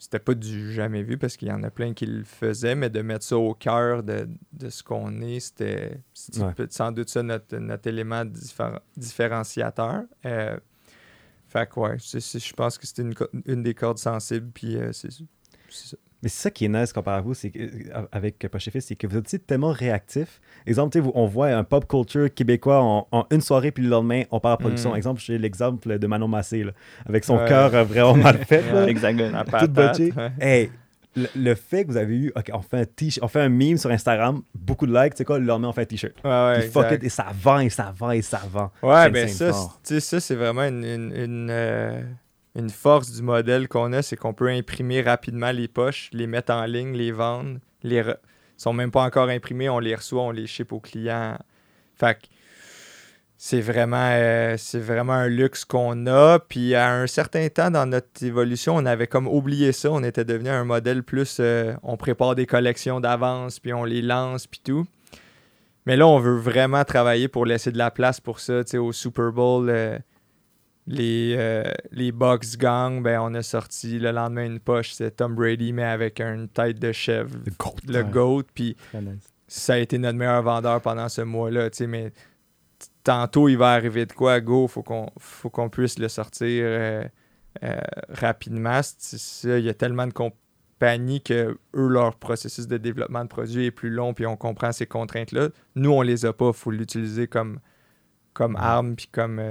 c'était 0.04 0.20
pas 0.20 0.34
du 0.34 0.74
jamais 0.74 1.02
vu 1.02 1.18
parce 1.18 1.38
qu'il 1.38 1.48
y 1.48 1.52
en 1.52 1.64
a 1.64 1.70
plein 1.72 1.94
qui 1.94 2.06
le 2.06 2.26
faisaient, 2.26 2.76
mais 2.76 2.90
de 2.90 3.02
mettre 3.02 3.24
ça 3.24 3.38
au 3.38 3.54
cœur 3.54 4.04
de, 4.04 4.28
de 4.52 4.70
ce 4.70 4.84
qu'on 4.84 5.22
est, 5.22 5.40
c'était 5.40 6.02
Ouais. 6.40 6.54
sans 6.70 6.92
doute 6.92 7.08
ça 7.10 7.24
notre, 7.24 7.56
notre 7.58 7.88
élément 7.88 8.26
diffé- 8.26 8.80
différenciateur. 8.98 10.04
Euh, 10.26 10.58
fait 11.48 11.70
que 11.70 11.80
ouais, 11.80 11.98
je 12.00 12.54
pense 12.54 12.78
que 12.78 12.86
c'était 12.86 13.04
une, 13.04 13.14
une 13.46 13.64
des 13.64 13.74
cordes 13.74 13.98
sensibles, 14.00 14.50
puis 14.54 14.76
euh, 14.76 14.92
c'est 14.92 15.12
ça. 15.12 15.24
Mais 16.24 16.30
c'est 16.30 16.42
ça 16.44 16.50
qui 16.52 16.66
est 16.66 16.70
nice 16.70 16.92
comparé 16.94 17.18
à 17.18 17.22
vous, 17.22 17.34
c'est 17.34 17.52
euh, 17.56 18.02
avec 18.12 18.40
Poche 18.50 18.70
c'est 18.80 18.96
que 18.96 19.06
vous 19.08 19.18
êtes 19.18 19.46
tellement 19.46 19.72
réactif. 19.72 20.40
Exemple, 20.66 20.94
tu 20.94 21.00
sais, 21.00 21.04
vous- 21.04 21.12
on 21.16 21.26
voit 21.26 21.48
un 21.50 21.64
pop 21.66 21.86
culture 21.88 22.34
québécois 22.34 22.82
en, 22.82 23.08
en 23.12 23.26
une 23.30 23.42
soirée, 23.42 23.72
puis 23.72 23.84
le 23.84 23.90
lendemain, 23.90 24.24
on 24.32 24.40
part 24.40 24.54
en 24.54 24.58
production. 24.58 24.94
Mm. 24.94 24.96
Exemple, 24.98 25.22
j'ai 25.22 25.38
l'exemple 25.38 26.00
de 26.00 26.08
Manon 26.08 26.30
Massé, 26.30 26.64
là, 26.64 26.72
avec 27.06 27.26
son 27.26 27.38
Ouais. 27.38 27.48
cœur 27.48 27.76
euh, 27.76 27.84
vraiment 27.84 28.16
mal 28.16 28.38
fait. 28.46 28.62
là. 28.72 28.86
Ouais. 28.86 28.92
Hexagone. 28.92 29.32
La 29.34 29.44
Tout 29.60 29.68
botché. 29.68 30.14
ouais. 30.16 30.32
Hey, 30.40 30.72
le, 31.16 31.28
le 31.36 31.54
fait 31.56 31.84
que 31.84 31.92
vous 31.92 31.98
avez 31.98 32.16
eu, 32.16 32.32
OK, 32.36 32.50
on 32.54 32.62
fait 32.62 32.78
un 32.80 32.86
t 32.86 33.10
on 33.22 33.28
fait 33.28 33.42
un 33.42 33.50
meme 33.50 33.78
sur 33.78 33.92
Instagram, 33.92 34.42
beaucoup 34.56 34.88
de 34.88 34.94
likes, 35.00 35.14
tu 35.14 35.18
sais 35.20 35.26
quoi, 35.26 35.38
le 35.38 35.46
lendemain, 35.46 35.68
on 35.68 35.74
fait 35.74 35.82
un 35.82 35.86
t-shirt. 35.86 36.14
Ouais, 36.24 36.30
ouais, 36.32 36.60
Puis 36.62 36.70
fuck 36.70 36.92
it, 36.92 37.04
et 37.04 37.10
ça 37.10 37.28
vend, 37.40 37.60
et 37.60 37.70
ça 37.70 37.94
vend, 37.96 38.10
et 38.12 38.22
ça 38.24 38.42
vend. 38.52 38.72
Ouais, 38.82 39.10
ben 39.12 39.28
ça, 39.28 39.52
ça, 39.84 40.20
c'est 40.20 40.36
vraiment 40.36 40.64
une, 40.64 40.84
une, 40.84 41.14
une, 41.16 41.48
euh, 41.52 42.02
une 42.56 42.70
force 42.70 43.12
du 43.12 43.22
modèle 43.22 43.68
qu'on 43.68 43.94
a, 43.94 44.02
c'est 44.02 44.16
qu'on 44.16 44.34
peut 44.34 44.50
imprimer 44.50 45.02
rapidement 45.02 45.52
les 45.52 45.68
poches, 45.68 46.10
les 46.14 46.28
mettre 46.28 46.54
en 46.54 46.66
ligne, 46.66 46.94
les 46.96 47.12
vendre. 47.12 47.60
Les 47.82 48.02
re- 48.02 48.18
Ils 48.58 48.62
sont 48.62 48.74
même 48.74 48.92
pas 48.92 49.02
encore 49.04 49.30
imprimés, 49.30 49.70
on 49.70 49.80
les 49.80 49.96
reçoit, 49.96 50.22
on 50.22 50.32
les 50.32 50.48
ship 50.48 50.72
aux 50.72 50.80
clients. 50.80 51.38
Fait 51.96 52.16
que 52.16 52.28
c'est 53.38 53.60
vraiment, 53.60 54.10
euh, 54.12 54.56
c'est 54.58 54.80
vraiment 54.80 55.14
un 55.14 55.28
luxe 55.28 55.66
qu'on 55.66 56.06
a. 56.08 56.40
Puis 56.40 56.76
à 56.76 56.94
un 56.94 57.08
certain 57.08 57.50
temps 57.50 57.72
dans 57.72 57.86
notre 57.88 58.24
évolution, 58.24 58.76
on 58.76 58.86
avait 58.86 59.08
comme 59.08 59.28
oublié 59.28 59.72
ça. 59.72 59.92
On 59.92 60.04
était 60.04 60.24
devenu 60.24 60.50
un 60.50 60.64
modèle 60.64 61.04
plus, 61.04 61.38
euh, 61.40 61.74
on 61.84 61.98
prépare 61.98 62.36
des 62.36 62.46
collections 62.46 63.00
d'avance, 63.00 63.60
puis 63.60 63.74
on 63.74 63.84
les 63.84 64.02
lance, 64.02 64.48
puis 64.48 64.62
tout. 64.64 64.86
Mais 65.86 65.98
là, 65.98 66.08
on 66.08 66.20
veut 66.20 66.38
vraiment 66.38 66.86
travailler 66.86 67.28
pour 67.28 67.46
laisser 67.46 67.72
de 67.72 67.78
la 67.78 67.92
place 67.92 68.22
pour 68.22 68.40
ça. 68.40 68.64
Tu 68.64 68.72
sais, 68.72 68.78
au 68.78 68.94
Super 68.94 69.34
Bowl, 69.34 69.70
euh, 69.70 69.98
les, 70.88 71.36
euh, 71.38 71.64
les 71.92 72.12
Bucks 72.12 72.58
Gang, 72.58 73.02
ben, 73.02 73.20
on 73.22 73.34
a 73.36 73.42
sorti 73.42 74.00
le 74.00 74.12
lendemain 74.12 74.46
une 74.46 74.60
poche, 74.60 74.92
c'est 74.94 75.12
Tom 75.18 75.34
Brady, 75.36 75.72
mais 75.74 75.84
avec 75.84 76.20
une 76.20 76.50
tête 76.50 76.80
de 76.80 76.92
chèvre, 76.92 77.36
Le 77.46 77.52
goat. 77.58 77.76
le 77.88 78.02
Ouais. 78.04 78.10
GOAT. 78.12 78.44
Puis 78.54 78.76
nice. 78.94 79.32
ça 79.48 79.74
a 79.74 79.78
été 79.78 79.98
notre 79.98 80.18
meilleur 80.18 80.44
vendeur 80.44 80.82
pendant 80.82 81.08
ce 81.10 81.22
mois-là. 81.22 81.70
Mais 81.88 82.12
tantôt, 83.04 83.48
il 83.50 83.58
va 83.58 83.72
arriver 83.72 84.06
de 84.06 84.14
quoi, 84.14 84.42
go, 84.42 84.68
faut 84.68 84.84
qu'on 84.84 85.08
faut 85.20 85.50
qu'on 85.50 85.70
puisse 85.70 86.00
le 86.00 86.10
sortir 86.10 86.64
euh, 86.66 87.04
euh, 87.64 87.76
rapidement. 88.10 88.82
Ça, 88.84 89.60
Il 89.60 89.66
y 89.66 89.70
a 89.70 89.74
tellement 89.74 90.08
de 90.08 90.14
compagnies 90.14 91.22
que 91.22 91.58
eux, 91.76 91.88
leur 91.88 92.16
processus 92.16 92.68
de 92.68 92.78
développement 92.78 93.24
de 93.24 93.30
produit 93.30 93.66
est 93.68 93.72
plus 93.72 93.90
long, 93.90 94.14
puis 94.14 94.26
on 94.26 94.36
comprend 94.36 94.72
ces 94.74 94.86
contraintes-là. 94.86 95.50
Nous, 95.76 95.92
on 95.92 96.02
les 96.02 96.26
a 96.26 96.34
pas, 96.34 96.48
il 96.48 96.54
faut 96.54 96.72
l'utiliser 96.72 97.28
comme, 97.28 97.60
comme 98.34 98.56
arme, 98.58 98.96
puis 98.98 99.08
comme, 99.12 99.42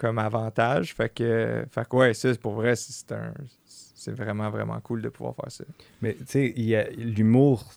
comme 0.00 0.18
avantage. 0.18 0.94
Fait 0.94 1.12
que, 1.12 1.64
fait 1.70 1.88
que 1.88 1.96
ouais, 1.96 2.14
ça, 2.14 2.34
pour 2.40 2.52
vrai, 2.54 2.74
c'est 2.76 3.12
un... 3.12 3.34
C'est 4.02 4.12
vraiment, 4.12 4.48
vraiment 4.48 4.80
cool 4.80 5.02
de 5.02 5.10
pouvoir 5.10 5.34
faire 5.36 5.52
ça. 5.52 5.64
Mais 6.00 6.14
tu 6.14 6.24
sais, 6.26 6.54
il 6.56 6.64
y 6.64 6.74
a 6.74 6.88
l'humour, 6.88 7.70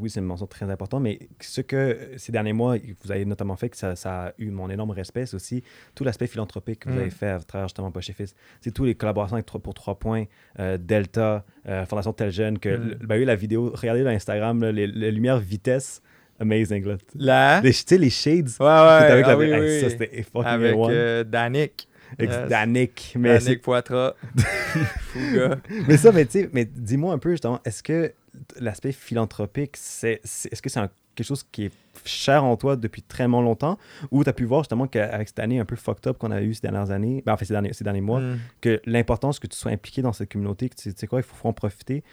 oui, 0.00 0.08
c'est 0.08 0.20
une 0.20 0.24
mention 0.24 0.46
très 0.46 0.70
importante, 0.70 1.02
mais 1.02 1.18
ce 1.38 1.60
que 1.60 2.12
ces 2.16 2.32
derniers 2.32 2.54
mois, 2.54 2.76
vous 3.04 3.12
avez 3.12 3.26
notamment 3.26 3.56
fait 3.56 3.68
que 3.68 3.76
ça, 3.76 3.94
ça 3.94 4.28
a 4.28 4.32
eu 4.38 4.48
mon 4.48 4.70
énorme 4.70 4.92
respect, 4.92 5.26
c'est 5.26 5.36
aussi 5.36 5.62
tout 5.94 6.02
l'aspect 6.02 6.28
philanthropique 6.28 6.78
que 6.80 6.88
vous 6.88 6.94
Mm. 6.94 7.00
avez 7.00 7.10
fait 7.10 7.28
à 7.28 7.38
travers 7.40 7.68
justement 7.68 7.90
Poche 7.90 8.10
Fils. 8.12 8.34
C'est 8.62 8.70
tous 8.72 8.86
les 8.86 8.94
collaborations 8.94 9.34
avec 9.36 9.44
Trois- 9.44 9.60
pour 9.60 9.74
3 9.74 9.98
points, 9.98 10.24
euh, 10.60 10.78
Delta, 10.78 11.44
euh, 11.68 11.84
Fondation 11.84 12.14
Tel 12.14 12.30
Jeune, 12.32 12.58
que 12.58 12.70
Mm. 12.74 12.88
le- 12.98 13.06
ben, 13.06 13.20
eu 13.20 13.26
la 13.26 13.36
vidéo, 13.36 13.70
regardez 13.74 14.02
dans 14.02 14.08
Instagram, 14.08 14.58
là, 14.62 14.72
les, 14.72 14.86
les 14.86 15.10
lumières 15.12 15.38
vitesse, 15.40 16.00
amazing. 16.40 16.84
Là. 17.16 17.60
Les, 17.60 17.72
tu 17.72 17.82
sais, 17.86 17.98
les 17.98 18.10
shades, 18.10 18.48
ouais, 18.60 18.66
ouais, 18.66 18.98
c'était 19.00 19.12
avec 19.12 19.24
ah 19.26 19.28
la 19.30 19.38
oui, 19.38 19.50
hey, 19.50 19.60
oui. 19.60 19.80
ça 19.80 19.90
c'était 19.90 20.22
fucking 20.22 20.44
avec 20.48 20.74
A1. 20.74 20.88
euh, 20.90 21.24
Danick. 21.24 21.88
Yes. 22.20 22.48
Danick. 22.48 23.14
Mais, 23.18 23.38
Danick 23.38 23.62
Poitras. 23.62 24.14
Fou 24.36 25.18
gars. 25.34 25.56
mais 25.88 25.96
ça, 25.96 26.12
mais, 26.12 26.24
tu 26.24 26.40
sais, 26.42 26.50
mais 26.52 26.64
dis-moi 26.64 27.12
un 27.12 27.18
peu 27.18 27.30
justement, 27.32 27.60
est-ce 27.64 27.82
que 27.82 28.12
l'aspect 28.60 28.92
philanthropique, 28.92 29.76
c'est, 29.76 30.20
est-ce 30.22 30.62
que 30.62 30.68
c'est 30.68 30.80
quelque 31.14 31.26
chose 31.26 31.44
qui 31.50 31.64
est 31.64 31.72
cher 32.04 32.44
en 32.44 32.56
toi 32.56 32.76
depuis 32.76 33.02
très 33.02 33.26
longtemps? 33.26 33.78
Ou 34.12 34.22
tu 34.22 34.30
as 34.30 34.32
pu 34.32 34.44
voir 34.44 34.62
justement 34.62 34.86
qu'avec 34.86 35.26
cette 35.28 35.38
année 35.40 35.58
un 35.58 35.64
peu 35.64 35.74
fucked 35.74 36.06
up 36.06 36.18
qu'on 36.18 36.30
a 36.30 36.40
eu 36.42 36.54
ces 36.54 36.60
dernières 36.60 36.90
années, 36.90 37.22
ben, 37.26 37.32
en 37.32 37.36
fait 37.36 37.46
ces 37.46 37.54
derniers, 37.54 37.72
ces 37.72 37.82
derniers 37.84 38.00
mois, 38.02 38.20
Mm. 38.20 38.38
que 38.60 38.80
l'importance 38.86 39.38
que 39.40 39.46
tu 39.48 39.56
sois 39.56 39.72
impliqué 39.72 40.00
dans 40.02 40.12
cette 40.12 40.30
communauté, 40.30 40.68
que 40.68 40.76
tu 40.76 40.92
sais 40.94 41.06
quoi, 41.08 41.18
il 41.20 41.24
faut, 41.24 41.34
faut 41.34 41.48
en 41.48 41.52
profiter. 41.52 42.04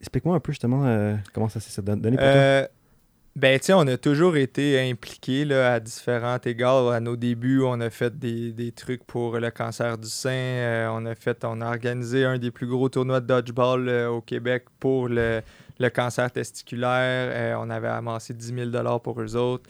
Explique-moi 0.00 0.34
un 0.34 0.40
peu 0.40 0.52
justement 0.52 0.86
euh, 0.86 1.14
comment 1.34 1.48
ça 1.50 1.60
s'est 1.60 1.82
donné 1.82 2.16
pour 2.16 2.26
toi? 2.26 2.68
Ben, 3.34 3.58
tu 3.58 3.72
on 3.72 3.86
a 3.86 3.96
toujours 3.96 4.36
été 4.36 4.78
impliqués 4.90 5.46
là, 5.46 5.72
à 5.72 5.80
différents 5.80 6.36
égards. 6.44 6.90
À 6.90 7.00
nos 7.00 7.16
débuts, 7.16 7.62
on 7.64 7.80
a 7.80 7.88
fait 7.88 8.18
des, 8.18 8.52
des 8.52 8.72
trucs 8.72 9.04
pour 9.04 9.38
le 9.38 9.50
cancer 9.50 9.96
du 9.96 10.08
sein. 10.08 10.30
Euh, 10.30 10.88
on 10.92 11.06
a 11.06 11.14
fait, 11.14 11.42
on 11.44 11.62
a 11.62 11.66
organisé 11.66 12.26
un 12.26 12.36
des 12.36 12.50
plus 12.50 12.66
gros 12.66 12.90
tournois 12.90 13.20
de 13.20 13.26
dodgeball 13.26 13.88
euh, 13.88 14.08
au 14.10 14.20
Québec 14.20 14.66
pour 14.78 15.08
le, 15.08 15.40
le 15.78 15.88
cancer 15.88 16.30
testiculaire. 16.30 17.30
Euh, 17.32 17.56
on 17.58 17.70
avait 17.70 17.88
amassé 17.88 18.34
10 18.34 18.70
000 18.70 18.98
pour 18.98 19.22
eux 19.22 19.34
autres. 19.34 19.68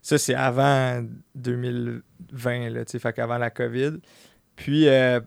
Ça, 0.00 0.16
c'est 0.16 0.34
avant 0.34 1.02
2020, 1.34 2.70
là, 2.70 2.84
fait 2.86 3.12
qu'avant 3.12 3.38
la 3.38 3.50
COVID. 3.50 3.98
Puis, 4.56 4.86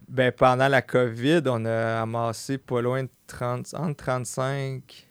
ben, 0.09 0.31
pendant 0.31 0.67
la 0.67 0.81
COVID, 0.81 1.41
on 1.45 1.65
a 1.65 2.01
amassé 2.01 2.57
pas 2.57 2.81
loin 2.81 3.03
de 3.03 3.09
30, 3.27 3.73
entre 3.75 4.03
35, 4.03 5.04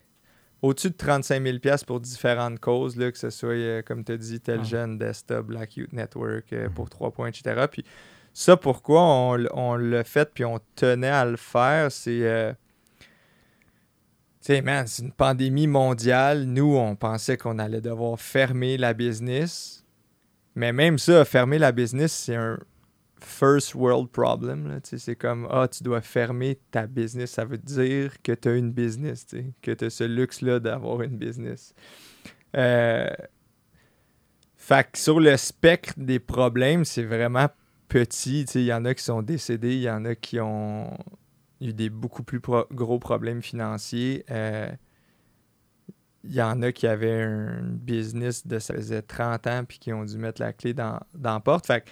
au-dessus 0.65 0.91
de 0.91 0.97
35 0.97 1.43
000 1.43 1.59
pièces 1.59 1.85
pour 1.85 2.01
différentes 2.01 2.59
causes, 2.59 2.97
là, 2.97 3.13
que 3.13 3.19
ce 3.19 3.31
soit, 3.31 3.51
euh, 3.51 3.83
comme 3.83 4.03
tu 4.05 4.13
as 4.13 4.17
dit, 4.17 4.41
Tel 4.41 4.61
Ah. 4.61 4.65
Jeune, 4.65 4.99
Desktop, 4.99 5.47
Black 5.47 5.77
Youth 5.77 5.93
Network, 5.93 6.53
euh, 6.53 6.69
pour 6.71 6.89
3 6.89 7.11
points, 7.11 7.29
etc. 7.29 7.67
Puis 7.71 7.85
ça, 8.33 8.57
pourquoi 8.57 9.03
on, 9.03 9.45
on 9.53 9.77
l'a 9.77 10.05
fait 10.05 10.33
puis 10.33 10.45
on 10.45 10.59
tenait 10.75 11.09
à 11.09 11.25
le 11.25 11.37
faire, 11.37 11.93
c'est... 11.93 12.23
euh, 12.23 12.53
tu 13.01 14.53
sais, 14.55 14.63
man, 14.63 14.87
c'est 14.87 15.03
une 15.03 15.13
pandémie 15.13 15.67
mondiale. 15.67 16.45
Nous, 16.45 16.77
on 16.77 16.97
pensait 16.97 17.37
qu'on 17.39 17.59
allait 17.59 17.81
devoir 17.81 18.21
fermer 18.21 18.77
la 18.77 18.93
business. 18.93 19.85
Mais 20.55 20.73
même 20.73 20.99
ça, 20.99 21.25
fermer 21.25 21.59
la 21.59 21.73
business, 21.73 22.13
c'est 22.13 22.37
un 22.37 22.59
first 23.21 23.75
world 23.75 24.11
problem. 24.11 24.81
C'est 24.83 25.17
comme, 25.17 25.47
ah, 25.51 25.69
tu 25.69 25.83
dois 25.83 26.01
fermer 26.01 26.59
ta 26.71 26.87
business. 26.87 27.33
Ça 27.33 27.45
veut 27.45 27.59
dire 27.59 28.21
que 28.23 28.33
tu 28.33 28.49
as 28.49 28.55
une 28.55 28.73
business, 28.73 29.27
que 29.63 29.73
tu 29.73 29.85
as 29.85 29.91
ce 29.91 30.05
luxe-là 30.05 30.61
d'avoir 30.61 31.03
une 31.03 31.17
business. 31.17 31.75
Euh, 32.57 33.11
Fait 34.57 34.91
que 34.91 34.99
sur 34.99 35.21
le 35.21 35.37
spectre 35.37 35.95
des 35.97 36.19
problèmes, 36.19 36.85
c'est 36.85 37.05
vraiment 37.05 37.49
petit. 37.89 38.45
Il 38.55 38.65
y 38.65 38.73
en 38.73 38.85
a 38.85 38.95
qui 38.95 39.05
sont 39.05 39.23
décédés, 39.23 39.75
il 39.75 39.83
y 39.83 39.91
en 39.91 40.05
a 40.05 40.15
qui 40.15 40.41
ont 40.41 40.97
eu 41.61 41.73
des 41.73 41.91
beaucoup 41.91 42.23
plus 42.23 42.41
gros 42.41 42.99
problèmes 42.99 43.43
financiers. 43.43 44.25
Euh, 44.31 44.69
il 46.25 46.33
y 46.35 46.43
en 46.43 46.63
a 46.63 46.73
qui 46.73 46.87
avaient 46.87 47.23
un 47.23 47.61
business 47.63 48.47
de 48.47 48.59
ça 48.59 48.75
faisait 48.75 49.03
30 49.03 49.47
ans 49.47 49.65
puis 49.69 49.79
qui 49.79 49.93
ont 49.93 50.05
dû 50.05 50.17
mettre 50.17 50.41
la 50.41 50.53
clé 50.55 50.73
dans, 50.73 50.99
dans 51.15 51.35
la 51.35 51.41
porte. 51.41 51.67
Fait 51.67 51.83
que, 51.83 51.91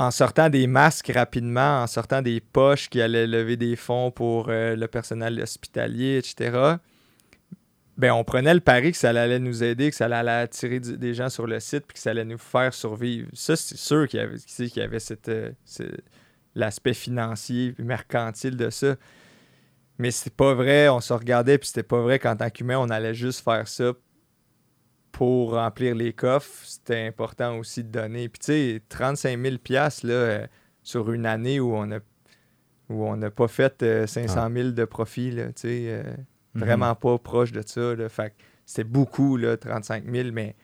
en 0.00 0.10
sortant 0.10 0.48
des 0.48 0.66
masques 0.66 1.12
rapidement, 1.14 1.82
en 1.82 1.86
sortant 1.86 2.22
des 2.22 2.40
poches 2.40 2.88
qui 2.88 3.02
allaient 3.02 3.26
lever 3.26 3.58
des 3.58 3.76
fonds 3.76 4.10
pour 4.10 4.46
euh, 4.48 4.74
le 4.74 4.88
personnel 4.88 5.38
hospitalier, 5.38 6.16
etc., 6.16 6.76
ben, 7.98 8.12
on 8.12 8.24
prenait 8.24 8.54
le 8.54 8.60
pari 8.60 8.92
que 8.92 8.96
ça 8.96 9.10
allait 9.10 9.38
nous 9.38 9.62
aider, 9.62 9.90
que 9.90 9.96
ça 9.96 10.06
allait 10.06 10.30
attirer 10.30 10.80
des 10.80 11.12
gens 11.12 11.28
sur 11.28 11.46
le 11.46 11.60
site 11.60 11.84
puis 11.86 11.96
que 11.96 12.00
ça 12.00 12.12
allait 12.12 12.24
nous 12.24 12.38
faire 12.38 12.72
survivre. 12.72 13.28
Ça, 13.34 13.56
c'est 13.56 13.76
sûr 13.76 14.08
qu'il 14.08 14.20
y 14.20 14.22
avait, 14.22 14.38
qu'il 14.38 14.74
y 14.74 14.80
avait 14.80 14.96
euh, 15.28 15.50
l'aspect 16.54 16.94
financier 16.94 17.74
mercantile 17.76 18.56
de 18.56 18.70
ça. 18.70 18.96
Mais 19.98 20.10
c'est 20.12 20.32
pas 20.32 20.54
vrai, 20.54 20.88
on 20.88 21.02
se 21.02 21.12
regardait, 21.12 21.58
puis 21.58 21.68
c'était 21.68 21.82
pas 21.82 22.00
vrai 22.00 22.18
qu'en 22.18 22.36
tant 22.36 22.48
qu'humain, 22.48 22.78
on 22.78 22.88
allait 22.88 23.12
juste 23.12 23.44
faire 23.44 23.68
ça 23.68 23.92
pour 25.12 25.52
remplir 25.54 25.94
les 25.94 26.12
coffres. 26.12 26.64
C'était 26.64 27.06
important 27.06 27.58
aussi 27.58 27.84
de 27.84 27.90
donner. 27.90 28.28
Puis 28.28 28.38
tu 28.40 28.46
sais, 28.46 28.82
35 28.88 29.40
000 29.40 29.58
piastres, 29.58 30.06
là, 30.06 30.12
euh, 30.12 30.46
sur 30.82 31.10
une 31.12 31.26
année 31.26 31.60
où 31.60 31.74
on 31.74 31.90
a 31.92 31.98
où 32.88 33.04
on 33.06 33.16
n'a 33.16 33.30
pas 33.30 33.46
fait 33.46 33.82
euh, 33.84 34.06
500 34.06 34.48
000 34.52 34.70
de 34.70 34.84
profit, 34.84 35.30
là, 35.30 35.46
tu 35.46 35.52
sais, 35.56 35.84
euh, 35.88 36.02
Mhm. 36.54 36.64
vraiment 36.64 36.94
pas 36.96 37.16
proche 37.18 37.52
de 37.52 37.62
ça. 37.64 37.94
Là, 37.94 38.08
fait 38.08 38.34
c'était 38.66 38.82
beaucoup, 38.82 39.36
là, 39.36 39.56
35 39.56 40.04
000, 40.10 40.30
mais 40.32 40.56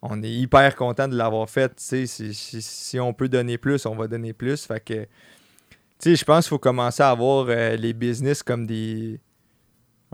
on 0.00 0.22
est 0.22 0.30
hyper 0.30 0.74
content 0.76 1.06
de 1.08 1.14
l'avoir 1.16 1.48
fait. 1.50 1.68
tu 1.76 1.82
sais, 1.82 2.06
Si, 2.06 2.32
si, 2.32 2.62
si 2.62 2.98
on 3.00 3.12
peut 3.12 3.28
donner 3.28 3.58
plus, 3.58 3.84
on 3.84 3.94
va 3.94 4.06
donner 4.08 4.32
plus. 4.32 4.64
Fait 4.66 4.80
que, 4.80 5.02
tu 5.04 5.08
sais, 5.98 6.16
je 6.16 6.24
pense 6.24 6.44
qu'il 6.46 6.50
faut 6.50 6.58
commencer 6.58 7.02
à 7.02 7.10
avoir 7.10 7.46
euh, 7.50 7.76
les 7.76 7.92
business 7.92 8.42
comme 8.42 8.66
des 8.66 9.20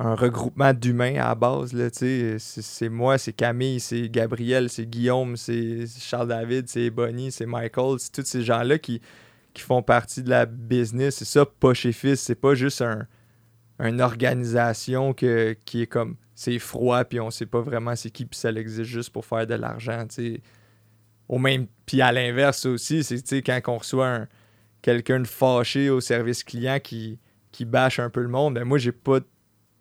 un 0.03 0.15
regroupement 0.15 0.73
d'humains 0.73 1.17
à 1.17 1.29
la 1.29 1.35
base. 1.35 1.75
C'est, 1.93 2.89
moi, 2.89 3.19
c'est 3.19 3.35
Camille, 3.35 3.81
c'est 3.81 4.09
Gabriel, 4.09 4.71
c'est 4.71 4.87
Guillaume, 4.87 5.37
c'est 5.37 5.85
Charles-David, 5.87 6.69
c'est 6.69 6.89
Bonnie, 6.89 7.31
c'est 7.31 7.45
Michael. 7.45 7.99
C'est 7.99 8.11
tous 8.11 8.25
ces 8.25 8.43
gens-là 8.43 8.79
qui, 8.79 9.03
qui 9.53 9.63
font 9.63 9.83
partie 9.83 10.23
de 10.23 10.31
la 10.31 10.47
business. 10.47 11.17
C'est 11.17 11.27
ça, 11.27 11.45
pas 11.45 11.75
chez 11.75 11.93
Fils. 11.93 12.21
C'est 12.21 12.35
pas 12.35 12.55
juste 12.55 12.81
un, 12.81 13.07
une 13.79 14.01
organisation 14.01 15.13
que, 15.13 15.55
qui 15.67 15.83
est 15.83 15.87
comme 15.87 16.17
c'est 16.35 16.59
froid 16.59 17.05
puis 17.05 17.21
on 17.21 17.31
sait 17.31 17.45
pas 17.45 17.61
vraiment 17.61 17.95
c'est 17.95 18.09
qui 18.11 18.25
puis 18.25 18.39
ça 18.39 18.51
existe 18.51 18.85
juste 18.91 19.11
pour 19.11 19.27
faire 19.27 19.47
de 19.47 19.55
l'argent. 19.55 20.07
Au 21.29 21.39
même 21.39 21.67
puis 21.85 22.01
à 22.01 22.11
l'inverse 22.11 22.65
aussi, 22.65 23.05
c'est 23.05 23.43
quand 23.43 23.61
on 23.69 23.77
reçoit 23.77 24.09
un- 24.09 24.29
quelqu'un 24.81 25.21
de 25.21 25.27
fâché 25.27 25.91
au 25.91 26.01
service 26.01 26.43
client 26.43 26.79
qui, 26.83 27.19
qui 27.53 27.67
bâche 27.67 27.99
un 27.99 28.09
peu 28.09 28.23
le 28.23 28.29
monde, 28.29 28.55
ben 28.55 28.65
moi 28.65 28.79
j'ai 28.79 28.93
pas 28.93 29.21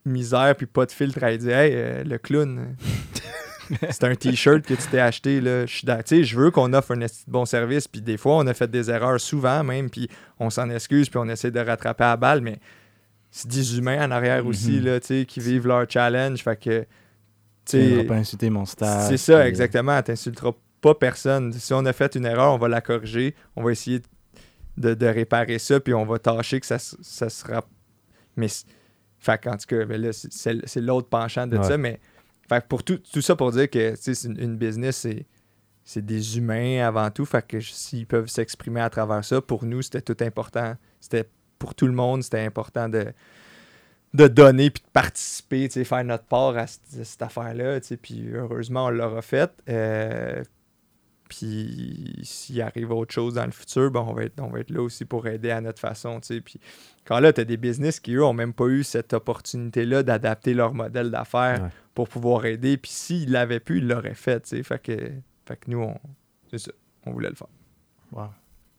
misère 0.05 0.55
puis 0.55 0.65
pas 0.65 0.85
de 0.85 0.91
filtre 0.91 1.23
à 1.23 1.35
dire 1.35 1.55
Hey, 1.57 1.71
euh, 1.75 2.03
le 2.03 2.17
clown, 2.17 2.75
c'est 3.89 4.03
un 4.03 4.15
t-shirt 4.15 4.63
que 4.63 4.73
tu 4.73 4.87
t'es 4.89 4.99
acheté 4.99 5.41
là. 5.41 5.65
Je 5.65 6.23
je 6.23 6.39
veux 6.39 6.51
qu'on 6.51 6.73
offre 6.73 6.95
un 6.95 7.05
bon 7.27 7.45
service 7.45 7.87
puis 7.87 8.01
des 8.01 8.17
fois 8.17 8.37
on 8.37 8.47
a 8.47 8.53
fait 8.53 8.69
des 8.69 8.89
erreurs 8.89 9.19
souvent 9.19 9.63
même 9.63 9.89
puis 9.89 10.09
on 10.39 10.49
s'en 10.49 10.69
excuse 10.69 11.09
puis 11.09 11.19
on 11.19 11.27
essaie 11.29 11.51
de 11.51 11.59
rattraper 11.59 12.03
à 12.05 12.07
la 12.11 12.17
balle 12.17 12.41
mais 12.41 12.59
c'est 13.31 13.47
des 13.49 13.77
humains 13.77 14.07
en 14.07 14.11
arrière 14.11 14.45
aussi 14.47 14.79
Mhm. 14.79 14.85
là, 14.85 14.99
tu 14.99 15.07
sais, 15.07 15.25
qui 15.25 15.39
vivent 15.39 15.67
leur 15.67 15.85
challenge 15.89 16.41
fait 16.43 16.55
que 16.59 16.85
Tu 17.65 18.03
pas 18.07 18.15
insulter 18.15 18.49
mon 18.49 18.65
staff. 18.65 19.07
c'est 19.07 19.17
ça, 19.17 19.39
puis- 19.41 19.47
exactement. 19.49 20.01
T'insulteras 20.01 20.53
pas 20.81 20.95
personne. 20.95 21.53
Si 21.53 21.71
on 21.73 21.85
a 21.85 21.93
fait 21.93 22.15
une 22.15 22.25
erreur, 22.25 22.51
on 22.53 22.57
va 22.57 22.67
la 22.69 22.81
corriger. 22.81 23.35
On 23.55 23.61
va 23.61 23.71
essayer 23.71 24.01
de, 24.77 24.95
de 24.95 25.05
réparer 25.05 25.59
ça, 25.59 25.79
puis 25.79 25.93
on 25.93 26.05
va 26.05 26.17
tâcher 26.17 26.59
que 26.59 26.65
ça, 26.65 26.79
ça 26.79 27.29
sera. 27.29 27.63
Mais. 28.35 28.47
Fait 29.19 29.41
qu'en 29.41 29.57
tout 29.57 29.65
cas, 29.67 29.85
ben 29.85 30.01
là, 30.01 30.11
c'est- 30.13 30.81
l'autre 30.81 31.09
penchant 31.09 31.45
de 31.47 31.57
Ouais. 31.57 31.63
ça. 31.63 31.77
Mais. 31.77 31.99
Fait 32.47 32.65
pour 32.67 32.83
tout, 32.83 32.97
tout 32.97 33.21
ça 33.21 33.35
pour 33.35 33.51
dire 33.51 33.69
que 33.69 33.93
une, 34.25 34.39
une 34.41 34.57
business, 34.57 34.97
c'est. 34.97 35.25
C'est 35.83 36.05
des 36.05 36.37
humains 36.37 36.85
avant 36.87 37.09
tout. 37.09 37.25
Fait 37.25 37.45
que 37.45 37.59
s'ils 37.59 38.05
peuvent 38.05 38.27
s'exprimer 38.27 38.79
à 38.81 38.91
travers 38.91 39.25
ça, 39.25 39.41
pour 39.41 39.65
nous, 39.65 39.81
c'était 39.81 40.01
tout 40.01 40.17
important. 40.23 40.75
C'était 40.99 41.27
pour 41.57 41.73
tout 41.73 41.87
le 41.87 41.93
monde, 41.93 42.21
c'était 42.21 42.45
important 42.45 42.87
de, 42.89 43.07
de 44.13 44.27
donner 44.27 44.69
puis 44.69 44.83
de 44.85 44.89
participer, 44.91 45.67
faire 45.69 46.03
notre 46.03 46.25
part 46.25 46.55
à 46.57 46.67
cette, 46.67 47.05
cette 47.05 47.21
affaire-là. 47.23 47.79
Puis 48.01 48.29
heureusement, 48.33 48.85
on 48.85 48.89
l'aura 48.91 49.21
fait. 49.23 49.51
Euh, 49.67 50.43
puis 51.29 52.19
s'il 52.23 52.61
arrive 52.61 52.91
autre 52.91 53.13
chose 53.13 53.35
dans 53.35 53.45
le 53.45 53.51
futur, 53.51 53.89
ben, 53.91 54.01
on, 54.01 54.13
va 54.13 54.23
être, 54.25 54.41
on 54.41 54.47
va 54.49 54.59
être 54.59 54.71
là 54.71 54.81
aussi 54.81 55.05
pour 55.05 55.25
aider 55.27 55.51
à 55.51 55.61
notre 55.61 55.79
façon. 55.79 56.19
Puis 56.19 56.59
quand 57.05 57.19
là, 57.19 57.31
tu 57.31 57.39
as 57.41 57.45
des 57.45 57.55
business 57.57 57.99
qui, 58.01 58.13
eux, 58.15 58.19
n'ont 58.19 58.33
même 58.33 58.53
pas 58.53 58.65
eu 58.65 58.83
cette 58.83 59.13
opportunité-là 59.13 60.03
d'adapter 60.03 60.53
leur 60.53 60.73
modèle 60.73 61.09
d'affaires 61.11 61.61
Ouais. 61.63 61.69
pour 61.95 62.09
pouvoir 62.09 62.45
aider. 62.45 62.75
Puis 62.77 62.91
s'ils 62.91 63.31
l'avaient 63.31 63.59
pu, 63.61 63.77
ils 63.77 63.87
l'auraient 63.87 64.13
fait. 64.15 64.45
Fait 64.63 64.81
que, 64.81 64.91
fait 65.47 65.55
que 65.55 65.69
nous, 65.71 65.79
on, 65.81 65.95
c'est 66.51 66.57
ça. 66.59 66.71
On 67.05 67.11
voulait 67.11 67.29
le 67.29 67.35
faire. 67.35 67.47
Wow. 68.11 68.27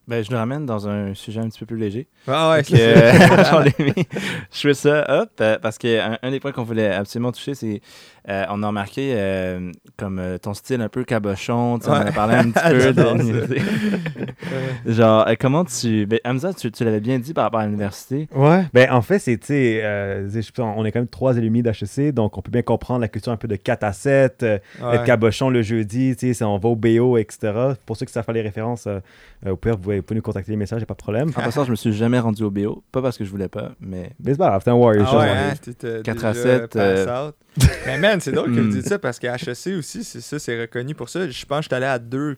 Ben, 0.07 0.23
je 0.23 0.31
le 0.31 0.37
ramène 0.37 0.65
dans 0.65 0.89
un 0.89 1.13
sujet 1.13 1.39
un 1.39 1.47
petit 1.47 1.59
peu 1.59 1.67
plus 1.67 1.77
léger. 1.77 2.07
Ah 2.27 2.51
ouais, 2.51 2.63
Fait 2.63 2.73
que, 2.75 2.81
euh, 2.81 3.43
j'en 3.49 3.63
ai 3.63 3.73
mis- 3.95 4.07
je 4.51 4.59
fais 4.59 4.73
ça 4.73 5.05
hop 5.21 5.29
euh, 5.39 5.57
parce 5.59 5.77
qu'un 5.77 6.17
un 6.21 6.31
des 6.31 6.39
points 6.39 6.51
qu'on 6.51 6.63
voulait 6.63 6.91
absolument 6.91 7.31
toucher, 7.31 7.53
c'est 7.53 7.81
euh, 8.29 8.45
on 8.49 8.61
a 8.63 8.67
remarqué 8.67 9.13
euh, 9.15 9.71
comme 9.97 10.19
euh, 10.19 10.37
ton 10.37 10.53
style 10.53 10.81
un 10.81 10.89
peu 10.89 11.03
cabochon, 11.03 11.79
tu 11.79 11.89
en 11.89 11.93
a 11.93 12.11
parlé 12.11 12.35
un 12.35 12.51
petit 12.51 12.69
peu. 12.69 12.93
De-. 12.93 13.57
Genre, 14.85 15.27
euh, 15.27 15.33
comment 15.39 15.65
tu. 15.65 16.05
Ben, 16.05 16.19
Hamza, 16.25 16.53
tu, 16.53 16.71
tu 16.71 16.83
l'avais 16.83 16.99
bien 16.99 17.19
dit 17.19 17.33
par 17.33 17.45
rapport 17.45 17.59
à 17.61 17.65
l'université. 17.65 18.27
Ouais. 18.35 18.65
Ben, 18.73 18.91
en 18.91 19.01
fait, 19.01 19.19
c'est, 19.19 19.37
tu 19.37 19.47
sais, 19.47 19.81
euh, 19.83 20.27
on 20.59 20.85
est 20.85 20.91
quand 20.91 20.99
même 20.99 21.07
trois 21.07 21.37
alumni 21.37 21.61
d'HEC, 21.63 22.13
donc 22.13 22.37
on 22.37 22.41
peut 22.41 22.51
bien 22.51 22.61
comprendre 22.61 23.01
la 23.01 23.07
culture 23.07 23.31
un 23.31 23.37
peu 23.37 23.47
de 23.47 23.55
4 23.55 23.83
à 23.83 23.93
7, 23.93 24.43
euh, 24.43 24.57
Ouais. 24.81 24.95
être 24.95 25.03
cabochon 25.05 25.49
le 25.49 25.61
jeudi, 25.61 26.15
tu 26.15 26.33
sais, 26.33 26.43
on 26.43 26.57
va 26.57 26.69
au 26.69 26.75
BO, 26.75 27.17
etc. 27.17 27.51
Pour 27.85 27.97
ceux 27.97 28.05
qui 28.05 28.13
savent 28.13 28.25
faire 28.25 28.33
les 28.33 28.41
références, 28.41 28.87
au 29.47 29.55
pire, 29.55 29.75
vous 29.77 29.81
pouvez, 30.01 30.03
nous 30.11 30.21
contacter 30.21 30.51
les 30.51 30.57
messages, 30.57 30.79
il 30.81 30.83
a 30.83 30.85
pas 30.85 30.93
de 30.93 30.99
problème. 30.99 31.29
En 31.35 31.41
passant, 31.41 31.65
je 31.65 31.71
me 31.71 31.75
suis 31.75 31.93
jamais 31.93 32.19
rendu 32.19 32.43
au 32.43 32.51
BO. 32.51 32.83
Pas 32.91 33.01
parce 33.01 33.17
que 33.17 33.25
je 33.25 33.29
voulais 33.29 33.47
pas, 33.47 33.71
mais. 33.79 34.11
Mais 34.23 34.31
c'est 34.33 34.37
pas 34.37 34.47
grave, 34.49 34.61
c'est 34.63 34.69
un 34.71 34.75
Warrior. 34.75 35.05
Ah 35.07 35.11
chose, 35.11 35.19
ouais, 35.21 35.27
Warrior. 35.27 35.45
hein, 35.51 35.53
t'étais 35.61 36.01
4 36.03 36.25
à 36.25 36.33
déjà 36.33 36.43
7, 36.43 36.75
man, 38.11 38.21
c'est 38.21 38.31
drôle 38.31 38.53
que 38.53 38.59
vous 38.59 38.67
Hmm. 38.67 38.69
dites 38.71 38.87
ça 38.87 38.99
parce 38.99 39.19
qu'à 39.19 39.35
HEC 39.35 39.77
aussi, 39.77 40.03
c'est 40.03 40.21
ça, 40.21 40.39
c'est 40.39 40.59
reconnu 40.59 40.93
pour 40.95 41.09
ça. 41.09 41.27
Je 41.29 41.45
pense 41.45 41.59
que 41.59 41.63
j'étais 41.63 41.75
allé 41.75 41.85
à 41.85 41.99
deux 41.99 42.37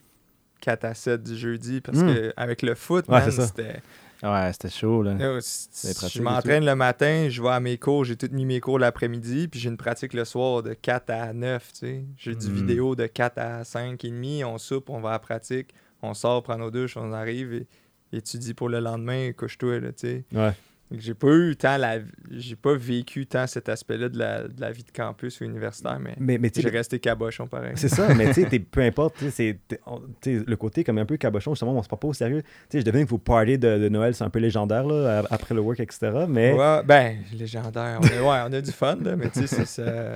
4 0.62 0.86
à 0.86 0.94
7 0.94 1.24
du 1.24 1.36
jeudi 1.36 1.82
parce 1.82 2.00
Hmm. 2.00 2.08
que 2.08 2.34
avec 2.38 2.62
le 2.62 2.76
foot, 2.76 3.06
Ouais, 3.08 3.30
c'était. 3.32 3.82
Ouais, 4.24 4.50
c'était 4.54 4.70
chaud, 4.70 5.04
là. 5.04 5.12
Yo, 5.20 5.40
je 5.42 6.22
m'entraîne 6.22 6.64
le 6.66 6.76
matin, 6.76 7.28
je 7.30 7.42
vais 7.42 7.50
à 7.50 7.60
mes 7.60 7.78
cours, 7.78 8.06
j'ai 8.06 8.16
tout 8.16 8.30
mis 8.32 8.46
mes 8.46 8.62
cours 8.62 8.80
l'après-midi, 8.80 9.50
puis 9.50 9.60
j'ai 9.60 9.68
une 9.70 9.76
pratique 9.76 10.14
le 10.14 10.24
soir 10.24 10.64
de 10.64 10.74
4 10.74 11.10
à 11.10 11.34
9, 11.34 11.74
tu 11.74 11.80
sais. 11.80 12.06
J'ai 12.18 12.34
du 12.36 12.48
Hmm. 12.48 12.52
vidéo 12.54 12.96
de 12.96 13.06
4 13.08 13.38
à 13.38 13.66
5 13.66 14.06
et 14.06 14.10
demi, 14.10 14.44
on 14.46 14.58
soupe, 14.58 14.90
on 14.90 15.02
va 15.02 15.10
à 15.10 15.12
la 15.14 15.20
pratique, 15.20 15.74
on 16.02 16.14
sort, 16.14 16.42
prend 16.44 16.58
nos 16.58 16.72
douches, 16.72 16.96
on 16.96 17.12
arrive 17.12 17.54
et 17.54 17.68
étudie 18.16 18.54
pour 18.54 18.70
le 18.70 18.80
lendemain, 18.80 19.34
couche-toi, 19.34 19.82
là, 19.82 19.92
tu 19.92 20.08
sais. 20.08 20.24
Ouais. 20.32 20.54
J'ai 20.98 21.14
pas 21.16 21.28
eu 21.34 21.56
tant 21.56 21.78
la. 21.78 21.98
J'ai 22.30 22.56
pas 22.56 22.76
vécu 22.76 23.26
tant 23.26 23.48
cet 23.48 23.68
aspect-là 23.70 24.10
de 24.10 24.18
la, 24.20 24.48
de 24.48 24.62
la 24.62 24.72
vie 24.72 24.84
de 24.84 24.92
campus 24.92 25.42
ou 25.42 25.44
universitaire, 25.46 26.00
mais, 26.00 26.14
Mais, 26.20 26.38
mais 26.38 26.50
tu 26.52 26.62
j'ai 26.62 26.70
resté 26.70 27.00
cabochon 27.00 27.48
pareil. 27.48 27.72
c'est 27.76 27.90
ça, 27.90 28.14
mais 28.14 28.34
tu 28.34 28.44
sais, 28.48 28.60
peu 28.72 28.82
importe, 28.82 29.16
tu 29.18 29.26
sais, 29.26 29.32
c'est- 29.32 29.60
t'es- 29.68 29.80
on- 29.88 30.02
tu 30.22 30.40
sais, 30.40 30.44
le 30.46 30.56
côté 30.56 30.84
comme 30.84 30.98
un 31.00 31.06
peu 31.06 31.18
cabochon, 31.18 31.54
justement, 31.54 31.74
on 31.74 31.82
se 31.82 31.88
prend 31.88 31.98
pas 31.98 32.08
au 32.10 32.14
sérieux. 32.14 32.42
Tu 32.44 32.50
sais, 32.70 32.80
je 32.82 32.86
devine 32.86 33.06
que 33.06 33.10
vos 33.10 33.18
parties 33.18 33.58
de, 33.58 33.78
de 33.80 33.90
Noël, 33.90 34.14
c'est 34.14 34.24
un 34.24 34.30
peu 34.30 34.40
légendaire, 34.40 34.86
là, 34.86 35.24
après 35.32 35.56
le 35.56 35.62
work, 35.62 35.80
etc. 35.80 36.26
Mais 36.30 36.54
Ouais, 36.54 36.84
ben, 36.84 37.18
légendaire. 37.34 38.00
On 38.02 38.06
a, 38.06 38.10
ouais, 38.46 38.50
on 38.50 38.54
a 38.54 38.62
du 38.62 38.72
fun, 38.72 38.98
là, 39.02 39.16
mais 39.16 39.30
tu 39.30 39.40
sais, 39.40 39.48
c'est 39.48 39.66
ça. 39.66 40.14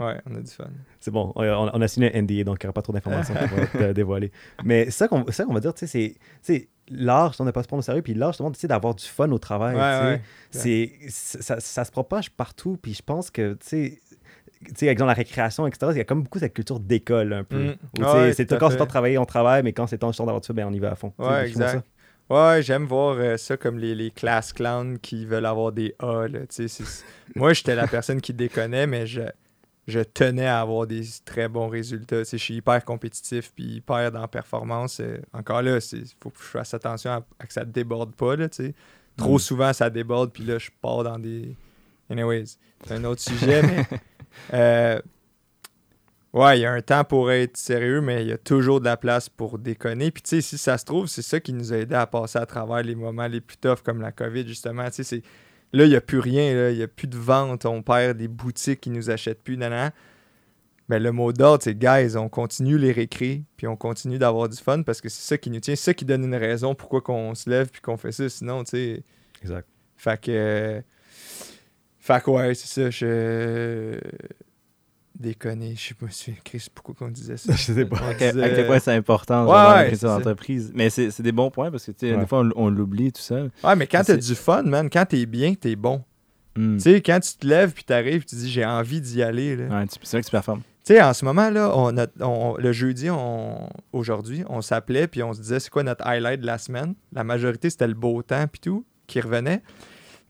Ouais, 0.00 0.20
on 0.26 0.34
a 0.34 0.40
du 0.40 0.50
fun. 0.50 0.68
c'est 0.98 1.10
bon, 1.12 1.32
on, 1.36 1.42
on 1.72 1.80
a 1.80 1.88
signé 1.88 2.14
un 2.14 2.22
NDA, 2.22 2.42
donc 2.44 2.62
il 2.62 2.66
n'y 2.66 2.68
aura 2.68 2.72
pas 2.72 2.82
trop 2.82 2.92
d'informations 2.92 3.34
qu'on 3.34 3.78
va 3.78 3.92
dévoiler. 3.92 4.32
Mais 4.64 4.90
ça 4.90 5.06
qu'on 5.08 5.24
ça 5.30 5.44
qu'on 5.44 5.54
va 5.54 5.60
dire, 5.60 5.72
tu 5.74 5.86
sais, 5.86 6.16
c'est- 6.42 6.68
l'art, 6.90 7.34
on 7.38 7.44
ne 7.44 7.50
pas 7.52 7.62
se 7.62 7.68
prendre 7.68 7.78
au 7.78 7.82
sérieux, 7.82 8.02
puis 8.02 8.12
l'art, 8.14 8.32
justement, 8.32 8.50
tu 8.50 8.58
sais, 8.60 8.66
d'avoir 8.68 8.94
du 8.94 9.04
fun 9.04 9.30
au 9.30 9.38
travail, 9.38 9.76
Ouais, 9.76 10.18
tu 10.50 10.58
sais. 10.58 10.64
ouais. 10.68 11.00
c'est 11.08 11.10
c'est- 11.38 11.42
ça, 11.42 11.60
ça 11.60 11.84
se 11.84 11.90
propage 11.92 12.30
partout 12.30 12.76
puis 12.80 12.94
je 12.94 13.02
pense 13.02 13.30
que 13.30 13.52
tu 13.54 13.66
sais 13.66 13.98
tu 14.66 14.72
sais, 14.76 14.86
exemple, 14.86 15.08
la 15.08 15.14
récréation, 15.14 15.66
etc., 15.66 15.92
il 15.92 15.98
y 15.98 16.00
a 16.00 16.04
comme 16.04 16.22
beaucoup 16.22 16.38
cette 16.38 16.54
culture 16.54 16.80
d'école 16.80 17.34
un 17.34 17.44
peu. 17.44 17.64
Mm. 17.64 17.74
Sais, 17.98 18.02
Ouais, 18.02 18.32
c'est 18.32 18.46
quand 18.58 18.70
c'est 18.70 18.76
temps 18.78 18.84
de 18.84 18.88
travailler, 18.88 19.18
on 19.18 19.26
travaille, 19.26 19.62
mais 19.62 19.72
quand 19.74 19.86
c'est 19.86 19.98
temps 19.98 20.10
d'avoir 20.10 20.40
du 20.40 20.46
fun, 20.46 20.54
ben, 20.54 20.66
on 20.66 20.72
y 20.72 20.78
va 20.78 20.92
à 20.92 20.94
fond. 20.94 21.12
Ouais, 21.18 21.48
exact. 21.48 21.84
Ouais, 22.30 22.62
j'aime 22.62 22.84
voir 22.86 23.16
euh, 23.18 23.36
ça 23.36 23.58
comme 23.58 23.78
les, 23.78 23.94
les 23.94 24.10
classes 24.10 24.54
clowns 24.54 24.98
qui 24.98 25.26
veulent 25.26 25.44
avoir 25.44 25.72
des 25.72 25.94
A. 25.98 26.26
Là, 26.26 26.40
tu 26.40 26.66
sais, 26.66 26.68
c'est- 26.68 27.04
moi, 27.36 27.52
j'étais 27.52 27.74
la 27.74 27.86
personne 27.86 28.22
qui 28.22 28.32
déconnait, 28.32 28.86
mais 28.86 29.06
je, 29.06 29.20
je 29.86 30.00
tenais 30.00 30.46
à 30.46 30.60
avoir 30.60 30.86
des 30.86 31.02
très 31.24 31.48
bons 31.48 31.68
résultats. 31.68 32.22
Je 32.24 32.36
suis 32.36 32.54
hyper 32.54 32.84
compétitif 32.84 33.52
puis 33.54 33.64
hyper 33.76 34.10
dans 34.12 34.20
la 34.22 34.28
performance. 34.28 35.00
Euh, 35.00 35.18
encore 35.32 35.62
là, 35.62 35.78
il 35.92 36.04
faut 36.22 36.30
que 36.30 36.38
je 36.40 36.44
fasse 36.48 36.72
attention 36.74 37.10
à, 37.10 37.26
à 37.38 37.46
que 37.46 37.52
ça 37.52 37.64
ne 37.64 37.70
déborde 37.70 38.14
pas. 38.14 38.36
Là. 38.36 38.48
Trop 39.16 39.36
Mm. 39.36 39.38
souvent, 39.40 39.72
ça 39.72 39.90
déborde, 39.90 40.32
puis 40.32 40.44
là, 40.44 40.58
je 40.58 40.70
pars 40.80 41.04
dans 41.04 41.18
des. 41.18 41.54
Anyways, 42.10 42.44
c'est 42.86 42.94
un 42.94 43.04
autre 43.04 43.20
sujet, 43.22 43.62
mais. 43.62 43.86
euh, 44.54 45.00
Ouais, 46.32 46.58
il 46.58 46.62
y 46.62 46.66
a 46.66 46.72
un 46.72 46.80
temps 46.82 47.04
pour 47.04 47.30
être 47.30 47.56
sérieux, 47.56 48.00
mais 48.00 48.22
il 48.22 48.28
y 48.28 48.32
a 48.32 48.38
toujours 48.38 48.80
de 48.80 48.86
la 48.86 48.96
place 48.96 49.28
pour 49.28 49.56
déconner. 49.56 50.10
Puis, 50.10 50.20
tu 50.24 50.30
sais, 50.30 50.40
si 50.40 50.58
ça 50.58 50.76
se 50.78 50.84
trouve, 50.84 51.06
c'est 51.06 51.22
ça 51.22 51.38
qui 51.38 51.52
nous 51.52 51.72
a 51.72 51.76
aidé 51.76 51.94
à 51.94 52.08
passer 52.08 52.40
à 52.40 52.44
travers 52.46 52.82
les 52.82 52.96
moments 52.96 53.28
les 53.28 53.40
plus 53.40 53.56
toughs, 53.56 53.80
comme 53.84 54.00
la 54.00 54.10
COVID, 54.10 54.44
justement. 54.48 54.84
Tu 54.86 54.94
sais, 54.94 55.04
c'est- 55.04 55.22
là, 55.74 55.84
il 55.84 55.90
n'y 55.90 55.96
a 55.96 56.00
plus 56.00 56.18
rien, 56.20 56.70
il 56.70 56.76
n'y 56.76 56.82
a 56.82 56.88
plus 56.88 57.06
de 57.08 57.16
vente, 57.18 57.66
on 57.66 57.82
perd 57.82 58.16
des 58.16 58.28
boutiques 58.28 58.80
qui 58.80 58.90
nous 58.90 59.10
achètent 59.10 59.42
plus, 59.42 59.56
nanana. 59.56 59.92
Mais 60.88 60.98
le 61.00 61.12
mot 61.12 61.32
d'ordre, 61.32 61.62
c'est 61.64 61.74
guys, 61.78 62.16
on 62.16 62.28
continue 62.28 62.76
les 62.76 62.92
récrés, 62.92 63.42
puis 63.56 63.66
on 63.66 63.74
continue 63.76 64.18
d'avoir 64.18 64.48
du 64.50 64.56
fun 64.58 64.82
parce 64.82 65.00
que 65.00 65.08
c'est 65.08 65.22
ça 65.26 65.38
qui 65.38 65.50
nous 65.50 65.60
tient, 65.60 65.74
c'est 65.74 65.84
ça 65.84 65.94
qui 65.94 66.04
donne 66.04 66.24
une 66.24 66.34
raison 66.34 66.74
pourquoi 66.74 67.00
qu'on 67.00 67.34
se 67.34 67.48
lève 67.48 67.70
puis 67.70 67.80
qu'on 67.80 67.96
fait 67.96 68.12
ça. 68.12 68.28
Sinon, 68.28 68.64
tu 68.64 68.70
sais. 68.70 69.02
Exact. 69.42 69.66
Fait 69.96 70.20
que. 70.20 70.30
euh, 70.30 70.80
Fait 72.00 72.22
que 72.22 72.30
ouais, 72.30 72.54
c'est 72.54 72.68
ça. 72.68 72.90
Je. 72.90 73.98
Déconner. 75.18 75.74
Je 75.76 75.88
sais 75.88 75.94
pas 75.94 76.06
si. 76.10 76.34
Chris, 76.44 76.66
pourquoi 76.74 76.94
qu'on 76.94 77.08
disait 77.08 77.36
ça? 77.36 77.52
Je 77.56 77.72
sais 77.72 77.84
pas. 77.84 77.98
À 77.98 78.14
quel, 78.14 78.28
à 78.42 78.48
disait- 78.48 78.56
quel 78.56 78.66
point 78.66 78.78
c'est 78.80 78.92
important 78.94 79.44
Ouais, 79.44 79.52
genre, 79.52 79.68
dans 79.68 79.74
la 79.76 79.88
culture 79.88 80.08
d'entreprise. 80.08 80.72
Mais 80.74 80.90
c'est 80.90 81.10
c'est 81.12 81.22
des 81.22 81.30
bons 81.32 81.50
points 81.50 81.70
parce 81.70 81.86
que 81.86 81.92
Ouais. 82.04 82.16
des 82.18 82.26
fois 82.26 82.40
on, 82.40 82.50
on 82.56 82.68
l'oublie 82.68 83.12
tout 83.12 83.22
ça. 83.22 83.44
Ouais, 83.62 83.76
mais 83.76 83.86
quand 83.86 84.02
t'as 84.04 84.16
du 84.16 84.34
fun, 84.34 84.62
man, 84.64 84.90
quand 84.90 85.06
t'es 85.06 85.24
bien, 85.26 85.54
t'es 85.54 85.76
bon. 85.76 86.02
Hmm. 86.56 86.76
Tu 86.76 86.82
sais, 86.82 87.00
quand 87.00 87.18
tu 87.20 87.34
te 87.36 87.46
lèves 87.46 87.72
puis 87.72 87.84
t'arrives, 87.84 88.24
tu 88.24 88.34
dis 88.36 88.50
j'ai 88.50 88.64
envie 88.64 89.00
d'y 89.00 89.22
aller. 89.22 89.56
Là. 89.56 89.64
Ouais, 89.80 89.86
tu- 89.86 89.98
c'est 90.02 90.16
vrai 90.16 90.20
que 90.22 90.26
tu 90.26 90.30
performes. 90.32 90.62
Tu 90.84 90.92
sais, 90.94 91.00
en 91.02 91.14
ce 91.14 91.24
moment, 91.24 91.48
là, 91.48 91.72
on 91.74 91.96
a- 91.96 92.06
on- 92.20 92.56
le 92.58 92.72
jeudi, 92.72 93.08
on, 93.10 93.68
aujourd'hui, 93.92 94.44
on 94.48 94.60
s'appelait 94.60 95.06
puis 95.06 95.22
on 95.22 95.32
se 95.32 95.40
disait 95.40 95.58
c'est 95.60 95.70
quoi 95.70 95.82
notre 95.82 96.04
highlight 96.06 96.40
de 96.40 96.46
la 96.46 96.58
semaine? 96.58 96.94
La 97.12 97.24
majorité, 97.24 97.70
c'était 97.70 97.86
le 97.86 97.94
beau 97.94 98.20
temps 98.22 98.46
puis 98.50 98.60
tout 98.60 98.84
qui 99.06 99.20
revenait. 99.20 99.62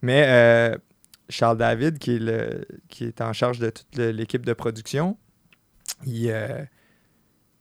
Mais 0.03 0.24
euh, 0.28 0.76
Charles 1.29 1.59
David, 1.59 1.99
qui 1.99 2.16
est, 2.16 2.18
le, 2.18 2.66
qui 2.89 3.05
est 3.05 3.20
en 3.20 3.33
charge 3.33 3.59
de 3.59 3.70
toute 3.70 3.97
l'équipe 3.97 4.45
de 4.45 4.53
production, 4.53 5.16
il, 6.05 6.31
euh, 6.31 6.64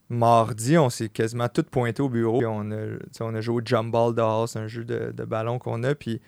mardi, 0.08 0.78
on 0.78 0.90
s'est 0.90 1.08
quasiment 1.08 1.48
tout 1.48 1.62
pointé 1.62 2.02
au 2.02 2.08
bureau. 2.08 2.42
On, 2.44 2.70
a, 2.70 2.86
tu 3.14 3.22
on 3.22 3.34
a 3.34 3.40
joué 3.40 3.56
au 3.56 3.60
Jump 3.64 3.92
Ball 3.92 4.14
c'est 4.48 4.58
un 4.58 4.66
jeu 4.66 4.84
de, 4.84 5.12
de 5.12 5.24
ballon 5.24 5.58
qu'on 5.58 5.82
a. 5.82 5.94
Puis 5.94 6.20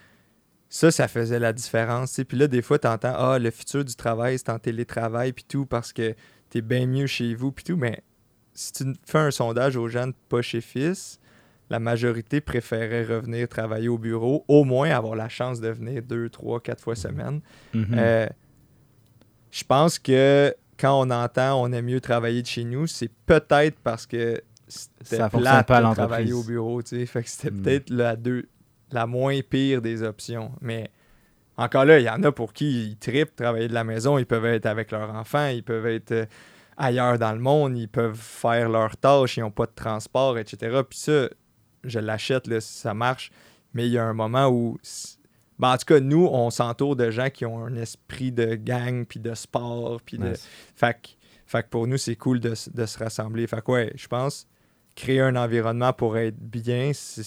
ça, 0.69 0.91
ça 0.91 1.07
faisait 1.07 1.39
la 1.39 1.53
différence. 1.53 2.13
tu. 2.13 2.25
Puis 2.25 2.37
là, 2.37 2.47
des 2.47 2.61
fois, 2.61 2.79
tu 2.79 2.87
entends 2.87 3.13
Ah, 3.15 3.39
le 3.39 3.51
futur 3.51 3.85
du 3.85 3.95
travail, 3.95 4.37
c'est 4.37 4.49
en 4.49 4.59
télétravail, 4.59 5.33
puis 5.33 5.45
tout, 5.47 5.65
parce 5.65 5.93
que 5.93 6.15
t'es 6.49 6.61
bien 6.61 6.85
mieux 6.87 7.07
chez 7.07 7.33
vous, 7.35 7.51
puis 7.51 7.63
tout. 7.63 7.77
Mais 7.77 8.03
si 8.53 8.73
tu 8.73 8.93
fais 9.05 9.19
un 9.19 9.31
sondage 9.31 9.77
aux 9.77 9.87
gens 9.87 10.07
de 10.07 10.13
pas 10.29 10.41
chez 10.41 10.61
Fils, 10.61 11.19
la 11.69 11.79
majorité 11.79 12.39
préférait 12.41 13.03
revenir 13.03 13.47
travailler 13.49 13.89
au 13.89 13.97
bureau, 13.97 14.45
au 14.47 14.63
moins 14.63 14.89
avoir 14.89 15.15
la 15.15 15.29
chance 15.29 15.59
de 15.59 15.69
venir 15.69 16.01
deux, 16.01 16.29
trois, 16.29 16.59
quatre 16.61 16.81
fois 16.81 16.95
semaine. 16.95 17.41
Mhm. 17.73 17.87
Euh, 17.97 18.27
je 19.51 19.63
pense 19.63 19.99
que 19.99 20.53
quand 20.79 20.99
on 20.99 21.09
entend 21.09 21.61
on 21.61 21.71
aime 21.71 21.85
mieux 21.85 22.01
travailler 22.01 22.41
de 22.41 22.47
chez 22.47 22.63
nous, 22.63 22.87
c'est 22.87 23.11
peut-être 23.25 23.79
parce 23.83 24.05
que 24.05 24.41
c'était 24.67 25.29
plate 25.29 25.67
pas 25.67 25.77
à 25.77 25.89
de 25.89 25.93
travailler 25.95 26.33
au 26.33 26.43
bureau, 26.43 26.81
tu 26.81 26.97
sais. 26.99 27.05
Fait 27.05 27.23
que 27.23 27.29
c'était 27.29 27.51
Mm. 27.51 27.61
peut-être 27.61 27.89
la, 27.89 28.15
deux, 28.15 28.45
la 28.91 29.07
moins 29.07 29.39
pire 29.41 29.81
des 29.81 30.03
options. 30.03 30.51
Mais 30.61 30.89
encore 31.57 31.85
là, 31.85 31.99
il 31.99 32.05
y 32.05 32.09
en 32.09 32.21
a 32.23 32.31
pour 32.31 32.53
qui 32.53 32.89
ils 32.89 32.97
tripent 32.97 33.35
travailler 33.35 33.67
de 33.67 33.73
la 33.73 33.83
maison. 33.83 34.17
Ils 34.17 34.25
peuvent 34.25 34.45
être 34.45 34.65
avec 34.65 34.91
leurs 34.91 35.09
enfants, 35.15 35.47
ils 35.47 35.63
peuvent 35.63 35.87
être 35.87 36.11
euh, 36.11 36.25
ailleurs 36.75 37.17
dans 37.17 37.31
le 37.31 37.39
monde, 37.39 37.77
ils 37.77 37.87
peuvent 37.87 38.19
faire 38.19 38.69
leurs 38.69 38.97
tâches, 38.97 39.37
ils 39.37 39.41
n'ont 39.41 39.51
pas 39.51 39.65
de 39.65 39.71
transport, 39.73 40.37
etc. 40.37 40.81
Puis 40.87 40.99
ça, 40.99 41.29
je 41.83 41.99
l'achète, 41.99 42.47
là, 42.47 42.59
ça 42.61 42.93
marche. 42.93 43.31
Mais 43.73 43.85
il 43.87 43.91
y 43.93 43.97
a 43.97 44.03
un 44.05 44.13
moment 44.13 44.47
où 44.47 44.77
ben, 45.59 45.73
en 45.73 45.77
tout 45.77 45.85
cas, 45.85 45.99
nous, 45.99 46.27
on 46.31 46.49
s'entoure 46.51 46.95
de 46.95 47.09
gens 47.09 47.29
qui 47.31 47.45
ont 47.45 47.63
un 47.65 47.75
esprit 47.75 48.31
de 48.31 48.55
gang, 48.55 49.05
puis 49.05 49.19
de 49.19 49.33
sport, 49.33 50.01
puis 50.05 50.17
de... 50.19 50.33
Fait 50.75 50.93
que, 51.01 51.09
fait 51.47 51.63
que 51.63 51.69
pour 51.69 51.87
nous, 51.87 51.97
c'est 51.97 52.15
cool 52.15 52.39
de, 52.39 52.53
de 52.73 52.85
se 52.85 52.99
rassembler. 52.99 53.47
Fait 53.47 53.63
que 53.63 53.71
ouais, 53.71 53.91
je 53.95 54.07
pense, 54.07 54.47
créer 54.95 55.19
un 55.19 55.35
environnement 55.35 55.93
pour 55.93 56.15
être 56.17 56.37
bien, 56.37 56.91
c'est 56.93 57.23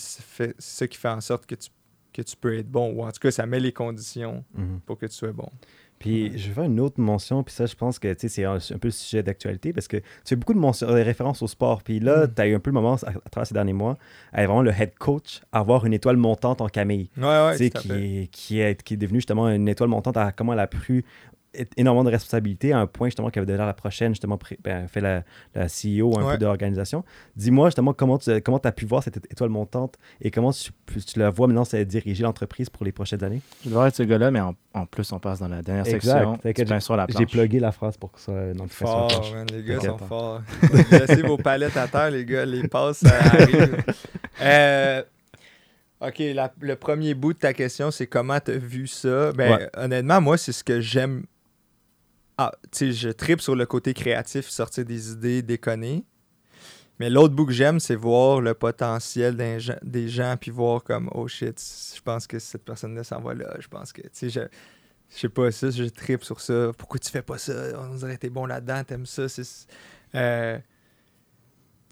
ça 0.59 0.87
qui 0.87 0.97
fait 0.97 1.09
en 1.09 1.21
sorte 1.21 1.47
que 1.47 1.57
tu, 1.57 1.71
que 2.13 2.23
tu 2.23 2.37
peux 2.37 2.57
être 2.57 2.69
bon. 2.71 2.93
Ou 2.93 3.03
en 3.03 3.11
tout 3.11 3.21
cas, 3.21 3.31
ça 3.33 3.47
met 3.47 3.59
les 3.61 3.73
conditions 3.73 4.45
Mhm. 4.55 4.81
pour 4.87 4.97
que 4.99 5.07
tu 5.07 5.15
sois 5.15 5.33
bon. 5.33 5.49
Puis 6.01 6.37
je 6.39 6.49
vais 6.49 6.55
faire 6.55 6.65
une 6.65 6.81
autre 6.81 6.99
mention, 6.99 7.43
puis 7.45 7.55
ça, 7.55 7.67
je 7.67 7.75
pense 7.77 7.99
que 7.99 8.13
c'est 8.19 8.45
un, 8.45 8.59
peu 8.81 8.89
le 8.89 8.91
sujet 8.91 9.23
d'actualité 9.23 9.73
parce 9.75 9.87
que 9.87 9.99
tu 9.99 10.05
fais 10.25 10.35
beaucoup 10.37 10.55
de 10.55 10.59
mentions- 10.59 10.87
de 10.89 10.93
références 10.95 11.43
au 11.43 11.47
sport. 11.47 11.83
Puis 11.83 12.01
là, 12.01 12.27
Mm. 12.27 12.35
tu 12.35 12.43
as 12.43 12.47
eu 12.49 12.55
un 12.55 12.59
peu 12.59 12.71
le 12.71 12.75
moment 12.75 12.95
à, 12.95 13.11
à 13.11 13.29
travers 13.31 13.47
ces 13.47 13.53
derniers 13.55 13.75
mois, 13.75 13.99
à 14.33 14.45
vraiment 14.47 14.63
le 14.63 14.71
head 14.73 14.95
coach 14.99 15.43
avoir 15.53 15.85
une 15.85 15.93
étoile 15.93 16.17
montante 16.17 16.63
en 16.63 16.69
Camille. 16.69 17.11
Ouais, 17.19 17.23
ouais, 17.25 17.57
qui, 17.71 17.93
est, 17.93 18.27
qui, 18.33 18.61
est, 18.61 18.83
qui 18.83 18.95
est 18.95 18.97
devenue 18.97 19.19
justement 19.19 19.49
une 19.51 19.69
étoile 19.69 19.91
montante 19.91 20.17
à 20.17 20.33
comment 20.33 20.55
elle 20.55 20.61
a 20.61 20.67
pris 20.67 20.99
é- 20.99 21.05
énormément 21.77 22.05
de 22.05 22.11
responsabilités 22.11 22.73
à 22.73 22.79
un 22.79 22.87
point 22.87 23.09
justement 23.09 23.31
qu'elle 23.31 23.43
va 23.43 23.47
devenir 23.47 23.67
la 23.67 23.75
prochaine, 23.75 24.13
justement, 24.13 24.39
ben, 24.63 24.87
fait 24.89 25.01
la, 25.01 25.25
la 25.55 25.67
CEO 25.67 26.17
un 26.19 26.23
Ouais. 26.25 26.33
peu 26.33 26.39
de 26.39 26.45
l'organisation. 26.47 27.05
Dis-moi 27.37 27.69
justement 27.69 27.93
comment 27.93 28.19
tu 28.19 28.41
comment 28.43 28.59
as 28.59 28.73
pu 28.73 28.85
voir 28.87 29.03
cette 29.03 29.17
étoile 29.31 29.51
montante 29.51 29.97
et 30.21 30.31
comment 30.31 30.53
tu, 30.53 30.71
tu 31.05 31.19
la 31.19 31.31
vois 31.31 31.47
maintenant 31.49 31.65
c'est 31.65 31.85
diriger 31.85 32.23
l'entreprise 32.23 32.71
pour 32.71 32.85
les 32.85 32.93
prochaines 32.93 33.25
années? 33.25 33.41
Je 33.65 33.71
devrais 33.71 33.89
être 33.89 33.97
ce 33.97 34.03
gars-là, 34.05 34.31
mais 34.31 34.41
en, 34.41 34.55
en 34.75 34.87
plus, 34.87 35.11
on 35.13 35.19
passe 35.19 35.41
dans 35.41 35.49
la 35.49 35.63
dernière 35.63 35.87
Exact. 35.87 36.39
section. 36.45 36.81
Sur 36.81 36.97
la 36.97 37.07
J'ai 37.09 37.27
plugué 37.27 37.59
la 37.61 37.73
phrase 37.73 37.97
pour 37.97 38.13
que 38.13 38.21
ça 38.21 38.33
sur 38.33 38.33
la 38.33 38.69
Fort, 38.69 39.33
man, 39.35 39.47
les 39.53 39.65
gars 39.65 39.81
sont 39.81 39.99
forts. 39.99 40.43
Laissez 40.91 41.23
vos 41.23 41.37
palettes 41.37 41.77
à 41.77 41.89
terre, 41.89 42.11
les 42.11 42.25
gars, 42.25 42.45
les 42.47 42.67
passes, 42.69 42.99
ça 42.99 43.23
arrive. 43.25 43.77
Euh, 44.43 45.03
ok, 46.01 46.19
la- 46.35 46.53
le 46.61 46.77
premier 46.77 47.13
bout 47.15 47.35
de 47.35 47.39
ta 47.39 47.53
question, 47.53 47.91
c'est 47.91 48.07
comment 48.07 48.41
tu 48.41 48.53
as 48.53 48.57
vu 48.57 48.87
ça? 48.87 49.33
Ben, 49.33 49.53
Ouais. 49.53 49.69
honnêtement, 49.77 50.21
moi, 50.23 50.39
c'est 50.39 50.53
ce 50.53 50.65
que 50.65 50.81
j'aime. 50.81 51.25
Ah, 52.43 52.53
je 52.73 53.11
tripe 53.11 53.43
sur 53.43 53.55
le 53.55 53.67
côté 53.67 53.93
créatif, 53.93 54.49
sortir 54.49 54.87
des 54.87 55.13
idées, 55.13 55.43
déconner. 55.43 56.07
Mais 56.99 57.11
l'autre 57.11 57.35
bout 57.35 57.45
que 57.45 57.53
j'aime, 57.53 57.79
c'est 57.81 57.95
voir 57.95 58.41
le 58.41 58.55
potentiel 58.55 59.37
des 59.83 60.09
gens, 60.09 60.37
puis 60.41 60.51
voir 60.51 60.83
comme, 60.83 61.11
oh 61.13 61.29
shit, 61.29 61.63
je 61.95 62.01
pense 62.01 62.27
que 62.27 62.39
cette 62.39 62.65
personne-là 62.65 63.05
s'en 63.05 63.21
va 63.21 63.35
là. 63.35 63.57
Je 63.59 63.69
pense 63.69 63.93
que, 63.93 64.01
tu 64.01 64.09
sais, 64.15 64.31
je, 64.31 64.41
je 65.11 65.19
sais 65.19 65.29
pas 65.29 65.51
ça, 65.51 65.69
je 65.69 65.85
tripe 65.85 66.25
sur 66.25 66.41
ça. 66.41 66.71
Pourquoi 66.79 66.99
tu 66.99 67.11
fais 67.11 67.21
pas 67.21 67.37
ça? 67.37 67.53
On 67.79 67.95
dirait 67.95 68.15
que 68.15 68.21
t'es 68.21 68.31
bon 68.31 68.47
là-dedans, 68.47 68.85
t'aimes 68.85 69.05
ça. 69.05 69.27
Euh, 70.15 70.59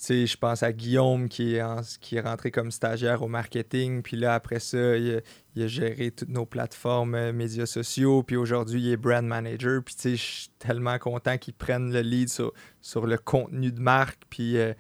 je 0.00 0.36
pense 0.36 0.62
à 0.62 0.72
Guillaume 0.72 1.28
qui 1.28 1.56
est, 1.56 1.62
en- 1.62 1.80
qui 2.00 2.16
est 2.16 2.20
rentré 2.20 2.50
comme 2.50 2.70
stagiaire 2.70 3.22
au 3.22 3.28
marketing, 3.28 4.02
puis 4.02 4.16
là, 4.16 4.34
après 4.34 4.60
ça, 4.60 4.96
il 4.96 5.22
a, 5.56 5.66
géré 5.66 6.10
toutes 6.12 6.28
nos 6.28 6.46
plateformes 6.46 7.14
euh, 7.14 7.32
médias 7.32 7.66
sociaux, 7.66 8.22
puis 8.22 8.36
aujourd'hui, 8.36 8.80
il 8.80 8.92
est 8.92 8.96
brand 8.96 9.26
manager, 9.26 9.82
puis 9.82 9.96
je 10.04 10.14
suis 10.14 10.50
tellement 10.58 10.98
content 10.98 11.36
qu'il 11.36 11.54
prenne 11.54 11.92
le 11.92 12.00
lead 12.00 12.28
sur, 12.28 12.52
sur 12.80 13.06
le 13.06 13.18
contenu 13.18 13.72
de 13.72 13.80
marque, 13.80 14.20
puis... 14.30 14.56
euh, 14.56 14.72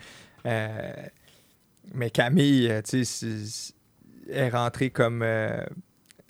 euh, 0.46 0.92
mais 1.94 2.10
Camille, 2.10 2.70
tu 2.84 3.04
sais, 3.04 3.74
est 4.28 4.50
rentrée 4.50 4.90
comme... 4.90 5.24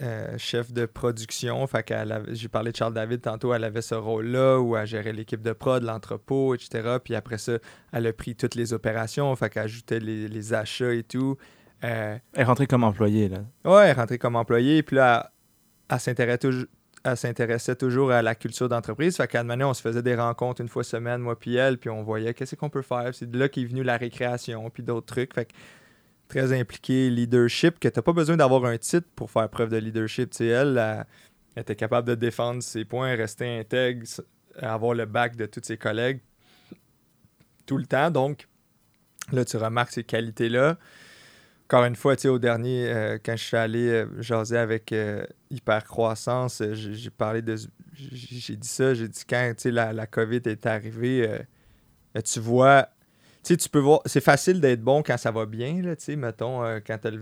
euh, 0.01 0.39
chef 0.39 0.73
de 0.73 0.87
production. 0.87 1.67
Fait 1.67 1.93
j'ai 2.33 2.49
parlé 2.49 2.71
de 2.73 2.77
Charles 2.77 2.95
David 2.95 3.21
tantôt, 3.21 3.53
elle 3.55 3.65
avait 3.65 3.83
ce 3.83 3.95
rôle-là 3.95 4.59
où 4.61 4.77
elle 4.77 4.87
gérait 4.87 5.13
l'équipe 5.13 5.43
de 5.43 5.53
prod, 5.53 5.83
l'entrepôt, 5.83 6.55
etc. 6.55 6.99
Puis 7.03 7.15
après 7.15 7.39
ça, 7.39 7.55
elle 7.93 8.07
a 8.07 8.13
pris 8.13 8.37
toutes 8.37 8.55
les 8.55 8.73
opérations, 8.73 9.35
fait 9.37 9.51
qu'elle 9.51 9.65
ajoutait 9.65 10.01
les, 10.01 10.29
les 10.29 10.55
achats 10.55 10.93
et 10.93 11.03
tout. 11.03 11.37
Euh, 11.85 12.17
Elle 12.35 12.41
est 12.43 12.45
rentrée 12.45 12.67
comme 12.67 12.85
employée, 12.85 13.29
là. 13.29 13.39
ouais, 13.65 13.85
elle 13.85 13.91
est 13.91 13.93
rentrée 13.93 14.19
comme 14.19 14.37
employée. 14.37 14.83
Puis 14.83 14.97
là, 14.97 15.33
elle 15.91 16.01
s'intéressait 16.01 16.39
toujours, 16.39 16.67
elle 17.05 17.17
s'intéressait 17.17 17.77
toujours 17.77 18.11
à 18.11 18.23
la 18.23 18.35
culture 18.35 18.69
d'entreprise. 18.69 19.17
Fait 19.17 19.29
qu'à 19.29 19.41
un 19.41 19.43
moment 19.45 19.55
donné, 19.55 19.65
on 19.65 19.75
se 19.75 19.83
faisait 19.83 20.03
des 20.03 20.15
rencontres 20.17 20.61
une 20.61 20.69
fois 20.69 20.85
semaine, 20.85 21.21
moi 21.21 21.39
puis 21.39 21.57
elle, 21.57 21.79
puis 21.79 21.91
on 21.91 22.03
voyait 22.03 22.35
qu'est-ce 22.35 22.57
qu'on 22.57 22.71
peut 22.71 22.83
faire. 22.83 23.11
C'est 23.15 23.31
de 23.31 23.39
là 23.39 23.49
qu'est 23.49 23.65
venu 23.65 23.83
la 23.83 23.97
récréation, 23.97 24.69
puis 24.71 24.83
d'autres 24.83 25.07
trucs. 25.07 25.35
Fait 25.35 25.45
que 25.47 25.53
très 26.29 26.59
impliqué, 26.59 27.11
leadership, 27.11 27.81
que 27.81 27.89
t'as 27.89 28.03
pas 28.03 28.13
besoin 28.13 28.37
d'avoir 28.37 28.65
un 28.67 28.79
titre 28.79 29.09
pour 29.17 29.31
faire 29.31 29.49
preuve 29.49 29.71
de 29.71 29.79
leadership. 29.79 30.31
Tu 30.31 30.39
sais, 30.39 30.47
elle, 30.47 31.07
était 31.57 31.75
capable 31.75 32.07
de 32.07 32.15
défendre 32.15 32.63
ses 32.63 32.85
points, 32.85 33.17
rester 33.17 33.59
intègre, 33.59 34.07
avoir 34.61 34.95
le 34.95 35.07
bac 35.07 35.37
de 35.37 35.47
tous 35.47 35.63
ses 35.65 35.77
collègues 35.77 36.21
tout 37.67 37.79
le 37.79 37.87
temps. 37.87 38.11
Donc, 38.11 38.49
là, 39.33 39.45
tu 39.45 39.57
remarques 39.57 39.93
ces 39.93 40.05
qualités-là. 40.05 40.79
Encore 41.67 41.85
une 41.85 41.97
fois, 41.97 42.17
tu 42.17 42.23
sais, 42.23 42.29
au 42.29 42.39
dernier, 42.39 42.89
euh, 42.89 43.19
quand 43.23 43.37
je 43.37 43.45
suis 43.45 43.57
allé 43.57 43.89
euh, 43.89 44.23
jaser 44.23 44.57
avec 44.57 44.91
euh, 44.91 45.25
Hypercroissance, 45.51 46.63
euh, 46.63 46.73
j'ai 46.75 47.11
parlé 47.11 47.43
de. 47.43 47.57
J'ai 47.93 48.57
dit 48.57 48.69
ça, 48.69 48.95
j'ai 48.95 49.07
dit 49.07 49.23
quand 49.29 49.53
tu 49.57 49.71
la, 49.71 49.93
la 49.93 50.07
COVID 50.07 50.41
est 50.47 50.65
arrivée, 50.67 51.29
tu 52.25 52.41
vois. 52.41 52.89
Tu 53.49 53.55
sais, 53.55 53.57
tu 53.57 53.71
peux 53.71 53.79
voir. 53.79 54.03
C'est 54.05 54.21
facile 54.21 54.61
d'être 54.61 54.83
bon 54.83 55.03
quand 55.03 55.17
ça 55.17 55.31
va 55.31 55.47
bien, 55.47 55.81
là, 55.81 55.97
tu 55.97 56.05
sais, 56.05 56.17
mettons, 56.17 56.63
euh, 56.63 56.81
quand 56.87 56.99
t'as 56.99 57.11
le 57.11 57.19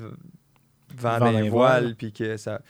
vent 0.96 1.18
voiles, 1.18 1.48
voiles. 1.48 1.94
puis 1.94 2.12
que 2.12 2.36
ça. 2.36 2.60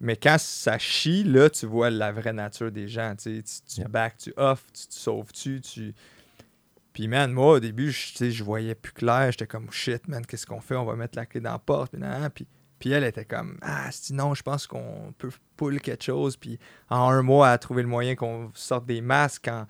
Mais 0.00 0.16
quand 0.16 0.36
ça 0.38 0.76
chie, 0.76 1.24
là, 1.24 1.48
tu 1.48 1.64
vois 1.64 1.88
la 1.88 2.12
vraie 2.12 2.34
nature 2.34 2.70
des 2.70 2.88
gens. 2.88 3.14
Tu, 3.16 3.42
sais, 3.42 3.62
tu, 3.66 3.80
tu 3.82 3.88
back, 3.88 4.18
tu 4.18 4.34
off, 4.36 4.66
tu 4.74 4.86
te 4.86 4.92
sauves-tu, 4.92 5.62
tu. 5.62 5.94
Puis, 6.92 7.08
man, 7.08 7.32
moi, 7.32 7.54
au 7.54 7.60
début, 7.60 7.90
je, 7.90 8.08
tu 8.08 8.16
sais, 8.18 8.30
je 8.30 8.44
voyais 8.44 8.74
plus 8.74 8.92
clair. 8.92 9.30
J'étais 9.30 9.46
comme, 9.46 9.70
shit, 9.70 10.06
man, 10.06 10.26
qu'est-ce 10.26 10.44
qu'on 10.44 10.60
fait? 10.60 10.76
On 10.76 10.84
va 10.84 10.94
mettre 10.94 11.16
la 11.16 11.24
clé 11.24 11.40
dans 11.40 11.52
la 11.52 11.58
porte. 11.58 11.92
Puis, 11.92 12.00
nan. 12.02 12.28
puis, 12.28 12.46
puis 12.78 12.90
elle 12.90 13.04
était 13.04 13.24
comme, 13.24 13.56
ah, 13.62 13.90
sinon, 13.92 14.34
je 14.34 14.42
pense 14.42 14.66
qu'on 14.66 15.14
peut 15.16 15.30
pull 15.56 15.80
quelque 15.80 16.04
chose. 16.04 16.36
Puis, 16.36 16.58
en 16.90 17.08
un 17.08 17.22
mois, 17.22 17.48
elle 17.48 17.54
a 17.54 17.58
trouvé 17.58 17.80
le 17.80 17.88
moyen 17.88 18.14
qu'on 18.14 18.50
sorte 18.52 18.84
des 18.84 19.00
masques 19.00 19.48
en- 19.48 19.66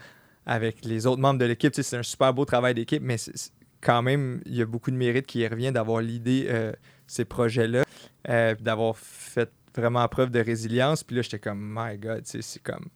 avec 0.51 0.85
les 0.85 1.07
autres 1.07 1.21
membres 1.23 1.39
de 1.39 1.45
l'équipe. 1.45 1.73
Tu 1.73 1.83
sais, 1.83 1.89
c'est 1.89 1.97
un 1.97 2.03
super 2.03 2.35
beau 2.35 2.45
travail 2.45 2.75
d'équipe, 2.75 3.03
mais 3.05 3.15
quand 3.81 4.03
même, 4.03 4.41
il 4.47 4.57
y 4.57 4.63
a 4.63 4.67
beaucoup 4.67 4.91
de 4.91 4.97
mérite 4.97 5.25
qui 5.25 5.39
y 5.39 5.47
revient 5.47 5.71
d'avoir 5.71 6.01
l'idée 6.01 6.47
euh, 6.49 6.73
ces 7.07 7.25
projets-là, 7.25 7.85
euh, 8.29 8.57
d'avoir 8.61 8.99
fait 8.99 9.49
vraiment 9.77 10.07
preuve 10.09 10.31
de 10.31 10.41
résilience. 10.41 11.05
Puis 11.05 11.15
là, 11.15 11.23
j'étais 11.23 11.39
comme, 11.39 11.61
my 11.73 11.97
God, 11.99 12.25
tu 12.25 12.31
sais, 12.33 12.43
c'est 12.43 12.63
comme. 12.63 12.89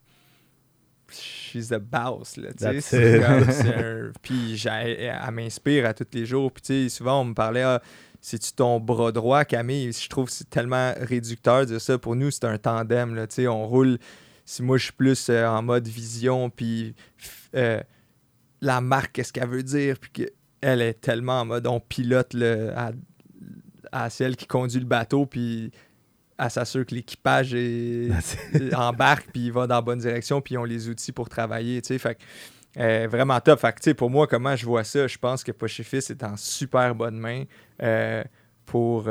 She's 1.12 1.68
the 1.68 1.78
boss, 1.78 2.36
là, 2.38 2.48
tu 2.52 2.64
sais. 2.64 2.80
C'est 2.80 3.18
it. 3.18 3.24
comme- 3.24 3.50
c'est 3.52 3.74
un- 3.74 4.12
Puis 4.20 4.56
j'ai- 4.56 4.70
elle 5.04 5.30
m'inspire 5.30 5.86
à 5.86 5.94
tous 5.94 6.06
les 6.12 6.26
jours. 6.26 6.50
Puis 6.50 6.62
tu 6.62 6.72
sais, 6.72 6.88
souvent, 6.88 7.20
on 7.20 7.24
me 7.26 7.34
parlait, 7.34 7.62
ah, 7.62 7.80
c'est-tu 8.20 8.52
ton 8.52 8.80
bras 8.80 9.12
droit, 9.12 9.44
Camille? 9.44 9.92
Je 9.92 10.08
trouve 10.08 10.26
que 10.26 10.32
c'est 10.32 10.50
tellement 10.50 10.92
réducteur 11.00 11.60
de 11.60 11.66
dire 11.66 11.80
ça. 11.80 11.98
Pour 11.98 12.16
nous, 12.16 12.32
c'est 12.32 12.46
un 12.46 12.58
tandem, 12.58 13.14
là, 13.14 13.28
tu 13.28 13.34
sais. 13.36 13.46
On 13.46 13.64
roule. 13.68 13.98
Si 14.46 14.62
moi, 14.62 14.76
je 14.76 14.84
suis 14.84 14.92
plus 14.92 15.28
euh, 15.30 15.46
en 15.46 15.62
mode 15.62 15.86
vision, 15.88 16.50
puis 16.50 16.94
euh, 17.54 17.80
la 18.60 18.80
marque, 18.80 19.12
qu'est-ce 19.12 19.32
qu'elle 19.32 19.48
veut 19.48 19.62
dire, 19.62 19.98
puis 19.98 20.10
que 20.10 20.22
elle 20.60 20.80
est 20.80 20.94
tellement 20.94 21.40
en 21.40 21.44
mode 21.44 21.66
on 21.66 21.78
pilote 21.78 22.32
le, 22.32 22.72
à, 22.74 22.92
à 23.92 24.08
celle 24.08 24.36
qui 24.36 24.46
conduit 24.46 24.80
le 24.80 24.86
bateau, 24.86 25.26
puis 25.26 25.70
elle 26.38 26.50
s'assure 26.50 26.86
que 26.86 26.94
l'équipage 26.94 27.54
embarque, 28.74 29.28
puis 29.32 29.46
il 29.46 29.52
va 29.52 29.66
dans 29.66 29.76
la 29.76 29.82
bonne 29.82 29.98
direction, 29.98 30.40
puis 30.40 30.54
ils 30.54 30.58
ont 30.58 30.64
les 30.64 30.88
outils 30.88 31.12
pour 31.12 31.28
travailler, 31.28 31.82
tu 31.82 31.88
sais. 31.88 31.98
Fait 31.98 32.18
euh, 32.76 33.06
vraiment 33.08 33.38
top. 33.40 33.60
Fait 33.60 33.72
que, 33.72 33.78
tu 33.78 33.84
sais, 33.84 33.94
pour 33.94 34.10
moi, 34.10 34.26
comment 34.26 34.56
je 34.56 34.66
vois 34.66 34.82
ça, 34.82 35.06
je 35.06 35.18
pense 35.18 35.44
que 35.44 35.52
Pochefis 35.52 35.98
est 36.10 36.24
en 36.24 36.36
super 36.36 36.94
bonne 36.94 37.16
main 37.18 37.44
euh, 37.82 38.24
pour, 38.66 39.08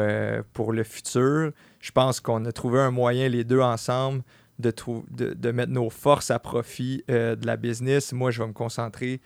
pour 0.52 0.74
le 0.74 0.84
futur. 0.84 1.52
Je 1.80 1.92
pense 1.92 2.20
qu'on 2.20 2.44
a 2.46 2.52
trouvé 2.52 2.80
un 2.80 2.92
moyen, 2.92 3.30
les 3.30 3.44
deux 3.44 3.62
ensemble, 3.62 4.24
de, 4.72 5.52
mettre 5.52 5.72
nos 5.72 5.90
forces 5.90 6.32
à 6.32 6.40
profit 6.40 7.04
euh, 7.10 7.36
de 7.36 7.46
la 7.46 7.58
business. 7.58 8.14
Moi, 8.14 8.32
je 8.32 8.42
vais 8.42 8.48
me 8.48 8.54
concentrer 8.54 9.22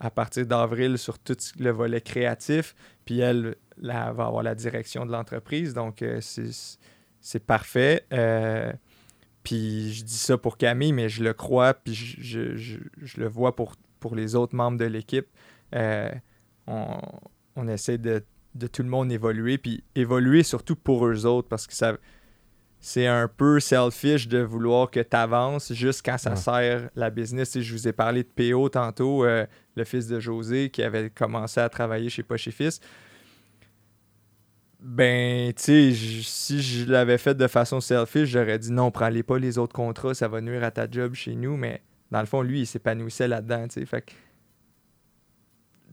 à 0.00 0.10
partir 0.10 0.46
d'avril 0.46 0.98
sur 0.98 1.18
tout 1.18 1.36
le 1.58 1.70
volet 1.70 2.00
créatif, 2.00 2.74
puis 3.04 3.20
elle, 3.20 3.56
va 3.78 4.06
avoir 4.06 4.42
la 4.42 4.54
direction 4.54 5.06
de 5.06 5.12
l'entreprise. 5.12 5.74
Donc, 5.74 6.02
euh, 6.02 6.20
c'est 6.20 7.46
parfait. 7.46 8.04
Euh, 8.12 8.72
puis 9.42 9.92
je 9.92 10.04
dis 10.04 10.18
ça 10.18 10.38
pour 10.38 10.56
Camille, 10.56 10.92
mais 10.92 11.08
je 11.08 11.22
le 11.22 11.32
crois, 11.32 11.74
puis 11.74 11.94
je, 11.94 12.78
le 13.16 13.28
vois 13.28 13.54
pour, 13.56 13.76
les 14.14 14.34
autres 14.34 14.56
membres 14.56 14.78
de 14.78 14.84
l'équipe. 14.84 15.28
On, 16.66 17.68
essaie 17.68 17.98
de 17.98 18.22
tout 18.72 18.82
le 18.82 18.88
monde 18.88 19.12
évoluer, 19.12 19.58
puis 19.58 19.84
évoluer 19.94 20.42
surtout 20.42 20.76
pour 20.76 21.06
eux 21.06 21.26
autres, 21.26 21.48
parce 21.48 21.66
que 21.66 21.74
ça 21.74 21.96
c'est 22.84 23.06
un 23.06 23.28
peu 23.28 23.60
selfish 23.60 24.26
de 24.26 24.38
vouloir 24.40 24.90
que 24.90 24.98
tu 24.98 25.16
avances 25.16 25.72
juste 25.72 26.04
quand 26.04 26.18
ça 26.18 26.30
Ouais. 26.30 26.36
sert 26.36 26.90
la 26.96 27.10
business. 27.10 27.50
Sais, 27.50 27.62
je 27.62 27.72
vous 27.72 27.86
ai 27.86 27.92
parlé 27.92 28.24
de 28.24 28.28
PO 28.28 28.68
tantôt, 28.70 29.24
euh, 29.24 29.46
le 29.76 29.84
fils 29.84 30.08
de 30.08 30.18
José 30.18 30.68
qui 30.68 30.82
avait 30.82 31.08
commencé 31.08 31.60
à 31.60 31.68
travailler 31.68 32.10
chez 32.10 32.24
Poche 32.24 32.48
et 32.48 32.50
Fils. 32.50 32.80
Ben, 34.80 35.52
tu 35.52 35.62
sais, 35.62 35.92
si 36.24 36.60
je 36.60 36.90
l'avais 36.90 37.18
fait 37.18 37.36
de 37.36 37.46
façon 37.46 37.80
selfish, 37.80 38.28
j'aurais 38.30 38.58
dit 38.58 38.72
non, 38.72 38.90
prends-les 38.90 39.22
pas 39.22 39.38
les 39.38 39.58
autres 39.58 39.74
contrats, 39.74 40.12
ça 40.12 40.26
va 40.26 40.40
nuire 40.40 40.64
à 40.64 40.72
ta 40.72 40.90
job 40.90 41.14
chez 41.14 41.36
nous. 41.36 41.56
Mais 41.56 41.82
dans 42.10 42.18
le 42.18 42.26
fond, 42.26 42.42
lui, 42.42 42.62
il 42.62 42.66
s'épanouissait 42.66 43.28
là-dedans, 43.28 43.68
tu 43.68 43.74
sais. 43.80 43.86
Fait 43.86 44.02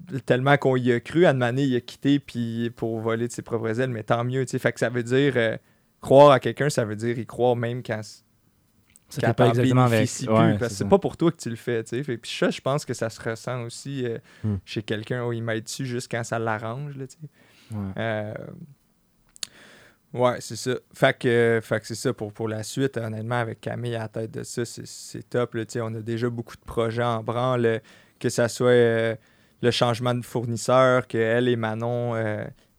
que 0.08 0.18
tellement 0.26 0.58
qu'on 0.58 0.76
y 0.76 0.92
a 0.92 1.00
cru, 1.00 1.26
à 1.28 1.30
année, 1.30 1.66
il 1.66 1.76
a 1.76 1.82
quitté 1.82 2.18
puis 2.18 2.72
pour 2.76 3.00
voler 3.00 3.28
de 3.28 3.32
ses 3.32 3.44
propres 3.44 3.80
ailes, 3.80 3.92
mais 3.92 4.02
tant 4.02 4.24
mieux, 4.24 4.44
tu 4.46 4.52
sais. 4.52 4.60
Fait 4.60 4.72
que 4.74 4.80
ça 4.80 4.90
veut 4.90 5.04
dire 5.04 5.34
euh, 5.36 5.56
croire 6.02 6.32
à 6.32 6.39
quelqu'un, 6.39 6.70
ça 6.70 6.86
veut 6.86 6.95
dire 6.95 7.18
y 7.20 7.26
croire 7.26 7.56
même 7.56 7.82
quand, 7.84 8.02
Ça 9.10 9.34
pas 9.34 9.50
exactement 9.50 9.84
avec. 9.86 10.08
plus, 10.10 10.28
Ouais, 10.28 10.58
parce 10.58 10.72
que 10.72 10.78
c'est 10.78 10.88
pas 10.89 11.00
pour 11.00 11.18
toi 11.18 11.32
que 11.32 11.38
tu 11.38 11.50
le 11.50 11.56
fais, 11.56 11.84
tu 11.84 11.89
sais. 11.97 12.04
Fait- 12.04 12.18
Puis 12.18 12.32
ça, 12.32 12.50
je 12.52 12.62
pense 12.62 12.86
que 12.86 12.93
ça 12.93 13.10
se 13.10 13.20
ressent 13.22 13.64
aussi 13.64 14.06
euh, 14.06 14.18
Hmm. 14.43 14.56
chez 14.66 14.84
quelqu'un 14.84 15.26
où 15.26 15.34
il 15.34 15.41
m'aide 15.43 15.64
dessus 15.64 15.86
juste 15.86 16.10
quand 16.12 16.24
ça 16.24 16.38
l'arrange, 16.39 16.95
là, 16.95 17.08
tu 17.08 17.18
sais. 17.22 17.76
Ouais. 17.76 17.91
Euh, 17.97 18.34
ouais, 20.14 20.38
c'est 20.41 20.56
ça. 20.56 20.72
Fait 20.93 21.18
que, 21.18 21.60
fait 21.62 21.80
que 21.80 21.88
c'est 21.88 21.95
ça 21.95 22.14
pour, 22.14 22.34
pour 22.34 22.47
la 22.47 22.64
suite. 22.64 22.97
Honnêtement, 22.97 23.36
avec 23.39 23.62
Camille 23.62 23.95
à 23.95 24.00
la 24.00 24.08
tête 24.08 24.32
de 24.32 24.43
ça, 24.43 24.66
c'est, 24.66 24.86
c'est 24.88 25.24
top. 25.30 25.54
Là, 25.56 25.66
Tu 25.66 25.74
sais, 25.74 25.82
on 25.82 25.93
a 25.93 26.02
déjà 26.02 26.30
beaucoup 26.30 26.56
de 26.56 26.62
projets 26.66 27.04
en 27.04 27.24
branle, 27.24 27.82
que 28.20 28.30
ça 28.30 28.47
soit 28.47 28.70
euh, 28.70 29.16
le 29.62 29.72
changement 29.72 30.14
de 30.16 30.24
fournisseur, 30.26 31.08
que 31.08 31.18
elle 31.18 31.47
et 31.47 31.56
Manon, 31.56 32.16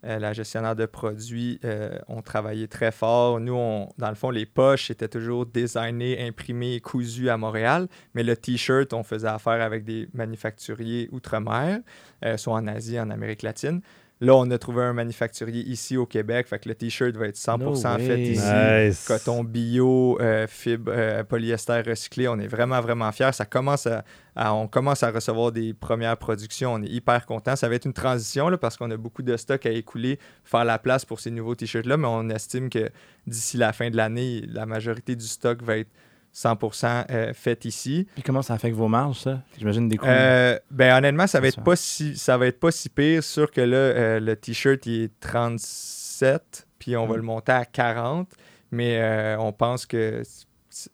euh, 0.05 0.19
la 0.19 0.33
gestionnaire 0.33 0.77
de 0.77 0.87
produits, 0.87 1.61
euh, 1.65 1.99
ont 2.09 2.23
travaillé 2.23 2.69
très 2.69 2.91
fort. 2.91 3.39
Nous, 3.39 3.55
on, 3.55 3.89
dans 3.99 4.09
le 4.09 4.15
fond, 4.15 4.31
les 4.31 4.47
poches 4.47 4.91
étaient 4.91 5.09
toujours 5.09 5.47
designées, 5.47 6.27
imprimées 6.27 6.75
et 6.75 6.81
cousues 6.81 7.29
à 7.29 7.37
Montréal, 7.37 7.87
mais 8.15 8.23
le 8.23 8.37
T-shirt, 8.37 8.93
on 8.95 9.03
faisait 9.03 9.29
affaire 9.29 9.61
avec 9.61 9.85
des 9.85 10.09
manufacturiers 10.15 11.09
outre-mer, 11.13 11.81
euh, 12.25 12.37
soit 12.37 12.55
en 12.55 12.67
Asie, 12.67 12.99
en 12.99 13.11
Amérique 13.11 13.43
latine. 13.43 13.83
Là, 14.23 14.35
on 14.35 14.51
a 14.51 14.59
trouvé 14.59 14.83
un 14.83 14.93
manufacturier 14.93 15.63
ici 15.63 15.97
au 15.97 16.05
Québec, 16.05 16.47
fait 16.47 16.59
que 16.59 16.69
le 16.69 16.75
T-shirt 16.75 17.17
va 17.17 17.29
être 17.29 17.37
100% 17.39 17.59
No 17.59 17.75
fait 17.99 18.21
ici. 18.21 18.43
Nice. 18.89 19.07
Coton 19.07 19.43
bio, 19.45 20.19
euh, 20.21 20.47
fibre, 20.47 20.93
euh, 20.95 21.25
polyester 21.25 21.81
recyclé. 21.81 22.29
On 22.29 22.39
est 22.39 22.47
vraiment, 22.47 22.81
vraiment 22.83 23.11
fiers. 23.13 23.33
Ça 23.33 23.47
commence 23.47 23.87
à, 23.87 24.05
à- 24.37 24.53
on 24.53 24.69
commence 24.69 25.03
à 25.03 25.11
recevoir 25.11 25.53
des 25.53 25.73
premières 25.73 26.19
productions. 26.19 26.75
On 26.75 26.83
est 26.83 26.89
hyper 26.91 27.25
contents. 27.25 27.57
Ça 27.57 27.67
va 27.69 27.77
être 27.77 27.87
une 27.87 27.95
transition 27.95 28.51
là, 28.51 28.59
parce 28.59 28.77
qu'on 28.77 28.91
a 28.91 28.97
beaucoup 28.99 29.23
de 29.23 29.35
stock 29.39 29.65
à 29.65 29.71
écouler, 29.71 30.19
faire 30.45 30.67
la 30.67 30.79
place 30.79 31.07
pour 31.07 31.19
ces 31.19 31.31
nouveaux 31.31 31.55
T-shirts-là, 31.55 31.97
mais 31.97 32.09
on 32.09 32.29
estime 32.29 32.69
que 32.69 32.91
d'ici 33.27 33.57
la 33.57 33.73
fin 33.73 33.89
de 33.89 33.97
l'année, 33.97 34.43
la 34.49 34.67
majorité 34.67 35.17
du 35.17 35.27
stock 35.27 35.63
va 35.63 35.79
être 35.79 35.91
100% 36.35 37.07
euh, 37.11 37.33
fait 37.35 37.65
ici. 37.65 38.07
Puis 38.15 38.23
comment 38.23 38.43
ça 38.43 38.55
affecte 38.55 38.77
vos 38.77 38.89
marges, 38.89 39.21
ça? 39.21 39.43
J'imagine 39.59 39.89
des 39.89 39.97
coûts. 39.97 40.07
Euh, 40.07 40.59
ben 40.71 40.97
honnêtement, 40.99 41.27
ça 41.27 41.41
va 41.41 41.49
être 41.49 41.63
pas 41.63 41.77
si 41.77 42.17
ça 42.17 42.37
va 42.39 42.47
être 42.47 42.61
pas 42.61 42.71
si 42.71 42.89
pire. 42.89 43.23
Sûr 43.25 43.51
que 43.51 43.61
là, 43.61 43.77
euh, 43.77 44.21
le 44.21 44.37
t-shirt 44.37 44.85
il 44.87 45.03
est 45.05 45.21
37, 45.21 46.67
puis 46.79 46.97
on 46.97 47.07
va 47.07 47.15
Mm. 47.15 47.17
le 47.17 47.23
monter 47.23 47.53
à 47.53 47.65
40, 47.65 48.29
mais 48.71 49.37
on 49.39 49.53
pense 49.53 49.87
que 49.87 50.23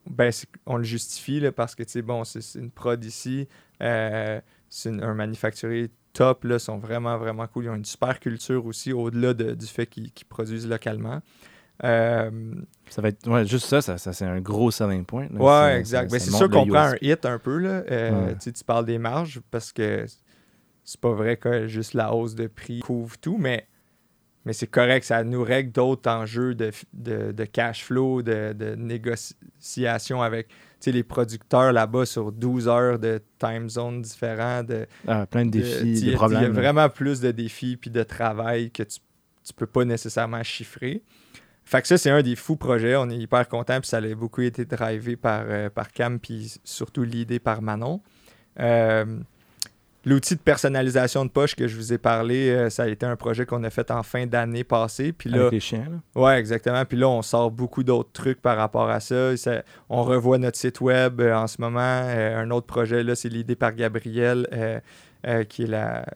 ben 0.09 0.31
on 0.65 0.79
le 0.79 0.85
justifie 0.85 1.39
là, 1.41 1.53
parce 1.53 1.75
que 1.75 1.83
tu 1.83 1.91
sais 1.93 2.03
bon, 2.03 2.25
c'est 2.25 2.59
une 2.59 2.71
prod 2.71 3.03
ici, 3.05 3.47
c'est 3.79 4.89
un 5.03 5.15
manufacturier 5.15 5.91
top 6.15 6.45
là, 6.45 6.59
sont 6.59 6.79
vraiment 6.79 7.19
vraiment 7.19 7.47
cool. 7.47 7.65
Ils 7.65 7.71
ont 7.71 7.75
une 7.75 7.85
super 7.85 8.19
culture 8.21 8.65
aussi 8.65 8.93
au-delà 8.95 9.35
de- 9.35 9.53
du 9.55 9.67
fait 9.67 9.87
qu'ils 9.87 10.11
qu'ils 10.13 10.27
produisent 10.27 10.67
localement. 10.67 11.21
Euh, 11.85 12.31
Ça 12.89 13.03
va 13.03 13.09
être. 13.09 13.29
Ouais, 13.29 13.45
juste 13.47 13.67
ça, 13.67 13.81
ça, 13.83 13.99
ça, 13.99 14.13
c'est 14.13 14.25
un 14.25 14.41
gros 14.41 14.71
selling 14.71 15.05
point. 15.05 15.29
là. 15.31 15.41
Ouais, 15.71 15.79
exact. 15.79 16.11
Ben, 16.11 16.19
ça 16.19 16.25
c'est 16.25 16.31
montre 16.33 16.45
sûr 16.45 16.51
qu'on 16.51 16.67
prend 16.67 16.79
un 16.93 16.97
hit 17.03 17.25
un 17.27 17.39
peu. 17.39 17.59
Là. 17.59 17.83
Euh, 17.91 18.27
Ouais. 18.27 18.33
tu 18.35 18.41
sais, 18.41 18.53
tu 18.53 18.65
parles 18.65 18.87
des 18.87 18.99
marges 18.99 19.41
parce 19.51 19.73
que 19.73 20.07
c'est 20.85 21.01
pas 21.01 21.13
vrai 21.13 21.37
que 21.37 21.67
juste 21.67 21.95
la 21.95 22.15
hausse 22.15 22.35
de 22.35 22.47
prix 22.47 22.81
couvre 22.81 23.19
tout, 23.19 23.37
mais, 23.39 23.67
mais 24.45 24.53
c'est 24.53 24.69
correct. 24.69 25.05
Ça 25.05 25.23
nous 25.25 25.43
règle 25.43 25.73
d'autres 25.73 26.09
enjeux 26.11 26.55
de, 26.55 26.71
de, 26.95 27.33
de 27.33 27.45
cash 27.45 27.85
flow, 27.85 28.23
de, 28.23 28.53
de 28.53 28.75
négociation 28.77 30.23
avec 30.23 30.49
tu 30.49 30.55
sais, 30.81 30.93
les 30.93 31.03
producteurs 31.03 31.73
là-bas 31.73 32.05
sur 32.07 32.33
12 32.33 32.69
heures 32.69 32.99
de 32.99 33.21
time 33.39 33.69
zone 33.69 34.03
différents. 34.03 34.63
De, 34.63 34.87
Ah, 35.09 35.27
plein 35.27 35.45
de 35.45 35.51
de- 35.51 35.59
défis, 35.59 35.73
sais, 35.79 35.83
des 35.85 35.99
Il 36.07 36.11
y 36.11 36.15
a 36.15 36.17
problèmes. 36.17 36.53
vraiment 36.53 36.89
plus 36.89 37.21
de 37.21 37.31
défis 37.33 37.77
puis 37.77 37.91
de 37.91 38.03
travail 38.03 38.71
que 38.71 38.83
tu, 38.83 38.99
tu 39.43 39.53
peux 39.55 39.67
pas 39.67 39.85
nécessairement 39.85 40.43
chiffrer. 40.43 41.03
Fait 41.69 41.83
que 41.83 41.89
ça, 41.89 41.99
c'est 41.99 42.11
un 42.11 42.23
des 42.23 42.37
fous 42.37 42.55
projets. 42.57 42.95
On 42.95 43.11
est 43.11 43.17
hyper 43.19 43.49
content, 43.49 43.81
puis 43.81 43.89
ça 43.89 43.97
a 43.97 44.15
beaucoup 44.15 44.41
été 44.41 44.65
drivé 44.65 45.17
par, 45.17 45.43
euh, 45.49 45.69
par 45.69 45.91
Cam, 45.91 46.21
puis 46.21 46.55
surtout 46.63 47.03
l'idée 47.03 47.41
par 47.41 47.61
Manon. 47.61 48.01
Euh, 48.61 49.19
L'outil 50.05 50.37
de 50.37 50.41
personnalisation 50.41 51.25
de 51.25 51.31
poche 51.31 51.57
que 51.57 51.67
je 51.67 51.75
vous 51.75 51.93
ai 51.93 51.99
parlé, 51.99 52.51
euh, 52.51 52.71
ça 52.71 52.85
a 52.85 52.87
été 52.87 53.05
un 53.05 53.17
projet 53.17 53.45
qu'on 53.45 53.65
a 53.65 53.71
fait 53.71 53.91
en 53.91 54.05
fin 54.05 54.25
d'année 54.25 54.63
passée. 54.63 55.13
Puis 55.13 55.29
là, 55.29 55.41
Avec 55.41 55.53
les 55.55 55.59
chiens, 55.59 55.85
là. 55.91 56.23
Ouais, 56.23 56.39
exactement. 56.39 56.85
Puis 56.85 56.97
là, 56.97 57.09
on 57.09 57.23
sort 57.23 57.51
beaucoup 57.51 57.83
d'autres 57.83 58.13
trucs 58.13 58.41
par 58.41 58.57
rapport 58.57 58.89
à 58.89 59.01
ça. 59.01 59.37
Ça- 59.37 59.65
on 59.89 60.05
revoit 60.05 60.39
notre 60.39 60.57
site 60.59 60.81
web 60.81 61.21
en 61.21 61.49
ce 61.49 61.61
moment. 61.61 61.81
Un 61.81 62.49
autre 62.53 62.69
projet, 62.69 63.03
là, 63.03 63.17
c'est 63.17 63.29
l'idée 63.29 63.57
par 63.57 63.73
Gabriel, 63.75 64.47
qui, 65.49 65.65
est 65.65 65.67
la, 65.67 66.07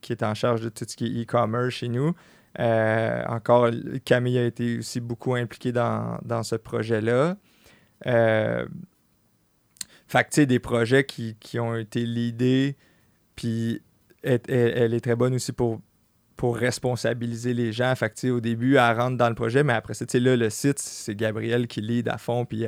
qui 0.00 0.12
est 0.12 0.22
en 0.22 0.32
charge 0.32 0.62
de 0.62 0.70
tout 0.70 0.86
ce 0.88 0.96
qui 0.96 1.04
est 1.20 1.24
e-commerce 1.24 1.74
chez 1.74 1.88
nous. 1.88 2.14
Euh, 2.60 3.24
encore, 3.26 3.70
Camille 4.04 4.38
a 4.38 4.44
été 4.44 4.78
aussi 4.78 5.00
beaucoup 5.00 5.34
impliquée 5.34 5.72
dans, 5.72 6.18
dans 6.24 6.42
ce 6.42 6.56
projet-là. 6.56 7.36
Euh, 8.06 8.66
fait 10.06 10.24
que, 10.24 10.28
tu 10.28 10.34
sais, 10.34 10.46
des 10.46 10.58
projets 10.58 11.04
qui, 11.04 11.36
qui 11.40 11.58
ont 11.58 11.74
été 11.74 12.04
leadés, 12.04 12.76
puis 13.34 13.82
elle, 14.22 14.94
est 14.94 15.00
très 15.00 15.16
bonne 15.16 15.34
aussi 15.34 15.52
pour 15.52 15.80
pour 16.36 16.56
responsabiliser 16.56 17.54
les 17.54 17.72
gens. 17.72 17.94
Fait 17.94 18.10
que, 18.10 18.28
au 18.28 18.40
début, 18.40 18.74
elle 18.74 18.98
rentre 18.98 19.16
dans 19.16 19.28
le 19.28 19.36
projet, 19.36 19.62
mais 19.62 19.72
après 19.72 19.94
ça, 19.94 20.04
tu 20.04 20.12
sais, 20.12 20.20
là, 20.20 20.34
le 20.34 20.50
site, 20.50 20.80
c'est 20.80 21.14
Gabrielle 21.14 21.68
qui 21.68 21.80
lead 21.80 22.08
à 22.08 22.18
fond, 22.18 22.44
puis 22.44 22.66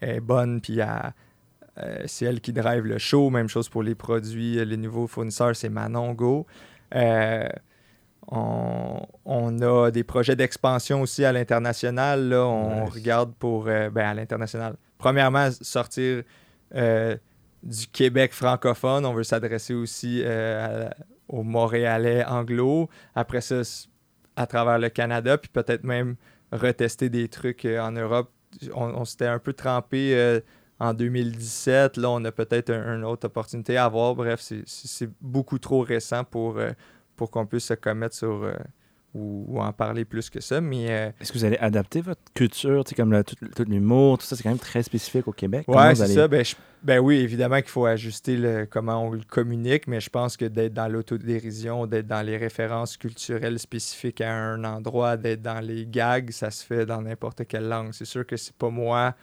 elle, 0.00 0.08
est 0.16 0.20
bonne, 0.20 0.62
puis 0.62 0.80
euh, 0.80 2.02
c'est 2.06 2.24
elle 2.24 2.40
qui 2.40 2.54
drive 2.54 2.84
le 2.84 2.96
show. 2.96 3.28
Même 3.28 3.48
chose 3.48 3.68
pour 3.68 3.82
les 3.82 3.94
produits, 3.94 4.64
les 4.64 4.76
nouveaux 4.78 5.06
fournisseurs, 5.06 5.54
c'est 5.54 5.68
Manon 5.68 6.14
Go. 6.14 6.46
Euh, 6.94 7.48
on, 8.28 9.00
on 9.24 9.60
a 9.60 9.90
des 9.90 10.04
projets 10.04 10.36
d'expansion 10.36 11.00
aussi 11.02 11.24
à 11.24 11.32
l'international. 11.32 12.28
Là, 12.28 12.44
on 12.46 12.84
Nice. 12.84 12.94
regarde 12.94 13.32
pour, 13.34 13.66
euh, 13.68 13.90
ben, 13.90 14.08
à 14.08 14.14
l'international. 14.14 14.76
Premièrement, 14.98 15.48
sortir 15.60 16.22
euh, 16.74 17.16
du 17.62 17.86
Québec 17.88 18.32
francophone. 18.32 19.04
On 19.04 19.12
veut 19.12 19.24
s'adresser 19.24 19.74
aussi 19.74 20.22
euh, 20.24 20.88
à- 20.88 20.94
aux 21.28 21.42
Montréalais 21.42 22.24
anglo. 22.24 22.88
Après 23.14 23.40
ça, 23.40 23.62
à 24.36 24.46
travers 24.46 24.78
le 24.78 24.88
Canada, 24.88 25.36
puis 25.38 25.50
peut-être 25.52 25.84
même 25.84 26.16
retester 26.52 27.08
des 27.08 27.28
trucs 27.28 27.64
en 27.66 27.92
Europe. 27.92 28.30
On, 28.74 28.84
on 28.94 29.04
s'était 29.04 29.26
un 29.26 29.38
peu 29.38 29.52
trempé 29.52 30.40
en 30.78 30.92
2017. 30.94 31.96
Là, 31.96 32.10
on 32.10 32.24
a 32.24 32.32
peut-être 32.32 32.70
un- 32.70 32.96
une 32.98 33.04
autre 33.04 33.26
opportunité 33.26 33.76
à 33.78 33.88
voir. 33.88 34.14
Bref, 34.14 34.40
c'est- 34.40 35.10
beaucoup 35.20 35.58
trop 35.58 35.80
récent 35.80 36.24
pour, 36.24 36.58
pour 37.16 37.30
qu'on 37.30 37.46
puisse 37.46 37.64
se 37.64 37.74
commettre 37.74 38.14
sur 38.14 38.42
euh, 38.44 38.54
ou, 39.14 39.44
ou 39.46 39.60
en 39.60 39.72
parler 39.72 40.04
plus 40.06 40.30
que 40.30 40.40
ça. 40.40 40.60
Mais 40.62 40.86
euh, 40.90 41.10
Est-ce 41.20 41.32
que 41.32 41.38
vous 41.38 41.44
allez 41.44 41.58
adapter 41.58 42.00
votre 42.00 42.22
culture, 42.34 42.82
comme 42.96 43.12
le- 43.12 43.22
tout, 43.22 43.36
tout 43.54 43.64
l'humour, 43.64 44.16
tout 44.18 44.24
ça, 44.24 44.36
c'est 44.36 44.42
quand 44.42 44.48
même 44.48 44.58
très 44.58 44.82
spécifique 44.82 45.28
au 45.28 45.32
Québec. 45.32 45.66
Ouais, 45.68 45.94
c'est 45.94 46.02
allez- 46.04 46.14
ça. 46.14 46.28
Ben, 46.28 46.42
je- 46.44 46.54
ben 46.82 46.98
oui, 46.98 47.16
évidemment 47.18 47.56
qu'il 47.60 47.68
faut 47.68 47.84
ajuster 47.84 48.36
le, 48.38 48.64
comment 48.66 49.06
on 49.06 49.10
le 49.12 49.20
communique, 49.28 49.86
mais 49.86 50.00
je 50.00 50.08
pense 50.08 50.36
que 50.38 50.46
d'être 50.46 50.72
dans 50.72 50.88
l'autodérision, 50.88 51.86
d'être 51.86 52.06
dans 52.06 52.22
les 52.22 52.38
références 52.38 52.96
culturelles 52.96 53.58
spécifiques 53.58 54.20
à 54.22 54.32
un 54.34 54.64
endroit, 54.64 55.16
d'être 55.18 55.42
dans 55.42 55.60
les 55.60 55.86
gags, 55.86 56.30
ça 56.30 56.50
se 56.50 56.64
fait 56.64 56.86
dans 56.86 57.02
n'importe 57.02 57.46
quelle 57.46 57.68
langue. 57.68 57.92
C'est 57.92 58.06
sûr 58.06 58.26
que 58.26 58.36
c'est 58.38 58.54
pas 58.56 58.70
moi 58.70 59.14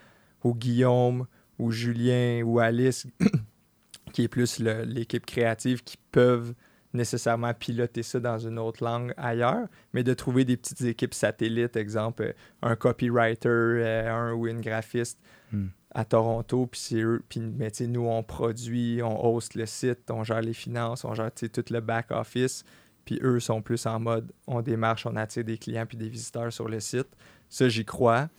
ou 0.43 0.53
Guillaume 0.53 1.25
ou 1.57 1.71
Julien 1.71 2.43
ou 2.45 2.59
Alice 2.59 3.07
qui 4.13 4.23
est 4.23 4.27
plus 4.27 4.59
l'équipe 4.59 5.25
créative 5.25 5.83
qui 5.83 5.97
peuvent 6.11 6.53
nécessairement 6.93 7.53
piloter 7.53 8.03
ça 8.03 8.19
dans 8.19 8.39
une 8.39 8.57
autre 8.57 8.83
langue 8.83 9.13
ailleurs, 9.17 9.67
mais 9.93 10.03
de 10.03 10.13
trouver 10.13 10.45
des 10.45 10.57
petites 10.57 10.81
équipes 10.81 11.13
satellites, 11.13 11.75
exemple 11.75 12.23
euh, 12.23 12.33
un 12.61 12.75
copywriter, 12.75 13.47
euh, 13.47 14.11
un 14.11 14.33
ou 14.33 14.47
une 14.47 14.61
graphiste 14.61 15.19
Hmm. 15.51 15.69
à 15.95 16.05
Toronto, 16.05 16.67
puis 16.67 16.79
c'est 16.79 17.01
eux, 17.01 17.23
puis 17.27 17.39
mais 17.39 17.71
tu 17.71 17.77
sais, 17.79 17.87
nous 17.87 18.05
on 18.05 18.21
produit, 18.21 19.01
on 19.01 19.25
host 19.25 19.55
le 19.55 19.65
site, 19.65 20.11
on 20.11 20.23
gère 20.23 20.41
les 20.41 20.53
finances, 20.53 21.03
on 21.05 21.15
gère 21.15 21.31
tout 21.33 21.65
le 21.71 21.79
back 21.79 22.11
office, 22.11 22.63
puis 23.03 23.19
eux 23.23 23.39
sont 23.39 23.63
plus 23.63 23.87
en 23.87 23.99
mode 23.99 24.31
on 24.45 24.61
démarche, 24.61 25.07
on 25.07 25.15
attire 25.15 25.43
des 25.43 25.57
clients 25.57 25.87
puis 25.87 25.97
des 25.97 26.07
visiteurs 26.07 26.53
sur 26.53 26.69
le 26.69 26.79
site. 26.79 27.07
Ça 27.49 27.67
j'y 27.67 27.83
crois. 27.83 28.29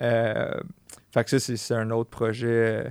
Euh, 0.00 0.58
fait 1.10 1.24
que 1.24 1.38
ça 1.38 1.38
c'est 1.38 1.74
un 1.74 1.90
autre 1.90 2.08
projet 2.08 2.86
euh, 2.86 2.90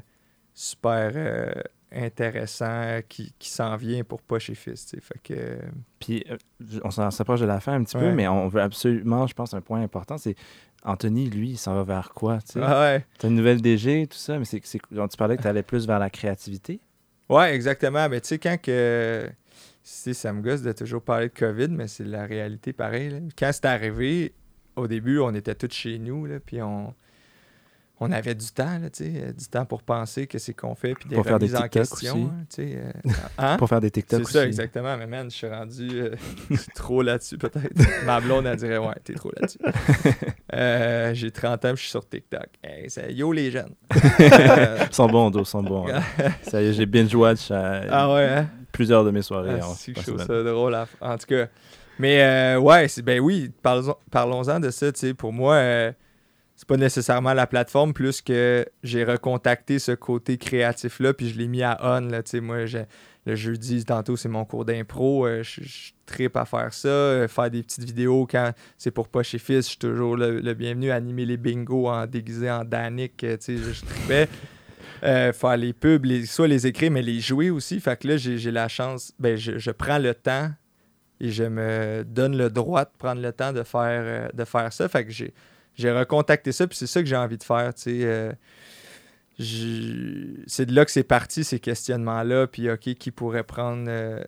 super 0.54 1.14
euh, 1.16 1.52
intéressant 1.94 2.66
euh, 2.70 3.02
qui, 3.02 3.34
qui 3.40 3.50
s'en 3.50 3.76
vient 3.76 4.04
pour 4.04 4.22
pas 4.22 4.40
chez 4.40 4.56
Fils. 4.56 4.96
Fait 5.02 5.20
que 5.24 5.34
euh, 5.34 5.58
Puis 6.00 6.26
euh, 6.30 6.38
on 6.84 6.92
s'en 6.92 7.10
s'approche 7.12 7.42
de 7.42 7.46
la 7.46 7.60
fin 7.60 7.74
un 7.74 7.84
petit 7.84 7.98
peu, 7.98 8.12
mais 8.12 8.28
on 8.28 8.48
veut 8.48 8.62
absolument, 8.62 9.28
je 9.28 9.34
pense, 9.34 9.54
un 9.54 9.62
point 9.62 9.82
important, 9.82 10.18
c'est 10.18 10.36
Anthony, 10.84 11.30
lui, 11.30 11.52
il 11.52 11.58
s'en 11.58 11.76
va 11.76 11.84
vers 11.84 12.12
quoi, 12.14 12.40
tu 12.42 12.60
ah 12.62 12.82
ouais. 12.82 13.06
Une 13.24 13.36
nouvelle 13.36 13.62
DG, 13.62 14.08
tout 14.08 14.18
ça, 14.18 14.38
mais 14.38 14.46
c'est, 14.46 14.62
c'est, 14.66 14.80
tu 14.80 15.18
parlais 15.18 15.38
que 15.38 15.42
tu 15.42 15.48
allais 15.48 15.64
plus 15.64 15.88
vers 15.88 16.00
la 16.00 16.10
créativité. 16.10 16.82
Ouais, 17.30 17.56
exactement. 17.56 18.10
Mais 18.10 18.20
tu 18.20 18.28
sais, 18.28 18.40
quand 18.40 18.62
que. 18.62 19.30
sais, 19.82 20.14
ça 20.14 20.34
me 20.34 20.42
gosse 20.42 20.62
de 20.62 20.74
toujours 20.74 21.02
parler 21.02 21.30
de 21.30 21.34
COVID, 21.34 21.70
mais 21.70 21.88
c'est 21.88 22.04
la 22.04 22.26
réalité 22.26 22.74
pareil. 22.74 23.10
là. 23.10 23.20
Quand 23.38 23.50
c'est 23.54 23.66
arrivé, 23.66 24.34
au 24.76 24.88
début, 24.88 25.20
on 25.20 25.34
était 25.34 25.56
tous 25.56 25.72
chez 25.72 26.00
nous, 26.00 26.26
là, 26.26 26.40
puis 26.42 26.62
on, 26.62 26.94
on 28.00 28.12
avait 28.12 28.36
du 28.36 28.48
temps, 28.48 28.80
là, 28.80 28.90
tu 28.90 29.04
sais, 29.06 29.14
euh, 29.24 29.32
du 29.32 29.46
temps 29.48 29.66
pour 29.66 29.82
penser 29.84 30.28
que 30.28 30.38
c'est 30.40 30.54
qu'on 30.54 30.76
fait, 30.76 30.94
puis 30.96 31.08
des 31.08 31.16
Pour 31.16 31.24
faire 31.24 31.40
des 31.40 31.46
remises 31.46 31.62
en 31.62 31.68
question. 31.70 32.32
hein, 32.34 32.46
euh, 32.60 32.92
hein? 33.38 33.56
Pour 33.60 33.70
faire 33.70 33.80
des 33.80 33.92
TikTok 33.92 34.20
C'est 34.22 34.24
aussi. 34.26 34.34
ça, 34.34 34.46
exactement. 34.46 34.98
Mais 34.98 35.08
man, 35.08 35.30
je 35.30 35.36
suis 35.36 35.48
rendu 35.48 35.90
euh, 36.02 36.16
trop 36.76 37.02
là-dessus, 37.02 37.38
peut-être. 37.38 37.72
Ma 38.06 38.20
blonde, 38.20 38.46
elle 38.48 38.58
dirait, 38.58 38.78
ouais, 38.78 38.96
t'es 39.04 39.14
trop 39.14 39.32
là-dessus. 39.40 39.60
Euh, 40.54 41.14
J'ai 41.14 41.32
30 41.32 41.66
ans, 41.66 41.70
je 41.76 41.82
suis 41.82 41.90
sur 41.90 42.08
TikTok. 42.08 42.48
Hey, 42.64 42.90
c'est 42.90 43.14
yo 43.14 43.32
les 43.32 43.52
jeunes. 43.52 43.74
Ils 44.20 44.88
sont 44.92 45.08
bons, 45.08 45.30
dos, 45.32 45.42
ils 45.42 45.46
sont 45.46 45.64
bons. 45.64 45.88
hein. 45.88 46.02
Ça 46.44 46.62
y 46.62 46.66
est, 46.68 46.74
j'ai 46.74 46.86
binge-watch 46.86 47.52
ah 47.52 48.14
ouais, 48.14 48.44
plusieurs 48.72 49.04
de 49.06 49.12
mes 49.12 49.22
soirées. 49.22 49.56
Ah, 49.56 49.60
trouve 49.60 50.04
semaine. 50.04 50.28
ça 50.28 50.44
drôle. 50.44 50.76
à- 50.76 50.88
En 51.00 51.18
tout 51.18 51.28
cas. 51.28 51.48
Mais 52.00 52.22
euh, 52.24 52.60
ouais, 52.60 52.88
c'est, 52.88 53.04
ben 53.04 53.20
oui, 53.20 53.52
parlons- 53.62 53.96
parlons-en 54.12 54.60
de 54.60 54.72
ça. 54.72 54.92
tu 54.92 55.00
sais. 55.00 55.14
Pour 55.14 55.32
moi, 55.32 55.56
c'est 56.56 56.68
pas 56.68 56.78
nécessairement 56.78 57.34
la 57.34 57.48
plateforme, 57.48 57.94
plus 57.94 58.22
que 58.22 58.66
j'ai 58.84 59.04
recontacté 59.04 59.80
ce 59.80 59.92
côté 59.92 60.38
créatif-là, 60.38 61.14
puis 61.14 61.30
je 61.30 61.38
l'ai 61.38 61.48
mis 61.48 61.64
à 61.64 61.78
on. 61.82 62.02
Là, 62.10 62.22
moi, 62.42 62.66
j'ai- 62.66 62.86
le 63.26 63.36
jeudi, 63.36 63.86
tantôt, 63.86 64.18
c'est 64.18 64.28
mon 64.28 64.44
cours 64.44 64.66
d'impro. 64.66 65.26
euh, 65.26 65.44
je, 65.44 65.62
je 65.64 65.92
tripe 66.06 66.36
à 66.36 66.44
faire 66.44 66.74
ça. 66.74 66.90
euh, 66.90 67.28
faire 67.30 67.50
des 67.50 67.64
petites 67.64 67.86
vidéos 67.86 68.28
quand 68.30 68.52
c'est 68.78 68.92
pour 68.92 69.08
pas 69.08 69.24
chez 69.24 69.38
Fils. 69.40 69.64
Je 69.66 69.70
suis 69.70 69.78
toujours 69.78 70.18
le, 70.18 70.42
le 70.42 70.54
bienvenu. 70.54 70.92
Animer 70.92 71.26
les 71.26 71.38
bingos 71.38 71.88
en 71.88 72.06
déguisé 72.06 72.52
en 72.52 72.66
Danick. 72.66 73.24
euh, 73.24 73.38
je, 73.42 73.72
je 73.72 73.86
tripais. 73.86 74.28
Faire 75.02 75.58
les 75.58 75.74
pubs, 75.74 76.06
les, 76.06 76.26
soit 76.26 76.48
les 76.48 76.68
écrire, 76.68 76.92
mais 76.92 77.02
les 77.02 77.20
jouer 77.20 77.50
aussi. 77.50 77.80
Fait 77.80 77.98
que 78.00 78.08
là, 78.10 78.18
j'ai 78.18 78.52
la 78.52 78.68
chance, 78.68 79.14
ben, 79.20 79.38
je, 79.38 79.58
je 79.58 79.72
prends 79.72 79.98
le 80.00 80.14
temps 80.14 80.50
et 81.20 81.30
je 81.30 81.44
me 81.44 82.04
donne 82.06 82.38
le 82.38 82.50
droit 82.50 82.86
de 82.86 82.92
prendre 82.98 83.22
le 83.22 83.32
temps 83.32 83.54
de 83.54 83.64
faire, 83.64 84.32
de 84.34 84.46
faire 84.46 84.72
ça. 84.72 84.88
Fait 84.90 85.06
que 85.06 85.12
j'ai 85.12 85.34
j'ai 85.76 85.92
recontacté 85.92 86.52
ça, 86.52 86.68
puis 86.68 86.78
c'est 86.78 86.88
ça 86.88 87.02
que 87.02 87.08
j'ai 87.08 87.16
envie 87.16 87.38
de 87.38 87.44
faire, 87.44 87.74
tu 87.74 87.82
sais. 87.84 88.00
euh, 88.04 88.32
c'est 90.48 90.66
de 90.66 90.74
là 90.76 90.86
que 90.86 90.92
c'est 90.92 91.04
parti, 91.04 91.44
ces 91.44 91.60
questionnements-là, 91.60 92.48
puis 92.48 92.70
OK, 92.70 92.94
qui 92.94 93.12
pourrait 93.12 93.44
prendre 93.44 93.86
euh, 93.88 94.24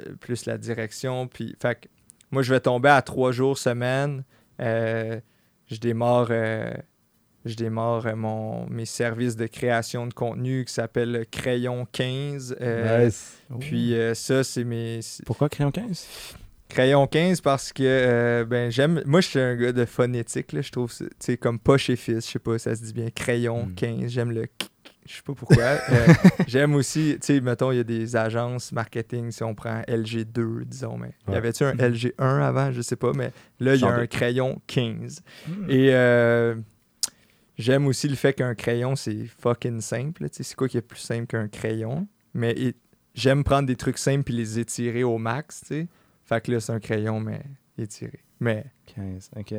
euh, 0.00 0.14
plus 0.20 0.46
la 0.46 0.58
direction, 0.58 1.28
puis... 1.28 1.54
Fait 1.60 1.76
que 1.76 1.88
moi, 2.32 2.42
je 2.42 2.52
vais 2.52 2.60
tomber 2.60 2.88
à 2.88 3.02
trois 3.02 3.32
jours 3.32 3.58
semaine. 3.58 4.24
Euh, 4.60 5.18
je 5.66 5.76
démarre... 5.78 6.28
je 6.28 7.54
démarre 7.56 8.16
mon, 8.16 8.68
mes 8.68 8.84
services 8.86 9.34
de 9.36 9.46
création 9.46 10.06
de 10.06 10.14
contenu 10.14 10.64
qui 10.64 10.72
s'appelle 10.72 11.26
Crayon 11.30 11.86
15. 11.90 12.56
euh, 12.60 13.06
Nice. 13.06 13.38
Puis 13.58 13.94
euh, 13.94 14.14
ça, 14.14 14.44
c'est 14.44 14.64
mes. 14.64 15.00
Pourquoi 15.26 15.48
Crayon 15.48 15.70
15 15.72 16.06
Crayon 16.70 17.06
15 17.06 17.40
parce 17.42 17.72
que 17.72 17.82
euh, 17.84 18.44
ben 18.44 18.70
j'aime. 18.70 19.02
Moi, 19.04 19.20
je 19.20 19.28
suis 19.28 19.38
un 19.40 19.54
gars 19.56 19.72
de 19.72 19.84
phonétique, 19.84 20.52
là, 20.52 20.62
je 20.62 20.70
trouve. 20.70 20.92
c'est- 21.18 21.36
comme 21.36 21.58
pas 21.58 21.76
chez 21.76 21.96
Fils, 21.96 22.26
je 22.26 22.32
sais 22.32 22.38
pas, 22.38 22.58
ça 22.58 22.74
se 22.74 22.82
dit 22.82 22.92
bien. 22.92 23.10
Crayon 23.10 23.66
Mm. 23.66 23.74
15, 23.74 24.10
j'aime 24.10 24.30
le. 24.30 24.46
Je 25.06 25.16
sais 25.16 25.22
pas 25.22 25.34
pourquoi. 25.34 25.62
Euh, 25.64 25.78
j'aime 26.46 26.74
aussi, 26.74 27.16
tu 27.20 27.26
sais, 27.34 27.40
mettons, 27.40 27.72
il 27.72 27.76
y 27.78 27.80
a 27.80 27.84
des 27.84 28.14
agences 28.14 28.70
marketing, 28.70 29.30
si 29.32 29.42
on 29.42 29.54
prend 29.54 29.82
LG2, 29.88 30.64
disons, 30.64 30.96
mais 30.98 31.14
y 31.26 31.30
Ouais. 31.32 31.36
avait-tu 31.36 31.64
un 31.64 31.72
LG1 31.74 32.40
avant, 32.42 32.70
je 32.70 32.80
sais 32.80 32.96
pas, 32.96 33.12
mais 33.14 33.32
là, 33.58 33.74
il 33.74 33.80
y 33.80 33.84
a 33.84 33.92
un 33.92 34.06
crayon 34.06 34.60
15. 34.68 35.20
Hmm. 35.48 35.64
Et 35.68 35.88
euh, 35.92 36.54
j'aime 37.58 37.86
aussi 37.86 38.08
le 38.08 38.14
fait 38.14 38.34
qu'un 38.34 38.54
crayon, 38.54 38.94
c'est 38.94 39.26
fucking 39.42 39.80
simple. 39.80 40.22
là. 40.22 40.28
Tu 40.28 40.36
sais, 40.36 40.42
C'est 40.44 40.54
quoi 40.54 40.68
qui 40.68 40.76
est 40.76 40.82
plus 40.82 41.00
simple 41.00 41.26
qu'un 41.26 41.48
crayon? 41.48 42.06
Mais 42.34 42.52
et- 42.52 42.76
j'aime 43.14 43.42
prendre 43.42 43.66
des 43.66 43.76
trucs 43.76 43.98
simples 43.98 44.22
puis 44.24 44.34
les 44.34 44.58
étirer 44.60 45.02
au 45.02 45.18
max, 45.18 45.62
tu 45.62 45.66
sais. 45.66 45.88
Fait 46.30 46.40
que 46.40 46.52
là, 46.52 46.60
c'est 46.60 46.72
un 46.72 46.78
crayon, 46.78 47.18
mais 47.18 47.42
étiré. 47.76 48.20
Mais 48.38 48.66
15, 48.94 49.32
ok. 49.36 49.54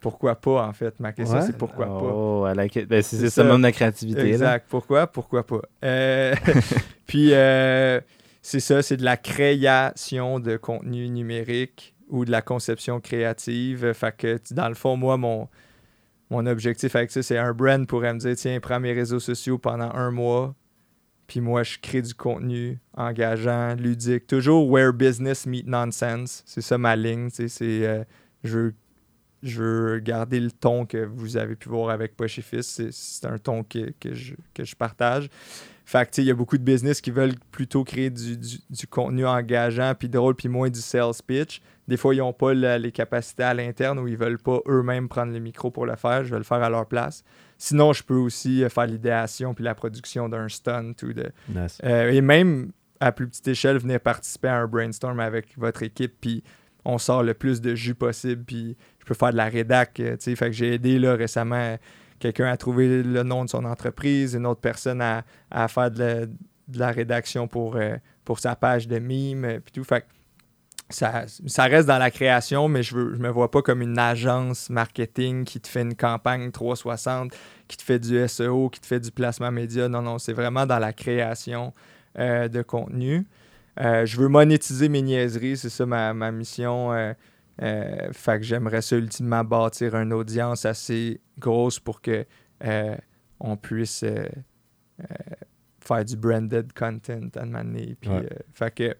pourquoi 0.00 0.34
pas, 0.34 0.66
en 0.66 0.72
fait? 0.72 0.98
Ma 0.98 1.12
question, 1.12 1.36
Ouais. 1.38 1.46
c'est 1.46 1.56
pourquoi 1.56 1.86
pas? 1.86 2.12
Oh, 2.12 2.48
like 2.56 2.74
it. 2.74 2.88
Ben, 2.88 3.00
c'est, 3.02 3.30
ça 3.30 3.44
de 3.44 3.62
la 3.62 3.70
créativité. 3.70 4.22
Là. 4.22 4.28
Exact. 4.28 4.66
Pourquoi? 4.68 5.06
Pourquoi 5.06 5.46
pas? 5.46 5.62
Euh, 5.84 6.34
puis, 7.06 7.32
euh, 7.32 8.00
c'est 8.42 8.58
ça, 8.58 8.82
c'est 8.82 8.96
de 8.96 9.04
la 9.04 9.16
création 9.16 10.40
de 10.40 10.56
contenu 10.56 11.08
numérique 11.08 11.94
ou 12.08 12.24
de 12.24 12.32
la 12.32 12.42
conception 12.42 12.98
créative. 12.98 13.92
Fait 13.92 14.16
que, 14.16 14.40
dans 14.50 14.68
le 14.68 14.74
fond, 14.74 14.96
moi, 14.96 15.16
mon, 15.16 15.48
mon 16.30 16.46
objectif 16.46 16.96
avec 16.96 17.12
ça, 17.12 17.22
c'est 17.22 17.38
un 17.38 17.52
brand 17.52 17.86
pourrait 17.86 18.12
me 18.12 18.18
dire 18.18 18.34
tiens, 18.34 18.58
prends 18.58 18.80
mes 18.80 18.92
réseaux 18.92 19.20
sociaux 19.20 19.58
pendant 19.58 19.92
un 19.94 20.10
mois. 20.10 20.52
Puis 21.26 21.40
moi, 21.40 21.62
je 21.62 21.78
crée 21.78 22.02
du 22.02 22.14
contenu 22.14 22.78
engageant, 22.94 23.74
ludique. 23.74 24.26
Toujours 24.26 24.68
where 24.70 24.92
business 24.92 25.46
meet 25.46 25.66
nonsense. 25.66 26.42
C'est 26.46 26.60
ça 26.60 26.78
ma 26.78 26.94
ligne. 26.94 27.28
C'est, 27.30 27.60
euh, 27.62 28.04
je, 28.44 28.58
veux, 28.58 28.74
je 29.42 29.62
veux 29.62 29.98
garder 29.98 30.38
le 30.38 30.50
ton 30.50 30.86
que 30.86 31.04
vous 31.04 31.36
avez 31.36 31.56
pu 31.56 31.68
voir 31.68 31.90
avec 31.90 32.16
Poche 32.16 32.38
et. 32.38 32.62
C'est, 32.62 33.26
un 33.26 33.38
ton 33.38 33.64
que, 33.64 33.92
que, 33.98 34.14
je, 34.14 34.34
que 34.54 34.64
je 34.64 34.76
partage. 34.76 35.28
Il 36.18 36.24
y 36.24 36.30
a 36.30 36.34
beaucoup 36.34 36.58
de 36.58 36.64
business 36.64 37.00
qui 37.00 37.10
veulent 37.10 37.36
plutôt 37.52 37.84
créer 37.84 38.10
du, 38.10 38.36
du, 38.36 38.58
du 38.68 38.86
contenu 38.86 39.24
engageant, 39.24 39.94
puis 39.96 40.08
drôle, 40.08 40.34
puis 40.34 40.48
moins 40.48 40.68
du 40.68 40.80
sales 40.80 41.14
pitch. 41.26 41.60
Des 41.86 41.96
fois, 41.96 42.14
ils 42.14 42.18
n'ont 42.18 42.32
pas 42.32 42.54
les 42.54 42.90
capacités 42.90 43.44
à 43.44 43.54
l'interne 43.54 43.98
ou 44.00 44.08
ils 44.08 44.16
veulent 44.16 44.38
pas 44.38 44.58
eux-mêmes 44.66 45.08
prendre 45.08 45.32
le 45.32 45.38
micro 45.38 45.70
pour 45.70 45.86
le 45.86 45.94
faire. 45.94 46.24
Je 46.24 46.30
vais 46.30 46.38
le 46.38 46.44
faire 46.44 46.62
à 46.62 46.68
leur 46.68 46.86
place. 46.86 47.22
Sinon, 47.58 47.92
je 47.92 48.02
peux 48.02 48.14
aussi 48.16 48.62
euh, 48.64 48.68
faire 48.68 48.86
l'idéation 48.86 49.54
puis 49.54 49.64
la 49.64 49.74
production 49.74 50.28
d'un 50.28 50.48
stunt 50.48 50.92
ou 51.02 51.12
de. 51.12 51.30
Nice. 51.48 51.78
euh, 51.84 52.10
et 52.10 52.20
même 52.20 52.72
à 53.00 53.12
plus 53.12 53.26
petite 53.28 53.48
échelle, 53.48 53.78
venir 53.78 54.00
participer 54.00 54.48
à 54.48 54.56
un 54.58 54.66
brainstorm 54.66 55.20
avec 55.20 55.56
votre 55.58 55.82
équipe, 55.82 56.14
puis 56.20 56.42
on 56.84 56.98
sort 56.98 57.22
le 57.22 57.34
plus 57.34 57.60
de 57.60 57.74
jus 57.74 57.94
possible, 57.94 58.44
puis 58.44 58.76
je 59.00 59.04
peux 59.04 59.14
faire 59.14 59.32
de 59.32 59.36
la 59.36 59.46
rédac. 59.48 59.98
euh, 60.00 60.12
tu 60.16 60.24
sais. 60.30 60.36
Fait 60.36 60.46
que 60.46 60.52
j'ai 60.52 60.74
aidé 60.74 60.98
là, 60.98 61.14
récemment 61.14 61.76
quelqu'un 62.18 62.46
à 62.46 62.56
trouver 62.56 63.02
le 63.02 63.22
nom 63.22 63.44
de 63.44 63.50
son 63.50 63.64
entreprise, 63.64 64.34
une 64.34 64.46
autre 64.46 64.60
personne 64.60 65.02
à, 65.02 65.24
à 65.50 65.68
faire 65.68 65.90
de 65.90 65.98
la, 65.98 66.26
de 66.26 66.78
la 66.78 66.90
rédaction 66.90 67.46
pour, 67.48 67.76
euh, 67.76 67.96
pour 68.24 68.38
sa 68.38 68.56
page 68.56 68.88
de 68.88 68.98
mime, 68.98 69.60
puis 69.64 69.72
tout. 69.72 69.84
Fait 69.84 70.00
que 70.02 70.06
ça, 70.88 71.24
ça 71.46 71.64
reste 71.64 71.88
dans 71.88 71.98
la 71.98 72.10
création, 72.10 72.68
mais 72.68 72.82
je 72.82 72.96
ne 72.96 73.14
je 73.14 73.20
me 73.20 73.28
vois 73.28 73.50
pas 73.50 73.60
comme 73.62 73.82
une 73.82 73.98
agence 73.98 74.70
marketing 74.70 75.44
qui 75.44 75.60
te 75.60 75.68
fait 75.68 75.82
une 75.82 75.96
campagne 75.96 76.50
360, 76.52 77.32
qui 77.66 77.76
te 77.76 77.82
fait 77.82 77.98
du 77.98 78.26
SEO, 78.28 78.70
qui 78.70 78.80
te 78.80 78.86
fait 78.86 79.00
du 79.00 79.10
placement 79.10 79.50
média. 79.50 79.88
Non, 79.88 80.02
non, 80.02 80.18
c'est 80.18 80.32
vraiment 80.32 80.64
dans 80.66 80.78
la 80.78 80.92
création 80.92 81.72
euh, 82.18 82.46
de 82.48 82.62
contenu. 82.62 83.26
Euh, 83.80 84.06
je 84.06 84.16
veux 84.20 84.28
monétiser 84.28 84.88
mes 84.88 85.02
niaiseries, 85.02 85.56
c'est 85.56 85.68
ça 85.70 85.84
ma, 85.86 86.14
ma 86.14 86.30
mission. 86.30 86.92
euh, 86.92 87.12
fait 88.12 88.38
que 88.38 88.42
j'aimerais 88.44 88.82
ça 88.82 88.96
ultimement 88.96 89.42
bâtir 89.44 89.96
une 89.96 90.12
audience 90.12 90.64
assez 90.66 91.20
grosse 91.38 91.78
pour 91.80 92.00
que 92.00 92.24
on 93.40 93.56
puisse 93.56 94.04
faire 95.80 96.04
du 96.04 96.16
branded 96.16 96.72
content 96.72 97.20
à 97.36 97.42
un 97.42 97.46
moment 97.46 97.64
donné. 97.64 97.96
Puis, 98.00 98.10
Ouais. 98.10 98.28
fait 98.52 98.74
que 98.74 98.96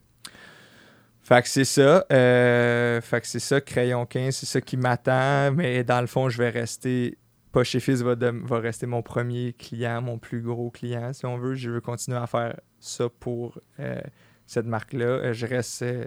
fait 1.26 1.42
que 1.42 1.48
c'est 1.48 1.64
ça. 1.64 2.06
euh, 2.12 3.00
fait 3.00 3.20
que 3.20 3.26
c'est 3.26 3.40
ça, 3.40 3.60
Crayon 3.60 4.06
15, 4.06 4.34
c'est 4.36 4.46
ça 4.46 4.60
qui 4.60 4.76
m'attend. 4.76 5.50
Mais 5.52 5.82
dans 5.82 6.00
le 6.00 6.06
fond, 6.06 6.28
je 6.28 6.38
vais 6.38 6.50
rester. 6.50 7.18
Poche 7.50 7.74
et 7.74 7.80
Fils 7.80 8.02
va, 8.02 8.14
de- 8.14 8.42
va 8.44 8.58
rester 8.60 8.86
mon 8.86 9.02
premier 9.02 9.52
client, 9.54 10.02
mon 10.02 10.18
plus 10.18 10.42
gros 10.42 10.70
client, 10.70 11.12
si 11.12 11.24
on 11.26 11.36
veut. 11.38 11.54
Je 11.54 11.70
veux 11.70 11.80
continuer 11.80 12.18
à 12.18 12.26
faire 12.26 12.60
ça 12.78 13.08
pour 13.18 13.58
euh, 13.80 13.98
cette 14.46 14.66
marque-là. 14.66 15.06
Euh, 15.06 15.32
je 15.32 15.46
reste 15.46 15.82
euh, 15.82 16.04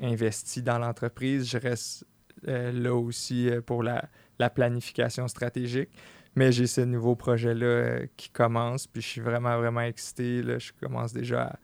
investi 0.00 0.62
dans 0.62 0.78
l'entreprise. 0.78 1.50
Je 1.50 1.58
reste 1.58 2.04
là 2.44 2.94
aussi 2.94 3.50
pour 3.66 3.82
la, 3.82 4.04
la 4.38 4.48
planification 4.50 5.26
stratégique. 5.28 5.90
Mais 6.36 6.52
j'ai 6.52 6.66
ce 6.66 6.80
nouveau 6.80 7.16
projet-là 7.16 8.06
qui 8.16 8.30
commence. 8.30 8.86
Puis 8.86 9.02
je 9.02 9.08
suis 9.08 9.20
vraiment, 9.20 9.58
vraiment 9.58 9.80
excité. 9.82 10.42
Là. 10.42 10.58
Je 10.58 10.70
commence 10.80 11.12
déjà 11.12 11.42
à 11.42 11.56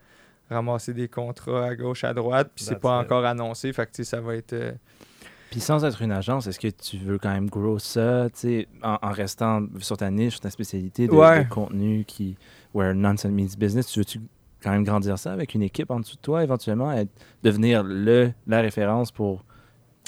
ramasser 0.50 0.94
des 0.94 1.08
contrats 1.08 1.66
à 1.66 1.74
gauche, 1.76 2.04
à 2.04 2.14
droite. 2.14 2.50
Puis 2.54 2.64
c'est 2.64 2.78
pas 2.80 3.00
it. 3.00 3.06
encore 3.06 3.24
annoncé. 3.24 3.72
Fait 3.72 3.90
que 3.90 4.02
ça 4.02 4.20
va 4.20 4.36
être. 4.36 4.52
euh, 4.52 4.72
Puis 5.50 5.60
sans 5.60 5.84
être 5.84 6.02
une 6.02 6.12
agence, 6.12 6.46
est-ce 6.46 6.58
que 6.60 6.68
tu 6.68 6.98
veux 6.98 7.18
quand 7.18 7.32
même 7.32 7.48
grow 7.48 7.78
ça, 7.78 8.28
tu 8.30 8.38
sais, 8.40 8.68
en, 8.82 8.98
en 9.02 9.10
restant 9.12 9.62
sur 9.80 9.96
ta 9.96 10.10
niche, 10.10 10.34
sur 10.34 10.40
ta 10.40 10.50
spécialité 10.50 11.06
de, 11.06 11.12
Ouais. 11.12 11.44
de 11.44 11.48
contenu 11.48 12.04
qui, 12.06 12.36
where 12.74 12.94
nonsense 12.94 13.32
means 13.32 13.56
business, 13.58 13.86
tu 13.88 14.00
veux-tu 14.00 14.20
quand 14.62 14.70
même 14.72 14.84
grandir 14.84 15.18
ça 15.18 15.32
avec 15.32 15.54
une 15.54 15.62
équipe 15.62 15.90
en 15.90 16.00
dessous 16.00 16.16
de 16.16 16.20
toi, 16.22 16.42
éventuellement, 16.42 16.90
être, 16.92 17.10
devenir 17.42 17.82
le, 17.84 18.32
la 18.46 18.60
référence 18.60 19.12
pour... 19.12 19.44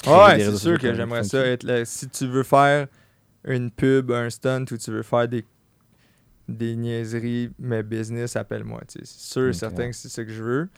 Ouais, 0.07 0.39
c'est 0.41 0.57
sûr 0.57 0.79
que 0.79 0.95
j'aimerais 0.95 1.25
ça 1.25 1.45
être 1.45 1.65
là. 1.65 1.85
Si 1.85 2.09
tu 2.09 2.27
veux 2.29 2.45
faire 2.45 2.87
une 3.45 3.71
pub, 3.71 4.11
un 4.13 4.31
stunt 4.31 4.65
ou 4.71 4.77
tu 4.77 4.91
veux 4.93 5.03
faire 5.03 5.27
des, 5.29 5.45
des 6.49 6.77
niaiseries, 6.77 7.51
mais 7.59 7.83
business, 7.83 8.37
appelle-moi. 8.37 8.81
C'est 8.89 9.07
sûr 9.07 9.49
et 9.49 9.53
certain 9.53 9.91
que 9.91 9.97
c'est 9.97 10.09
ça 10.09 10.25
que 10.25 10.31
je 10.31 10.43
veux. 10.43 10.69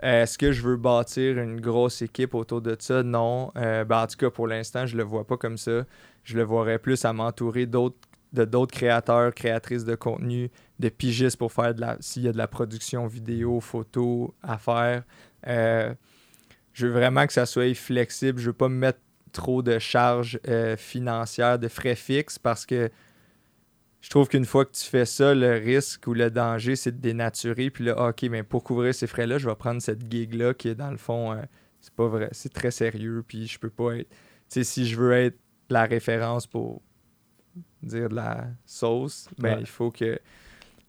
Est-ce 0.00 0.36
que 0.36 0.52
je 0.52 0.62
veux 0.62 0.76
bâtir 0.76 1.38
une 1.38 1.60
grosse 1.60 2.02
équipe 2.02 2.34
autour 2.34 2.60
de 2.60 2.76
ça? 2.78 3.02
Non. 3.02 3.50
Euh, 3.56 3.84
ben, 3.84 4.02
en 4.02 4.06
tout 4.06 4.16
cas, 4.16 4.30
pour 4.30 4.46
l'instant, 4.46 4.86
je 4.86 4.96
le 4.96 5.02
vois 5.02 5.26
pas 5.26 5.36
comme 5.36 5.56
ça. 5.56 5.84
Je 6.24 6.36
le 6.36 6.42
voirais 6.42 6.78
plus 6.78 7.04
à 7.04 7.12
m'entourer 7.12 7.66
d'autres 7.66 7.96
de 8.32 8.44
d'autres 8.44 8.74
créateurs, 8.74 9.32
créatrices 9.32 9.84
de 9.84 9.94
contenu, 9.94 10.50
de 10.80 10.88
pigistes 10.88 11.36
pour 11.36 11.52
faire 11.52 11.72
de 11.72 11.80
la 11.80 11.96
s'il 12.00 12.24
y 12.24 12.28
a 12.28 12.32
de 12.32 12.36
la 12.36 12.48
production 12.48 13.06
vidéo, 13.06 13.60
photo 13.60 14.34
à 14.42 14.58
faire. 14.58 15.04
Euh, 15.46 15.94
je 16.72 16.86
veux 16.86 16.92
vraiment 16.92 17.26
que 17.26 17.32
ça 17.32 17.46
soit 17.46 17.72
flexible. 17.74 18.40
Je 18.40 18.46
veux 18.46 18.52
pas 18.52 18.68
me 18.68 18.74
mettre 18.74 18.98
trop 19.32 19.62
de 19.62 19.78
charges 19.78 20.38
euh, 20.48 20.76
financières, 20.76 21.58
de 21.58 21.68
frais 21.68 21.94
fixes 21.94 22.38
parce 22.38 22.66
que 22.66 22.90
je 24.04 24.10
trouve 24.10 24.28
qu'une 24.28 24.44
fois 24.44 24.66
que 24.66 24.72
tu 24.72 24.84
fais 24.84 25.06
ça, 25.06 25.34
le 25.34 25.52
risque 25.54 26.06
ou 26.06 26.12
le 26.12 26.30
danger, 26.30 26.76
c'est 26.76 26.92
de 26.92 27.00
dénaturer. 27.00 27.70
Puis 27.70 27.84
là, 27.84 28.10
OK, 28.10 28.20
mais 28.24 28.42
pour 28.42 28.62
couvrir 28.62 28.94
ces 28.94 29.06
frais-là, 29.06 29.38
je 29.38 29.48
vais 29.48 29.54
prendre 29.54 29.80
cette 29.80 30.10
gig-là 30.12 30.52
qui 30.52 30.68
est 30.68 30.74
dans 30.74 30.90
le 30.90 30.98
fond, 30.98 31.32
euh, 31.32 31.40
c'est 31.80 31.94
pas 31.94 32.06
vrai, 32.06 32.28
c'est 32.32 32.52
très 32.52 32.70
sérieux. 32.70 33.24
Puis 33.26 33.46
je 33.46 33.58
peux 33.58 33.70
pas 33.70 33.96
être. 33.96 34.10
Tu 34.10 34.16
sais, 34.48 34.64
si 34.64 34.86
je 34.86 34.96
veux 35.00 35.14
être 35.14 35.38
la 35.70 35.86
référence 35.86 36.46
pour 36.46 36.82
dire 37.82 38.10
de 38.10 38.14
la 38.16 38.46
sauce, 38.66 39.26
ben 39.38 39.54
Ouais. 39.54 39.60
il 39.60 39.66
faut 39.66 39.90
que, 39.90 40.18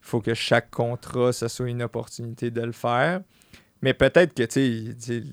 faut 0.02 0.20
que 0.20 0.34
chaque 0.34 0.70
contrat, 0.70 1.32
ça 1.32 1.48
soit 1.48 1.70
une 1.70 1.82
opportunité 1.82 2.50
de 2.50 2.60
le 2.60 2.72
faire. 2.72 3.22
Mais 3.80 3.94
peut-être 3.94 4.34
que, 4.34 4.42
tu 4.42 4.50
sais, 4.90 4.94
tu 4.94 5.22
sais, 5.22 5.28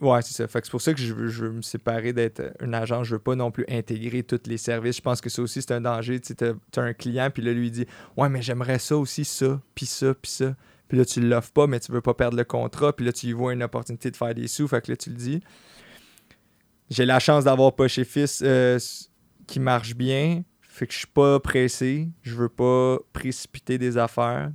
Ouais, 0.00 0.20
c'est 0.20 0.34
ça. 0.34 0.46
Fait 0.46 0.60
que 0.60 0.66
c'est 0.66 0.70
pour 0.70 0.82
ça 0.82 0.92
que 0.92 1.00
je 1.00 1.14
veux, 1.14 1.50
me 1.50 1.62
séparer 1.62 2.12
d'être 2.12 2.52
un 2.60 2.72
agent. 2.74 3.02
Je 3.04 3.14
veux 3.14 3.20
pas 3.20 3.34
non 3.34 3.50
plus 3.50 3.64
intégrer 3.68 4.22
tous 4.22 4.42
les 4.46 4.58
services. 4.58 4.96
Je 4.96 5.00
pense 5.00 5.22
que 5.22 5.30
ça 5.30 5.40
aussi, 5.40 5.62
c'est 5.62 5.72
un 5.72 5.80
danger. 5.80 6.20
Tu 6.20 6.34
as, 6.44 6.80
un 6.80 6.92
client, 6.92 7.30
puis 7.32 7.42
là, 7.42 7.52
lui, 7.52 7.70
dit 7.70 7.86
Ouais, 8.16 8.28
mais 8.28 8.42
j'aimerais 8.42 8.78
ça 8.78 8.96
aussi, 8.96 9.24
ça, 9.24 9.60
puis 9.74 9.86
ça, 9.86 10.14
puis 10.14 10.30
ça. 10.30 10.54
Puis 10.88 10.98
là, 10.98 11.04
tu 11.04 11.20
l'offres 11.20 11.52
pas, 11.52 11.66
mais 11.66 11.80
tu 11.80 11.90
veux 11.92 12.02
pas 12.02 12.14
perdre 12.14 12.36
le 12.36 12.44
contrat. 12.44 12.94
Puis 12.94 13.06
là, 13.06 13.12
tu 13.12 13.32
vois 13.32 13.54
une 13.54 13.62
opportunité 13.62 14.10
de 14.10 14.16
faire 14.16 14.34
des 14.34 14.48
sous. 14.48 14.68
Fait 14.68 14.84
que 14.84 14.92
là, 14.92 14.96
tu 14.96 15.10
le 15.10 15.16
dis. 15.16 15.40
J'ai 16.90 17.06
la 17.06 17.18
chance 17.18 17.44
d'avoir 17.44 17.74
Poche 17.74 17.98
et 17.98 18.04
Fils 18.04 18.42
euh, 18.44 18.78
qui 19.46 19.60
marche 19.60 19.96
bien. 19.96 20.44
Fait 20.60 20.86
que 20.86 20.92
je 20.92 20.98
suis 20.98 21.06
pas 21.06 21.40
pressé. 21.40 22.08
Je 22.22 22.34
veux 22.34 22.50
pas 22.50 22.98
précipiter 23.12 23.78
des 23.78 23.96
affaires. 23.96 24.52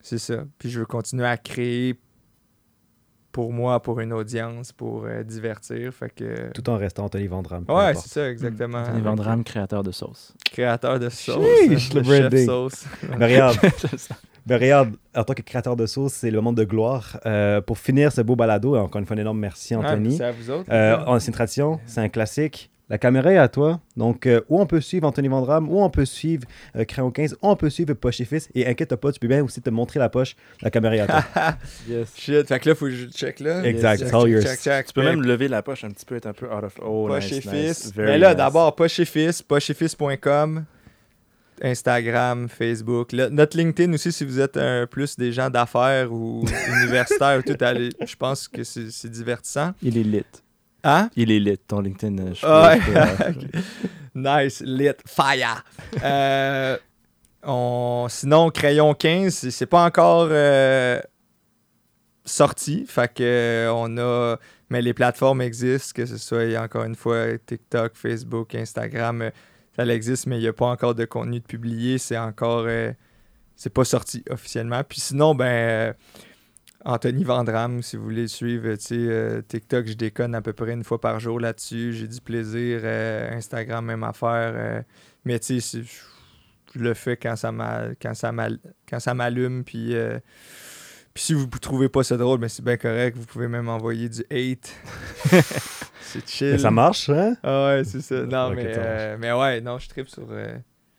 C'est 0.00 0.18
ça. 0.18 0.44
Puis 0.58 0.70
je 0.70 0.78
veux 0.78 0.86
continuer 0.86 1.26
à 1.26 1.36
créer 1.36 1.98
pour 3.36 3.52
moi, 3.52 3.82
pour 3.82 4.00
une 4.00 4.14
audience, 4.14 4.72
pour 4.72 5.04
euh, 5.04 5.22
divertir. 5.22 5.92
Fait 5.92 6.08
que. 6.08 6.50
Tout 6.54 6.70
en 6.70 6.78
restant 6.78 7.04
Anthony 7.04 7.26
Vandram. 7.26 7.66
Ouais, 7.68 7.94
c'est 7.94 8.08
ça, 8.08 8.30
exactement. 8.30 8.78
Anthony 8.78 9.02
Vandram, 9.02 9.44
créateur 9.44 9.82
de 9.82 9.90
sauce. 9.92 10.32
Créateur 10.42 10.98
de 10.98 11.10
sauce. 11.10 11.44
Sheesh, 11.68 11.92
le 11.92 12.00
le 12.00 12.06
chef 12.06 12.20
branding. 12.20 12.46
sauce. 12.46 12.86
Mais 13.18 13.26
regarde, 13.26 13.58
regarde, 14.50 14.94
en 15.14 15.22
tant 15.22 15.34
que 15.34 15.42
créateur 15.42 15.76
de 15.76 15.84
sauce, 15.84 16.14
c'est 16.14 16.30
le 16.30 16.38
moment 16.38 16.54
de 16.54 16.64
gloire. 16.64 17.20
Euh, 17.26 17.60
pour 17.60 17.76
finir 17.76 18.10
ce 18.10 18.22
beau 18.22 18.36
balado, 18.36 18.74
encore 18.74 19.00
une 19.00 19.06
fois, 19.06 19.16
un 19.16 19.20
énorme 19.20 19.38
merci, 19.38 19.76
Anthony. 19.76 20.12
Ouais, 20.12 20.16
c'est 20.16 20.24
à 20.24 20.32
vous 20.32 20.50
autres. 20.50 20.72
Euh, 20.72 21.18
c'est 21.18 21.26
une 21.26 21.34
tradition, 21.34 21.78
c'est 21.84 22.00
un 22.00 22.08
classique. 22.08 22.70
La 22.88 22.98
caméra 22.98 23.32
est 23.32 23.36
à 23.36 23.48
toi. 23.48 23.80
Donc, 23.96 24.26
euh, 24.26 24.40
où 24.48 24.60
on 24.60 24.66
peut 24.66 24.80
suivre 24.80 25.08
Anthony 25.08 25.26
Vandram, 25.26 25.68
où 25.68 25.80
on 25.82 25.90
peut 25.90 26.04
suivre 26.04 26.44
euh, 26.76 26.84
Crayon 26.84 27.10
15, 27.10 27.32
où 27.34 27.48
on 27.48 27.56
peut 27.56 27.68
suivre 27.68 27.94
Poche 27.94 28.20
et 28.20 28.24
Fils. 28.24 28.48
Et 28.54 28.64
inquiète 28.66 28.94
pas, 28.94 29.10
tu 29.10 29.18
peux 29.18 29.26
bien 29.26 29.42
aussi 29.42 29.60
te 29.60 29.70
montrer 29.70 29.98
la 29.98 30.08
poche. 30.08 30.36
La 30.62 30.70
caméra 30.70 30.94
est 30.94 31.00
à 31.00 31.06
toi. 31.06 31.24
Yes. 31.88 32.12
Shit, 32.16 32.46
fait 32.46 32.60
que 32.60 32.68
là, 32.68 32.74
faut 32.76 32.84
que 32.86 32.92
je 32.92 33.06
check 33.08 33.40
là. 33.40 33.64
Exact, 33.64 33.98
Check, 33.98 34.06
it's 34.08 34.14
all 34.14 34.22
check, 34.22 34.30
yours. 34.32 34.44
check, 34.44 34.60
check. 34.60 34.86
Tu 34.86 34.92
peux 34.92 35.02
même 35.02 35.22
lever 35.22 35.48
la 35.48 35.62
poche 35.62 35.82
un 35.82 35.90
petit 35.90 36.06
peu, 36.06 36.14
être 36.16 36.26
un 36.26 36.32
peu 36.32 36.46
out 36.46 36.62
of... 36.62 36.78
Oh, 36.80 37.08
Poche 37.08 37.24
nice, 37.32 37.32
et 37.46 37.50
nice. 37.50 37.82
Fils. 37.82 37.92
Very 37.94 38.08
Mais 38.12 38.18
là, 38.18 38.28
nice. 38.28 38.36
d'abord, 38.36 38.76
Poche 38.76 39.00
et 39.00 39.04
Fils, 39.04 39.42
pochefils.com, 39.42 40.64
Instagram, 41.62 42.48
Facebook. 42.48 43.12
Notre 43.12 43.56
LinkedIn 43.56 43.92
aussi, 43.94 44.12
si 44.12 44.24
vous 44.24 44.38
êtes 44.40 44.56
un 44.56 44.86
plus 44.86 45.16
des 45.16 45.32
gens 45.32 45.50
d'affaires 45.50 46.12
ou 46.12 46.44
universitaires, 46.82 47.38
ou 47.38 47.42
tout, 47.42 47.56
allez, 47.64 47.90
je 48.06 48.14
pense 48.16 48.46
que 48.46 48.62
c'est 48.62 48.90
c'est 48.90 49.10
divertissant. 49.10 49.72
Il 49.82 49.96
est 49.98 50.02
lit. 50.04 50.22
Hein? 50.88 51.10
Il 51.16 51.32
est 51.32 51.40
lit, 51.40 51.58
ton 51.58 51.80
LinkedIn. 51.80 52.16
euh, 52.18 52.34
je 52.34 52.46
Ouais. 52.46 53.32
peux- 53.32 53.58
Nice, 54.14 54.62
lit, 54.64 54.90
fire. 55.06 55.64
Euh, 56.02 56.76
on, 57.42 58.06
sinon, 58.08 58.50
Crayon 58.50 58.94
15, 58.94 59.34
c'est- 59.50 59.66
pas 59.66 59.84
encore 59.84 60.28
euh, 60.30 61.00
sorti. 62.24 62.84
Fait 62.86 63.12
que 63.12 63.22
euh, 63.22 63.72
on 63.74 63.96
a. 63.98 64.36
Mais 64.70 64.82
les 64.82 64.94
plateformes 64.94 65.42
existent, 65.42 65.92
que 65.94 66.06
ce 66.06 66.18
soit 66.18 66.56
encore 66.60 66.84
une 66.84 66.96
fois 66.96 67.38
TikTok, 67.46 67.92
Facebook, 67.94 68.54
Instagram, 68.54 69.22
euh, 69.22 69.30
ça 69.76 69.86
existe, 69.86 70.26
mais 70.26 70.38
il 70.38 70.40
n'y 70.42 70.48
a 70.48 70.52
pas 70.52 70.66
encore 70.66 70.94
de 70.94 71.04
contenu 71.04 71.40
de 71.40 71.44
publié. 71.44 71.98
C'est 71.98 72.18
encore. 72.18 72.64
euh, 72.66 72.92
c'est 73.54 73.72
pas 73.72 73.84
sorti 73.84 74.22
officiellement. 74.30 74.82
Puis 74.84 75.00
sinon, 75.00 75.34
ben. 75.34 75.94
Anthony 76.88 77.24
Vandram, 77.24 77.82
si 77.82 77.96
vous 77.96 78.04
voulez 78.04 78.22
le 78.22 78.28
suivre, 78.28 78.72
tu 78.76 78.80
sais, 78.80 78.94
euh, 78.96 79.42
TikTok, 79.42 79.86
je 79.86 79.94
déconne 79.94 80.34
à 80.36 80.40
peu 80.40 80.52
près 80.52 80.72
une 80.72 80.84
fois 80.84 81.00
par 81.00 81.18
jour 81.18 81.40
là-dessus. 81.40 81.92
J'ai 81.92 82.06
du 82.06 82.20
plaisir. 82.20 82.80
euh, 82.84 83.36
Instagram, 83.36 83.84
même 83.84 84.04
affaire. 84.04 84.52
euh, 84.54 84.82
mais 85.24 85.38
tu 85.40 85.60
sais, 85.60 85.82
je 86.74 86.78
le 86.78 86.94
fais 86.94 87.16
quand 87.16 87.34
ça 87.36 87.50
m'a- 87.50 87.88
quand 88.00 88.14
ça 88.14 88.30
m'al- 88.32 88.58
quand 88.88 89.00
ça 89.00 89.14
m'allume. 89.14 89.64
Puis, 89.64 89.94
puis 91.12 91.22
si 91.24 91.34
vous 91.34 91.46
ne 91.46 91.58
trouvez 91.58 91.88
pas 91.88 92.04
ça 92.04 92.16
drôle, 92.16 92.38
mais 92.38 92.48
c'est 92.48 92.64
bien 92.64 92.76
correct. 92.76 93.16
Vous 93.16 93.26
pouvez 93.26 93.48
même 93.48 93.68
envoyer 93.68 94.08
du 94.08 94.20
hate. 94.30 94.72
c'est 96.02 96.28
chill. 96.28 96.52
Mais 96.52 96.58
ça 96.58 96.70
marche, 96.70 97.08
hein? 97.08 97.34
Ah 97.42 97.66
ouais, 97.68 97.84
c'est 97.84 98.00
ça. 98.02 98.22
Non, 98.22 98.50
mais, 98.54 99.16
mais 99.18 99.32
ouais, 99.32 99.60
non, 99.60 99.78
je 99.78 99.88
tripe 99.88 100.08
sur. 100.08 100.22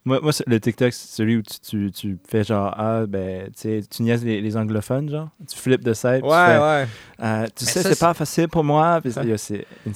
Moi, 0.08 0.32
le 0.48 0.60
TikTok, 0.60 0.94
c'est 0.94 1.16
celui 1.16 1.38
où 1.38 1.42
tu, 1.42 1.60
tu, 1.60 1.92
tu 1.92 2.18
fais 2.28 2.44
genre, 2.44 2.74
ah, 2.78 3.06
ben, 3.08 3.46
tu 3.48 3.52
sais, 3.56 3.82
tu 3.90 4.04
niaises 4.04 4.24
les, 4.24 4.42
les 4.42 4.56
anglophones, 4.58 5.10
genre. 5.10 5.30
Tu 5.50 5.58
flippes 5.58 5.84
de. 5.84 5.90
Ouais, 5.92 5.94
tu 5.96 6.22
fais, 6.22 6.60
ouais. 6.60 6.88
euh, 7.24 7.46
tu 7.56 7.66
Mais 7.66 7.72
sais, 7.72 7.82
ça, 7.84 7.90
c'est 7.90 8.00
pas 8.00 8.14
facile 8.14 8.48
pour 8.48 8.64
moi. 8.64 9.00
Puis 9.02 9.12
Ça- 9.12 9.24
yo, 9.26 9.36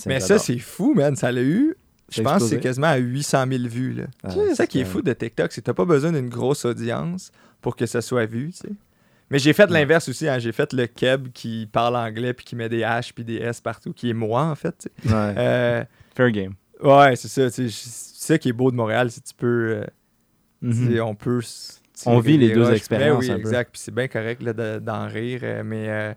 Mais 0.05 0.19
ça, 0.19 0.37
c'est 0.37 0.57
fou, 0.59 0.93
man. 0.93 1.15
Ça 1.15 1.31
l'a 1.31 1.41
eu. 1.41 1.75
Je 2.09 2.17
Ça 2.17 2.23
pense 2.23 2.43
que 2.43 2.49
c'est 2.49 2.59
quasiment 2.59 2.87
à 2.87 2.97
800 2.97 3.45
000 3.49 3.63
vues. 3.67 3.93
Là. 3.93 4.03
Ah, 4.23 4.29
c'est 4.31 4.55
ça 4.55 4.67
qui 4.67 4.81
est 4.81 4.85
fou 4.85 5.01
de 5.01 5.13
TikTok, 5.13 5.49
c'est 5.53 5.61
que 5.61 5.65
t'as 5.67 5.73
pas 5.73 5.85
besoin 5.85 6.11
d'une 6.11 6.27
grosse 6.27 6.65
audience 6.65 7.31
pour 7.61 7.77
que 7.77 7.85
ça 7.85 8.01
soit 8.01 8.25
vu, 8.25 8.51
tu 8.51 8.57
sais. 8.67 8.69
Mais 9.29 9.39
j'ai 9.39 9.53
fait 9.53 9.69
l'inverse 9.69 10.09
aussi. 10.09 10.27
Hein. 10.27 10.37
J'ai 10.39 10.51
fait 10.51 10.73
le 10.73 10.87
Keb 10.87 11.29
qui 11.33 11.69
parle 11.71 11.95
anglais 11.95 12.33
puis 12.33 12.43
qui 12.43 12.57
met 12.57 12.67
des 12.67 12.81
H 12.81 13.11
puis 13.15 13.23
des 13.23 13.37
S 13.37 13.61
partout, 13.61 13.93
qui 13.93 14.09
est 14.09 14.13
moi, 14.13 14.43
en 14.43 14.55
fait. 14.55 14.75
tu 14.77 14.89
sais. 15.09 15.13
Ouais. 15.15 15.33
Euh, 15.37 15.83
Fair 16.13 16.31
game. 16.31 16.53
ouais, 16.83 17.15
c'est 17.15 17.29
ça. 17.29 17.49
tu 17.49 17.69
sais. 17.69 17.69
C'est 17.69 18.25
ça 18.33 18.37
qui 18.37 18.49
est 18.49 18.53
beau 18.53 18.71
de 18.71 18.75
Montréal, 18.75 19.09
c'est 19.09 19.23
que 19.23 19.27
tu 19.29 19.33
peux... 19.35 19.75
euh, 19.77 19.85
Mhm. 20.61 21.01
On 21.01 21.15
peut... 21.15 21.41
vit 22.21 22.37
les 22.37 22.51
deux 22.53 22.63
roches. 22.63 22.75
expériences 22.77 23.27
Ben 23.27 23.33
oui, 23.35 23.39
un 23.39 23.41
peu. 23.43 23.49
exact. 23.49 23.71
Puis 23.73 23.81
c'est 23.83 23.93
bien 23.93 24.07
correct 24.07 24.41
d'en 24.43 25.07
rire. 25.07 25.41
euh, 25.43 25.63
mais, 25.63 25.85
euh, 25.89 26.13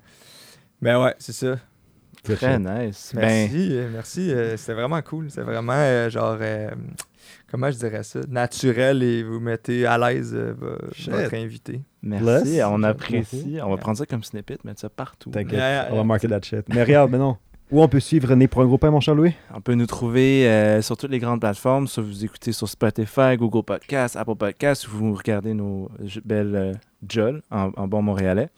mais 0.80 0.94
ouais, 0.96 1.14
c'est 1.18 1.32
ça. 1.32 1.56
Très 2.22 2.58
nice. 2.58 3.12
Ben, 3.14 3.20
Merci, 3.20 3.68
euh, 3.72 3.88
merci. 3.92 4.30
euh, 4.32 4.56
C'était 4.56 4.72
vraiment 4.72 5.02
cool. 5.02 5.28
C'était 5.28 5.42
vraiment 5.42 5.74
euh, 5.76 6.08
genre, 6.08 6.38
euh, 6.40 6.70
comment 7.50 7.70
je 7.70 7.76
dirais 7.76 8.02
ça, 8.02 8.20
naturel 8.28 9.02
et 9.02 9.22
vous 9.22 9.40
mettez 9.40 9.84
à 9.84 9.98
l'aise 9.98 10.32
euh, 10.34 10.54
votre 10.58 11.34
invité. 11.34 11.82
merci. 12.02 12.24
Bless. 12.24 12.64
On 12.66 12.82
apprécie. 12.82 13.58
On 13.62 13.68
va 13.70 13.76
prendre 13.76 13.98
ça 13.98 14.06
comme 14.06 14.24
snippet, 14.24 14.56
mettre 14.64 14.80
ça 14.80 14.88
partout. 14.88 15.28
T'inquiète, 15.30 15.52
Yeah, 15.58 15.84
yeah, 15.84 15.88
on 15.92 15.96
va 15.96 16.04
marquer 16.04 16.28
that 16.28 16.40
shit. 16.42 16.64
Mais 16.70 16.82
regarde, 16.82 17.10
maintenant, 17.10 17.38
où 17.70 17.82
on 17.82 17.88
peut 17.88 18.00
suivre 18.00 18.34
Né 18.34 18.48
pour 18.48 18.62
un 18.62 18.66
gros 18.66 18.78
mon 18.90 19.00
cher 19.00 19.14
Louis? 19.14 19.34
On 19.54 19.60
peut 19.60 19.74
nous 19.74 19.86
trouver 19.86 20.48
euh, 20.48 20.82
sur 20.82 20.96
toutes 20.96 21.10
les 21.10 21.18
grandes 21.18 21.40
plateformes. 21.40 21.86
Soit 21.86 22.02
vous 22.02 22.24
écoutez 22.24 22.52
sur 22.52 22.68
Spotify, 22.68 23.36
Google 23.36 23.64
Podcasts, 23.64 24.16
Apple 24.16 24.36
Podcasts, 24.36 24.86
ou 24.88 24.90
vous 24.92 25.14
regardez 25.14 25.54
nos 25.54 25.90
belles 26.24 26.78
jolls 27.08 27.42
en, 27.50 27.70
en 27.76 27.86
bon 27.88 28.02
montréalais 28.02 28.48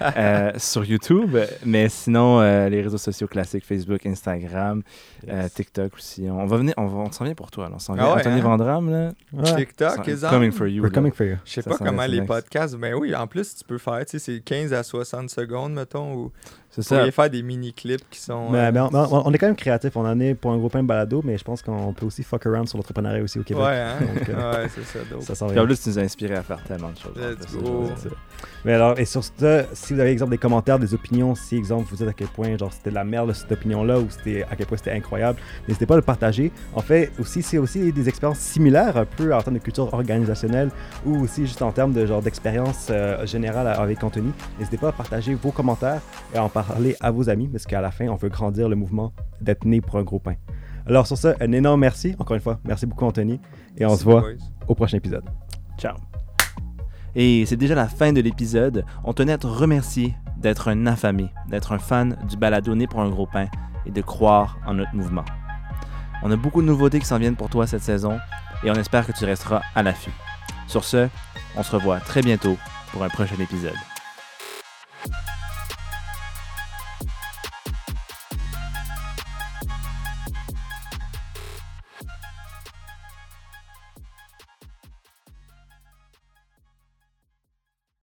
euh, 0.16 0.52
sur 0.56 0.84
YouTube. 0.84 1.36
Mais 1.64 1.88
sinon, 1.88 2.40
euh, 2.40 2.68
les 2.68 2.82
réseaux 2.82 2.98
sociaux 2.98 3.26
classiques, 3.28 3.64
Facebook, 3.64 4.04
Instagram, 4.06 4.82
euh, 5.28 5.48
TikTok 5.54 5.94
aussi. 5.94 6.26
On 6.30 6.46
va 6.46 6.56
venir, 6.56 6.74
on, 6.76 6.86
va- 6.86 6.98
on 7.00 7.12
s'en 7.12 7.24
vient 7.24 7.34
pour 7.34 7.50
toi. 7.50 7.68
là. 7.68 7.72
On 7.76 7.78
s'en 7.78 7.94
vient. 7.94 8.04
Ah 8.06 8.14
ouais, 8.14 8.20
Anthony 8.20 8.40
hein? 8.40 8.44
Vandram, 8.44 8.90
là. 8.90 9.12
Ouais. 9.32 9.56
TikTok, 9.56 10.06
les 10.06 10.16
coming 10.28 10.52
for 10.52 10.66
you. 10.66 10.82
We're 10.82 10.92
coming 10.92 11.12
for 11.12 11.26
you. 11.26 11.36
Je 11.44 11.52
sais 11.52 11.62
pas 11.62 11.76
comment 11.76 12.06
les 12.06 12.18
next. 12.20 12.28
podcasts, 12.28 12.76
ben 12.76 12.94
oui, 12.94 13.14
en 13.14 13.26
plus, 13.26 13.54
tu 13.54 13.64
peux 13.64 13.78
faire, 13.78 14.04
tu 14.06 14.18
sais, 14.18 14.18
c'est 14.18 14.40
15 14.40 14.72
à 14.72 14.82
60 14.82 15.28
secondes, 15.30 15.72
mettons, 15.74 16.14
ou 16.14 16.32
C'est 16.70 16.76
vous 16.76 16.82
ça. 16.82 16.94
pourriez 16.96 17.10
faire 17.12 17.30
des 17.30 17.42
mini-clips 17.42 18.08
qui 18.10 18.18
sont... 18.20 18.50
Mais, 18.50 18.58
euh, 18.58 18.70
mais 18.72 18.80
on, 18.80 18.88
on- 18.94 19.22
on 19.26 19.32
est 19.32 19.38
quand 19.38 19.46
même 19.48 19.56
créatif. 19.56 19.96
On 19.96 20.06
en 20.06 20.18
est 20.20 20.34
pour 20.34 20.52
un 20.52 20.58
gros 20.58 20.68
pain 20.68 20.82
de 20.82 20.88
balado, 20.88 21.20
mais 21.24 21.36
je 21.36 21.44
pense 21.44 21.62
qu'on 21.62 21.92
peut 21.92 22.06
aussi 22.06 22.22
fuck 22.22 22.46
around 22.46 22.68
sur 22.68 22.78
l'entrepreneuriat 22.78 23.22
aussi 23.22 23.38
au 23.38 23.42
Québec. 23.42 23.62
ouais, 23.64 23.76
hein? 23.80 23.96
Donc, 24.00 24.28
euh, 24.28 24.62
ouais, 24.64 24.68
c'est 24.74 24.84
ça, 24.84 24.98
dope. 25.10 25.22
ça 25.22 25.34
s'en 25.34 25.46
Puis 25.46 25.54
vient. 25.54 25.62
en 25.64 25.66
plus, 25.66 25.80
tu 25.82 25.88
nous 25.90 25.98
as 25.98 26.02
inspiré 26.02 26.34
à 26.34 26.42
faire 26.42 26.62
tellement 26.64 26.90
de 26.90 26.98
choses. 26.98 27.16
Let's 27.16 27.52
go. 27.62 27.89
Mais 28.64 28.74
alors, 28.74 28.98
et 28.98 29.04
sur 29.04 29.24
ce, 29.24 29.64
si 29.72 29.94
vous 29.94 30.00
avez 30.00 30.10
exemple 30.10 30.32
des 30.32 30.38
commentaires, 30.38 30.78
des 30.78 30.92
opinions, 30.94 31.34
si 31.34 31.56
exemple 31.56 31.86
vous 31.90 32.02
êtes 32.02 32.08
à 32.08 32.12
quel 32.12 32.28
point 32.28 32.56
genre 32.58 32.72
c'était 32.72 32.90
de 32.90 32.94
la 32.94 33.04
merde 33.04 33.32
cette 33.32 33.52
opinion-là 33.52 33.98
ou 33.98 34.06
c'était 34.10 34.44
à 34.50 34.56
quel 34.56 34.66
point 34.66 34.76
c'était 34.76 34.92
incroyable, 34.92 35.38
n'hésitez 35.66 35.86
pas 35.86 35.94
à 35.94 35.96
le 35.98 36.02
partager. 36.02 36.52
En 36.74 36.80
fait, 36.80 37.10
aussi 37.18 37.42
c'est 37.42 37.58
aussi 37.58 37.92
des 37.92 38.08
expériences 38.08 38.38
similaires 38.38 38.96
un 38.96 39.06
peu 39.06 39.34
en 39.34 39.40
termes 39.42 39.56
de 39.56 39.62
culture 39.62 39.92
organisationnelle 39.92 40.70
ou 41.06 41.18
aussi 41.20 41.46
juste 41.46 41.62
en 41.62 41.72
termes 41.72 41.92
de 41.92 42.04
genre 42.06 42.22
d'expérience 42.22 42.88
euh, 42.90 43.24
générale 43.26 43.66
avec 43.66 44.02
Anthony. 44.04 44.32
N'hésitez 44.58 44.76
pas 44.76 44.88
à 44.88 44.92
partager 44.92 45.34
vos 45.34 45.50
commentaires 45.52 46.00
et 46.34 46.38
à 46.38 46.44
en 46.44 46.48
parler 46.48 46.96
à 47.00 47.10
vos 47.10 47.28
amis 47.30 47.48
parce 47.48 47.64
qu'à 47.66 47.80
la 47.80 47.90
fin, 47.90 48.08
on 48.08 48.16
veut 48.16 48.28
grandir 48.28 48.68
le 48.68 48.76
mouvement 48.76 49.12
d'être 49.40 49.64
né 49.64 49.80
pour 49.80 49.96
un 49.96 50.02
gros 50.02 50.18
pain. 50.18 50.34
Alors 50.86 51.06
sur 51.06 51.16
ça, 51.16 51.34
un 51.40 51.52
énorme 51.52 51.80
merci 51.80 52.14
encore 52.18 52.34
une 52.34 52.42
fois. 52.42 52.58
Merci 52.64 52.86
beaucoup 52.86 53.04
Anthony 53.04 53.40
et 53.76 53.84
on 53.84 53.88
Merci, 53.88 54.00
se 54.00 54.04
voit 54.04 54.20
boys. 54.20 54.32
au 54.68 54.74
prochain 54.74 54.96
épisode. 54.98 55.24
Ciao. 55.78 56.09
Et 57.14 57.44
c'est 57.46 57.56
déjà 57.56 57.74
la 57.74 57.88
fin 57.88 58.12
de 58.12 58.20
l'épisode. 58.20 58.84
On 59.04 59.12
tenait 59.12 59.32
à 59.32 59.38
te 59.38 59.46
remercier 59.46 60.14
d'être 60.36 60.68
un 60.68 60.86
affamé, 60.86 61.30
d'être 61.48 61.72
un 61.72 61.78
fan 61.78 62.16
du 62.28 62.36
balado 62.36 62.74
Né 62.74 62.86
pour 62.86 63.00
un 63.00 63.08
gros 63.08 63.26
pain 63.26 63.46
et 63.86 63.90
de 63.90 64.00
croire 64.00 64.58
en 64.66 64.74
notre 64.74 64.94
mouvement. 64.94 65.24
On 66.22 66.30
a 66.30 66.36
beaucoup 66.36 66.60
de 66.60 66.66
nouveautés 66.66 67.00
qui 67.00 67.06
s'en 67.06 67.18
viennent 67.18 67.36
pour 67.36 67.48
toi 67.48 67.66
cette 67.66 67.82
saison 67.82 68.18
et 68.62 68.70
on 68.70 68.74
espère 68.74 69.06
que 69.06 69.12
tu 69.12 69.24
resteras 69.24 69.62
à 69.74 69.82
l'affût. 69.82 70.12
Sur 70.66 70.84
ce, 70.84 71.08
on 71.56 71.62
se 71.62 71.72
revoit 71.72 72.00
très 72.00 72.22
bientôt 72.22 72.56
pour 72.92 73.02
un 73.02 73.08
prochain 73.08 73.36
épisode. 73.40 73.89